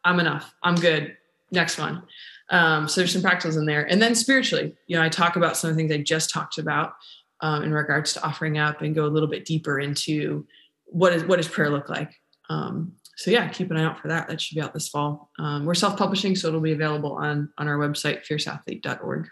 i'm 0.04 0.18
enough. 0.18 0.54
I'm 0.62 0.76
good. 0.76 1.16
Next 1.52 1.78
one. 1.78 2.02
Um, 2.48 2.88
so 2.88 3.00
there's 3.00 3.12
some 3.12 3.22
practicals 3.22 3.58
in 3.58 3.66
there. 3.66 3.84
And 3.90 4.00
then 4.00 4.14
spiritually 4.14 4.74
you 4.86 4.96
know 4.96 5.02
i 5.02 5.08
talk 5.08 5.36
about 5.36 5.56
some 5.56 5.70
of 5.70 5.76
the 5.76 5.80
things 5.80 5.92
i 5.92 5.98
just 5.98 6.30
talked 6.30 6.58
about 6.58 6.94
um, 7.42 7.62
in 7.62 7.72
regards 7.72 8.12
to 8.12 8.24
offering 8.24 8.58
up 8.58 8.82
and 8.82 8.94
go 8.94 9.06
a 9.06 9.08
little 9.08 9.28
bit 9.28 9.44
deeper 9.44 9.80
into 9.80 10.46
what 10.86 11.12
is 11.12 11.24
what 11.24 11.36
does 11.36 11.48
prayer 11.48 11.70
look 11.70 11.88
like 11.88 12.12
um, 12.48 12.92
so 13.16 13.30
yeah 13.30 13.48
keep 13.48 13.70
an 13.70 13.76
eye 13.76 13.84
out 13.84 13.98
for 14.00 14.08
that 14.08 14.28
that 14.28 14.40
should 14.40 14.54
be 14.54 14.60
out 14.60 14.74
this 14.74 14.88
fall 14.88 15.30
um, 15.38 15.64
we're 15.64 15.74
self-publishing 15.74 16.34
so 16.34 16.48
it'll 16.48 16.60
be 16.60 16.72
available 16.72 17.12
on 17.12 17.50
on 17.58 17.68
our 17.68 17.78
website 17.78 18.26
fierceathlete.org 18.26 19.28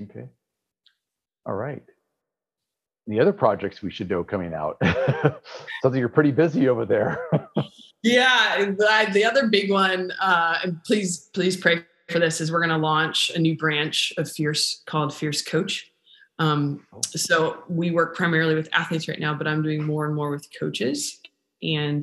Okay. 0.00 0.28
All 1.46 1.54
right. 1.54 1.82
Any 3.08 3.20
other 3.20 3.32
projects 3.32 3.82
we 3.82 3.90
should 3.90 4.08
know 4.08 4.24
coming 4.24 4.54
out? 4.54 4.78
Something 5.82 6.00
you're 6.00 6.08
pretty 6.08 6.32
busy 6.32 6.68
over 6.68 6.84
there. 6.84 7.18
Yeah, 8.06 8.66
the, 8.66 9.10
the 9.14 9.24
other 9.24 9.48
big 9.48 9.70
one, 9.70 10.12
uh, 10.20 10.58
and 10.62 10.76
please, 10.84 11.30
please 11.32 11.56
pray 11.56 11.84
for 12.10 12.18
this, 12.18 12.38
is 12.38 12.52
we're 12.52 12.58
going 12.58 12.68
to 12.68 12.76
launch 12.76 13.30
a 13.30 13.38
new 13.38 13.56
branch 13.56 14.12
of 14.18 14.30
Fierce 14.30 14.82
called 14.84 15.14
Fierce 15.14 15.40
Coach. 15.40 15.90
Um, 16.38 16.86
so 17.04 17.62
we 17.68 17.90
work 17.90 18.16
primarily 18.16 18.54
with 18.54 18.68
athletes 18.72 19.08
right 19.08 19.20
now, 19.20 19.34
but 19.34 19.46
I'm 19.46 19.62
doing 19.62 19.84
more 19.84 20.06
and 20.06 20.14
more 20.14 20.30
with 20.30 20.48
coaches. 20.58 21.20
And 21.62 22.02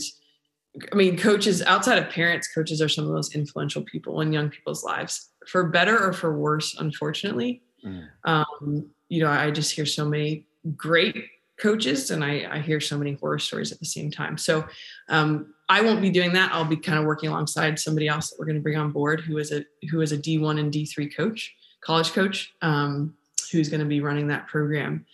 I 0.92 0.96
mean, 0.96 1.18
coaches 1.18 1.62
outside 1.62 1.98
of 1.98 2.10
parents, 2.10 2.48
coaches 2.48 2.82
are 2.82 2.88
some 2.88 3.04
of 3.04 3.10
the 3.10 3.16
most 3.16 3.36
influential 3.36 3.84
people 3.84 4.22
in 4.22 4.32
young 4.32 4.50
people's 4.50 4.84
lives, 4.84 5.30
for 5.48 5.66
better 5.66 6.00
or 6.00 6.14
for 6.14 6.38
worse, 6.38 6.78
unfortunately. 6.80 7.62
Mm. 7.86 8.08
Um, 8.24 8.90
you 9.10 9.22
know, 9.22 9.30
I 9.30 9.52
just 9.52 9.74
hear 9.74 9.86
so 9.86 10.06
many 10.06 10.46
great 10.78 11.26
coaches 11.60 12.10
and 12.10 12.24
I, 12.24 12.48
I 12.50 12.60
hear 12.60 12.80
so 12.80 12.98
many 12.98 13.14
horror 13.14 13.40
stories 13.40 13.72
at 13.72 13.80
the 13.80 13.86
same 13.86 14.10
time. 14.10 14.38
So 14.38 14.66
um, 15.10 15.54
I 15.70 15.82
won't 15.82 16.02
be 16.02 16.10
doing 16.10 16.34
that. 16.34 16.52
I'll 16.52 16.66
be 16.66 16.78
kind 16.78 16.98
of 16.98 17.06
working 17.06 17.30
alongside 17.30 17.80
somebody 17.80 18.08
else 18.08 18.30
that 18.30 18.40
we're 18.40 18.46
going 18.46 18.56
to 18.56 18.62
bring 18.62 18.78
on 18.78 18.92
board 18.92 19.22
who 19.22 19.38
is 19.38 19.52
a 19.52 19.64
who 19.90 20.02
is 20.02 20.12
a 20.12 20.18
D1 20.18 20.60
and 20.60 20.72
D3 20.72 21.16
coach, 21.16 21.54
college 21.82 22.14
coach, 22.14 22.54
um, 22.62 23.14
who's 23.50 23.70
going 23.70 23.80
to 23.80 23.86
be 23.86 24.02
running 24.02 24.28
that 24.28 24.48
program. 24.48 25.06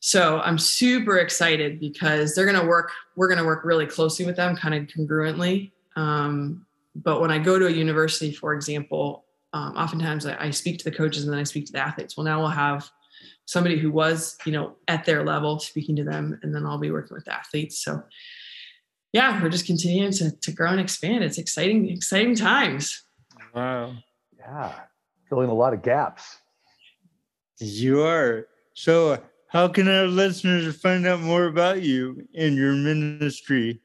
So 0.00 0.40
I'm 0.40 0.58
super 0.58 1.18
excited 1.18 1.80
because 1.80 2.34
they're 2.34 2.46
going 2.46 2.60
to 2.60 2.66
work. 2.66 2.92
We're 3.16 3.28
going 3.28 3.38
to 3.38 3.44
work 3.44 3.64
really 3.64 3.86
closely 3.86 4.24
with 4.24 4.36
them, 4.36 4.56
kind 4.56 4.74
of 4.74 4.84
congruently. 4.86 5.72
Um, 5.96 6.66
but 6.94 7.20
when 7.20 7.30
I 7.30 7.38
go 7.38 7.58
to 7.58 7.66
a 7.66 7.70
university, 7.70 8.32
for 8.32 8.54
example, 8.54 9.24
um, 9.52 9.76
oftentimes 9.76 10.26
I, 10.26 10.46
I 10.46 10.50
speak 10.50 10.78
to 10.78 10.84
the 10.84 10.96
coaches 10.96 11.24
and 11.24 11.32
then 11.32 11.40
I 11.40 11.44
speak 11.44 11.66
to 11.66 11.72
the 11.72 11.78
athletes. 11.80 12.16
Well, 12.16 12.24
now 12.24 12.38
we'll 12.38 12.48
have 12.48 12.88
somebody 13.46 13.78
who 13.78 13.90
was, 13.90 14.36
you 14.44 14.52
know, 14.52 14.76
at 14.86 15.04
their 15.04 15.24
level 15.24 15.58
speaking 15.58 15.96
to 15.96 16.04
them, 16.04 16.38
and 16.42 16.54
then 16.54 16.66
I'll 16.66 16.78
be 16.78 16.90
working 16.90 17.14
with 17.14 17.24
the 17.24 17.34
athletes. 17.34 17.82
So 17.82 18.02
yeah, 19.12 19.42
we're 19.42 19.48
just 19.48 19.66
continuing 19.66 20.12
to, 20.12 20.30
to 20.30 20.52
grow 20.52 20.70
and 20.70 20.80
expand. 20.80 21.24
It's 21.24 21.38
exciting, 21.38 21.88
exciting 21.88 22.34
times. 22.34 23.04
Wow. 23.54 23.94
yeah. 24.38 24.74
Filling 25.28 25.48
a 25.48 25.54
lot 25.54 25.72
of 25.72 25.82
gaps. 25.82 26.38
You 27.58 28.02
are. 28.02 28.46
So, 28.74 29.22
how 29.48 29.68
can 29.68 29.88
our 29.88 30.06
listeners 30.06 30.76
find 30.80 31.06
out 31.06 31.20
more 31.20 31.46
about 31.46 31.82
you 31.82 32.28
and 32.34 32.54
your 32.54 32.72
ministry? 32.72 33.80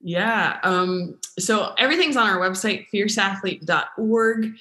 Yeah. 0.00 0.60
Um, 0.62 1.18
so 1.38 1.72
everything's 1.78 2.16
on 2.18 2.28
our 2.28 2.38
website, 2.38 2.86
fierceathlete.org. 2.92 4.54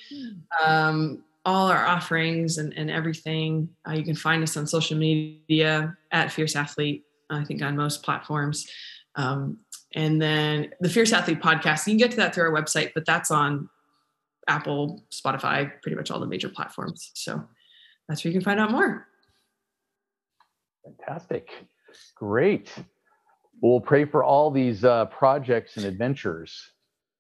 Um, 0.66 1.24
all 1.46 1.68
our 1.68 1.86
offerings 1.86 2.58
and, 2.58 2.74
and 2.78 2.90
everything. 2.90 3.68
Uh, 3.86 3.92
you 3.92 4.04
can 4.04 4.16
find 4.16 4.42
us 4.42 4.56
on 4.56 4.66
social 4.66 4.98
media 4.98 5.98
at 6.12 6.32
Fierce 6.32 6.56
Athlete, 6.56 7.04
I 7.30 7.44
think 7.44 7.62
on 7.62 7.76
most 7.76 8.04
platforms. 8.04 8.70
Um, 9.16 9.58
and 9.94 10.22
then 10.22 10.74
the 10.80 10.90
Fierce 10.90 11.12
Athlete 11.12 11.42
podcast, 11.42 11.86
you 11.86 11.92
can 11.92 11.98
get 11.98 12.12
to 12.12 12.18
that 12.18 12.34
through 12.34 12.46
our 12.46 12.62
website, 12.62 12.92
but 12.96 13.06
that's 13.06 13.30
on 13.30 13.70
Apple, 14.48 15.04
Spotify, 15.12 15.70
pretty 15.82 15.96
much 15.96 16.10
all 16.10 16.22
the 16.22 16.26
major 16.26 16.48
platforms. 16.50 17.12
So 17.14 17.44
that's 18.08 18.24
where 18.24 18.32
you 18.32 18.40
can 18.40 18.44
find 18.44 18.60
out 18.60 18.72
more. 18.72 19.08
Fantastic. 20.84 21.50
Great. 22.16 22.74
We'll 23.62 23.80
pray 23.80 24.06
for 24.06 24.24
all 24.24 24.52
these 24.52 24.84
uh, 24.84 25.06
projects 25.06 25.78
and 25.78 25.86
adventures. 25.86 26.62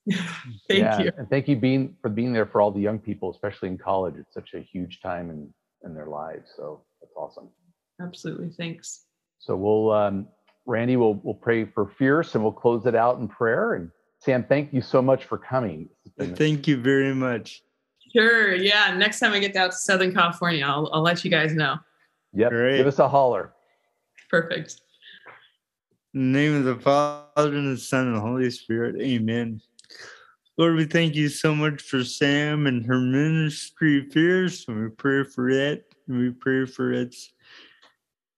Thank 0.09 0.23
Yeah, 0.69 1.01
you. 1.01 1.11
And 1.17 1.29
thank 1.29 1.47
you 1.47 1.55
being 1.55 1.95
for 2.01 2.09
being 2.09 2.33
there 2.33 2.45
for 2.45 2.59
all 2.59 2.71
the 2.71 2.81
young 2.81 2.99
people, 2.99 3.31
especially 3.31 3.69
in 3.69 3.77
college. 3.77 4.15
It's 4.17 4.33
such 4.33 4.53
a 4.53 4.59
huge 4.59 4.99
time 5.01 5.29
in, 5.29 5.53
in 5.85 5.95
their 5.95 6.07
lives. 6.07 6.51
So 6.57 6.83
that's 6.99 7.13
awesome. 7.15 7.49
Absolutely. 8.01 8.49
Thanks. 8.49 9.05
So 9.39 9.55
we'll 9.55 9.91
um, 9.91 10.27
Randy 10.65 10.97
will 10.97 11.15
we'll 11.23 11.33
pray 11.33 11.65
for 11.65 11.91
Fierce 11.97 12.35
and 12.35 12.43
we'll 12.43 12.53
close 12.53 12.85
it 12.85 12.95
out 12.95 13.19
in 13.19 13.27
prayer. 13.29 13.75
And 13.75 13.91
Sam, 14.19 14.43
thank 14.43 14.73
you 14.73 14.81
so 14.81 15.01
much 15.01 15.25
for 15.25 15.37
coming. 15.37 15.89
Thank 16.17 16.67
you 16.67 16.77
very 16.77 17.13
much. 17.13 17.61
Sure. 18.15 18.55
Yeah. 18.55 18.95
Next 18.95 19.19
time 19.19 19.33
I 19.33 19.39
get 19.39 19.55
out 19.55 19.71
to 19.71 19.77
Southern 19.77 20.13
California, 20.13 20.65
I'll, 20.65 20.89
I'll 20.93 21.01
let 21.01 21.23
you 21.23 21.31
guys 21.31 21.53
know. 21.53 21.77
Yep. 22.33 22.51
Great. 22.51 22.77
Give 22.77 22.87
us 22.87 22.99
a 22.99 23.07
holler. 23.07 23.53
Perfect. 24.29 24.81
In 26.13 26.31
the 26.31 26.39
name 26.39 26.55
of 26.55 26.63
the 26.63 26.75
Father 26.75 27.55
and 27.55 27.75
the 27.75 27.79
Son 27.79 28.07
and 28.07 28.15
the 28.15 28.21
Holy 28.21 28.49
Spirit. 28.51 29.01
Amen. 29.01 29.61
Lord, 30.57 30.75
we 30.75 30.85
thank 30.85 31.15
you 31.15 31.29
so 31.29 31.55
much 31.55 31.81
for 31.81 32.03
Sam 32.03 32.67
and 32.67 32.85
her 32.85 32.99
ministry 32.99 34.07
fierce, 34.11 34.67
and 34.67 34.83
we 34.83 34.89
pray 34.89 35.23
for 35.23 35.49
it, 35.49 35.85
and 36.07 36.19
we 36.19 36.29
pray 36.29 36.67
for 36.67 36.93
its 36.93 37.33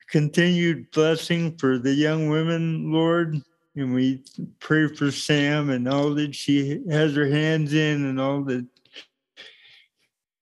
continued 0.09 0.89
blessing 0.91 1.57
for 1.57 1.77
the 1.77 1.93
young 1.93 2.29
women, 2.29 2.93
Lord. 2.93 3.41
And 3.75 3.93
we 3.93 4.23
pray 4.61 4.87
for 4.87 5.11
Sam 5.11 5.69
and 5.69 5.89
all 5.89 6.11
that 6.11 6.33
she 6.33 6.81
has 6.89 7.13
her 7.15 7.27
hands 7.27 7.73
in 7.73 8.05
and 8.05 8.21
all 8.21 8.41
that 8.43 8.65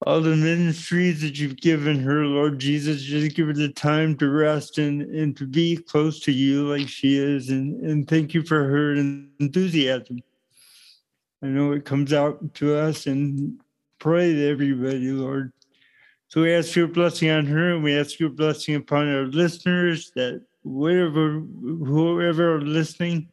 all 0.05 0.21
the 0.21 0.35
ministries 0.35 1.21
that 1.21 1.39
you've 1.39 1.57
given 1.57 1.99
her, 1.99 2.25
Lord 2.25 2.59
Jesus. 2.59 3.01
Just 3.01 3.35
give 3.35 3.47
her 3.47 3.53
the 3.53 3.69
time 3.69 4.17
to 4.17 4.29
rest 4.29 4.77
and, 4.77 5.01
and 5.01 5.35
to 5.37 5.45
be 5.45 5.77
close 5.77 6.19
to 6.21 6.31
you 6.31 6.67
like 6.67 6.87
she 6.87 7.17
is. 7.17 7.49
And, 7.49 7.81
and 7.81 8.07
thank 8.07 8.33
you 8.33 8.43
for 8.43 8.63
her 8.63 8.93
enthusiasm. 8.93 10.21
I 11.41 11.47
know 11.47 11.71
it 11.71 11.85
comes 11.85 12.13
out 12.13 12.53
to 12.55 12.75
us 12.75 13.07
and 13.07 13.59
pray 13.99 14.33
to 14.33 14.49
everybody, 14.49 15.11
Lord. 15.11 15.51
So 16.27 16.41
we 16.41 16.53
ask 16.53 16.75
your 16.75 16.87
blessing 16.87 17.29
on 17.29 17.45
her 17.45 17.75
and 17.75 17.83
we 17.83 17.97
ask 17.97 18.19
your 18.19 18.29
blessing 18.29 18.75
upon 18.75 19.07
our 19.07 19.25
listeners 19.25 20.11
that 20.15 20.41
whatever, 20.63 21.39
whoever 21.39 22.55
are 22.55 22.61
listening, 22.61 23.29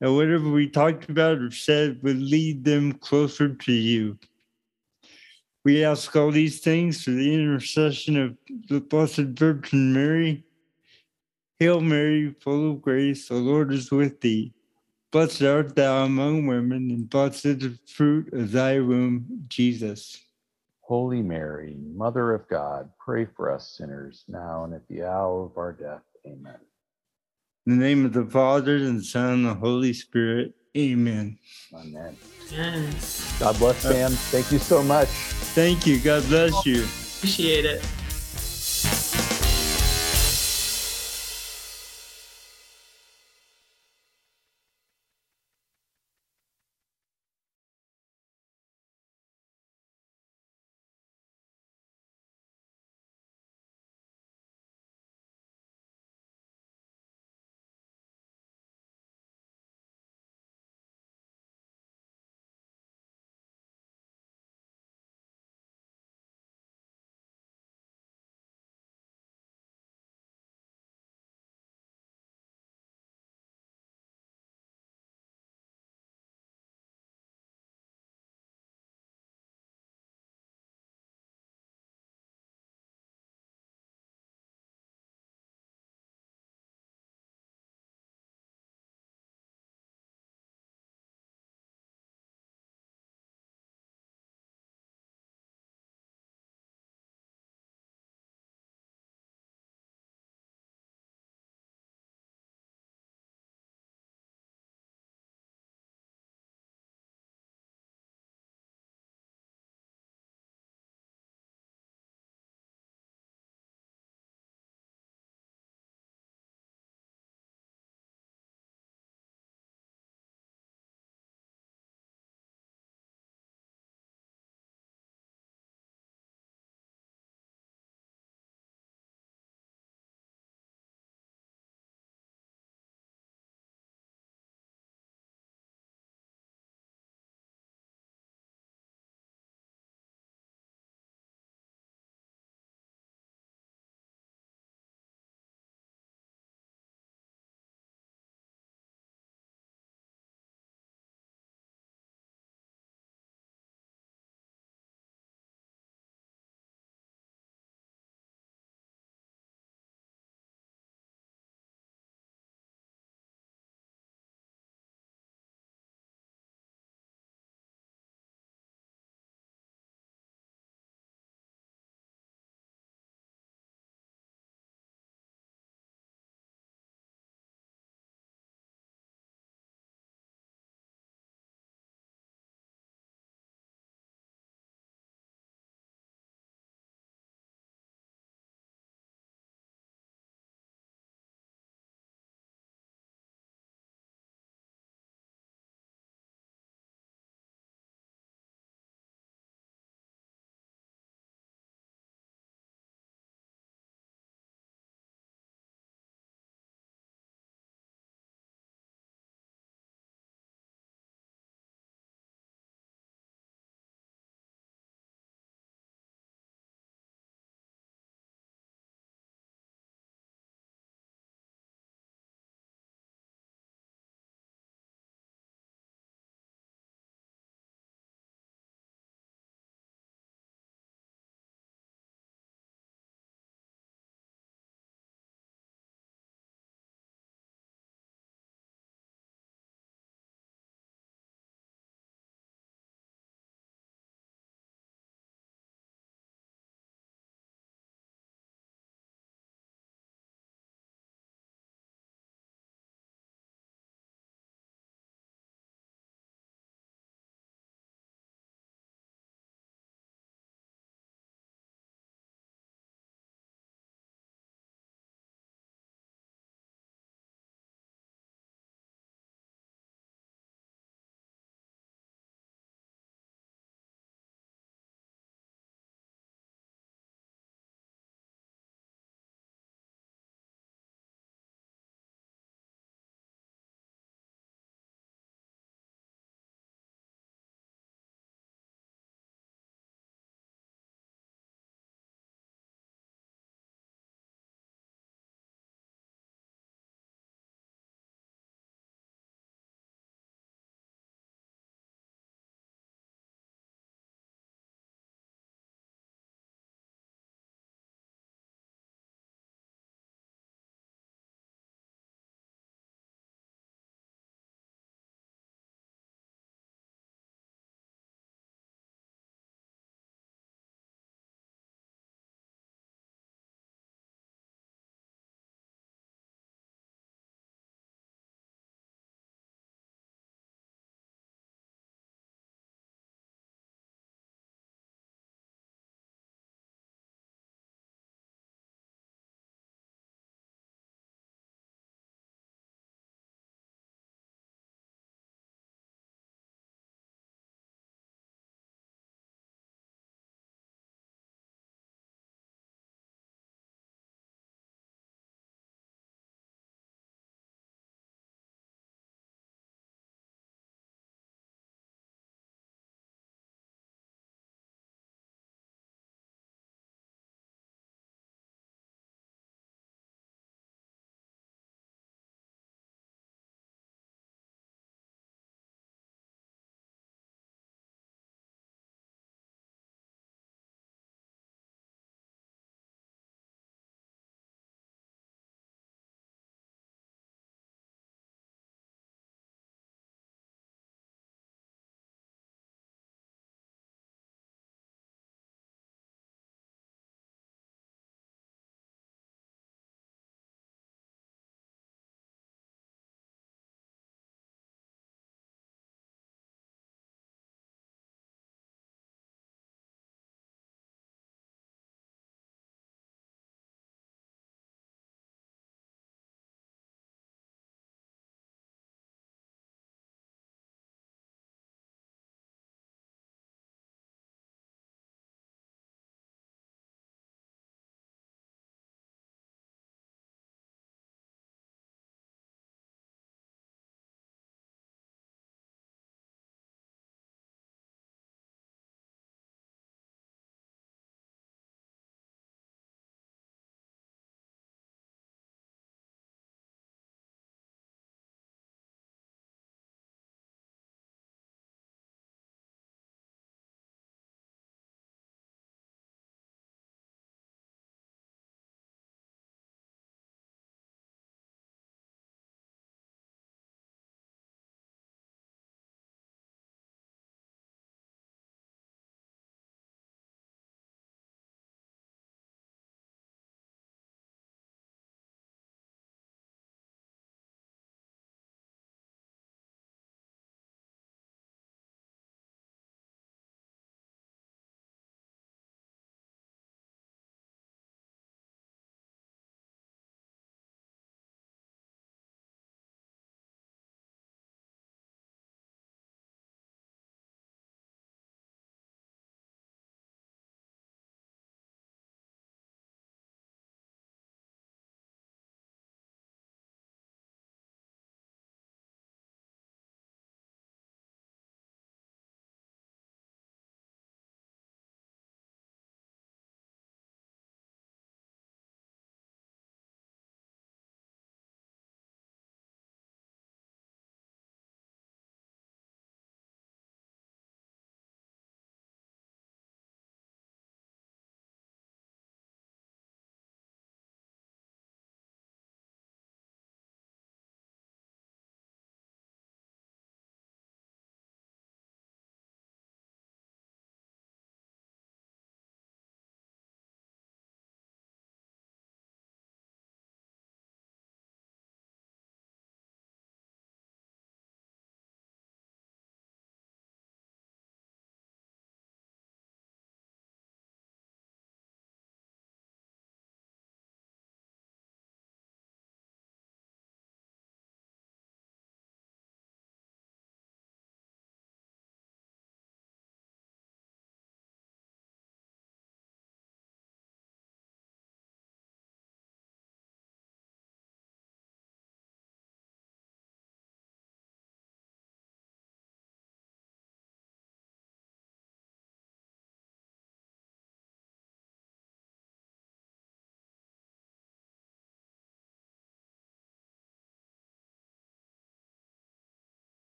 and 0.00 0.14
whatever 0.16 0.50
we 0.50 0.68
talked 0.68 1.08
about 1.08 1.38
or 1.38 1.50
said 1.50 2.02
would 2.02 2.20
lead 2.20 2.64
them 2.64 2.92
closer 2.92 3.54
to 3.54 3.72
you. 3.72 4.18
We 5.64 5.82
ask 5.82 6.14
all 6.14 6.30
these 6.30 6.60
things 6.60 7.02
through 7.02 7.16
the 7.16 7.34
intercession 7.34 8.18
of 8.18 8.36
the 8.68 8.80
Blessed 8.80 9.38
Virgin 9.38 9.94
Mary. 9.94 10.44
Hail 11.58 11.80
Mary, 11.80 12.34
full 12.40 12.72
of 12.72 12.82
grace, 12.82 13.28
the 13.28 13.36
Lord 13.36 13.72
is 13.72 13.90
with 13.90 14.20
thee. 14.20 14.52
Blessed 15.10 15.42
art 15.42 15.74
thou 15.74 16.04
among 16.04 16.46
women, 16.46 16.90
and 16.90 17.08
blessed 17.08 17.46
is 17.46 17.58
the 17.58 17.78
fruit 17.86 18.30
of 18.34 18.52
thy 18.52 18.78
womb, 18.80 19.24
Jesus. 19.48 20.20
Holy 20.80 21.22
Mary, 21.22 21.76
Mother 21.94 22.34
of 22.34 22.46
God, 22.48 22.90
pray 22.98 23.24
for 23.24 23.50
us 23.50 23.76
sinners 23.78 24.24
now 24.28 24.64
and 24.64 24.74
at 24.74 24.86
the 24.88 25.04
hour 25.04 25.46
of 25.46 25.56
our 25.56 25.72
death. 25.72 26.02
Amen. 26.26 26.58
In 27.66 27.78
the 27.78 27.84
name 27.84 28.04
of 28.04 28.12
the 28.12 28.26
Father, 28.26 28.76
and 28.76 28.98
the 28.98 29.04
Son, 29.04 29.32
and 29.32 29.46
the 29.46 29.54
Holy 29.54 29.94
Spirit. 29.94 30.52
Amen. 30.76 31.38
Amen. 31.72 32.16
Yes. 32.50 33.36
God 33.38 33.58
bless, 33.58 33.78
Sam. 33.78 34.10
Thank 34.10 34.50
you 34.50 34.58
so 34.58 34.82
much. 34.82 35.08
Thank 35.54 35.86
you. 35.86 36.00
God 36.00 36.26
bless 36.28 36.66
you. 36.66 36.84
Appreciate 37.18 37.64
it. 37.64 37.84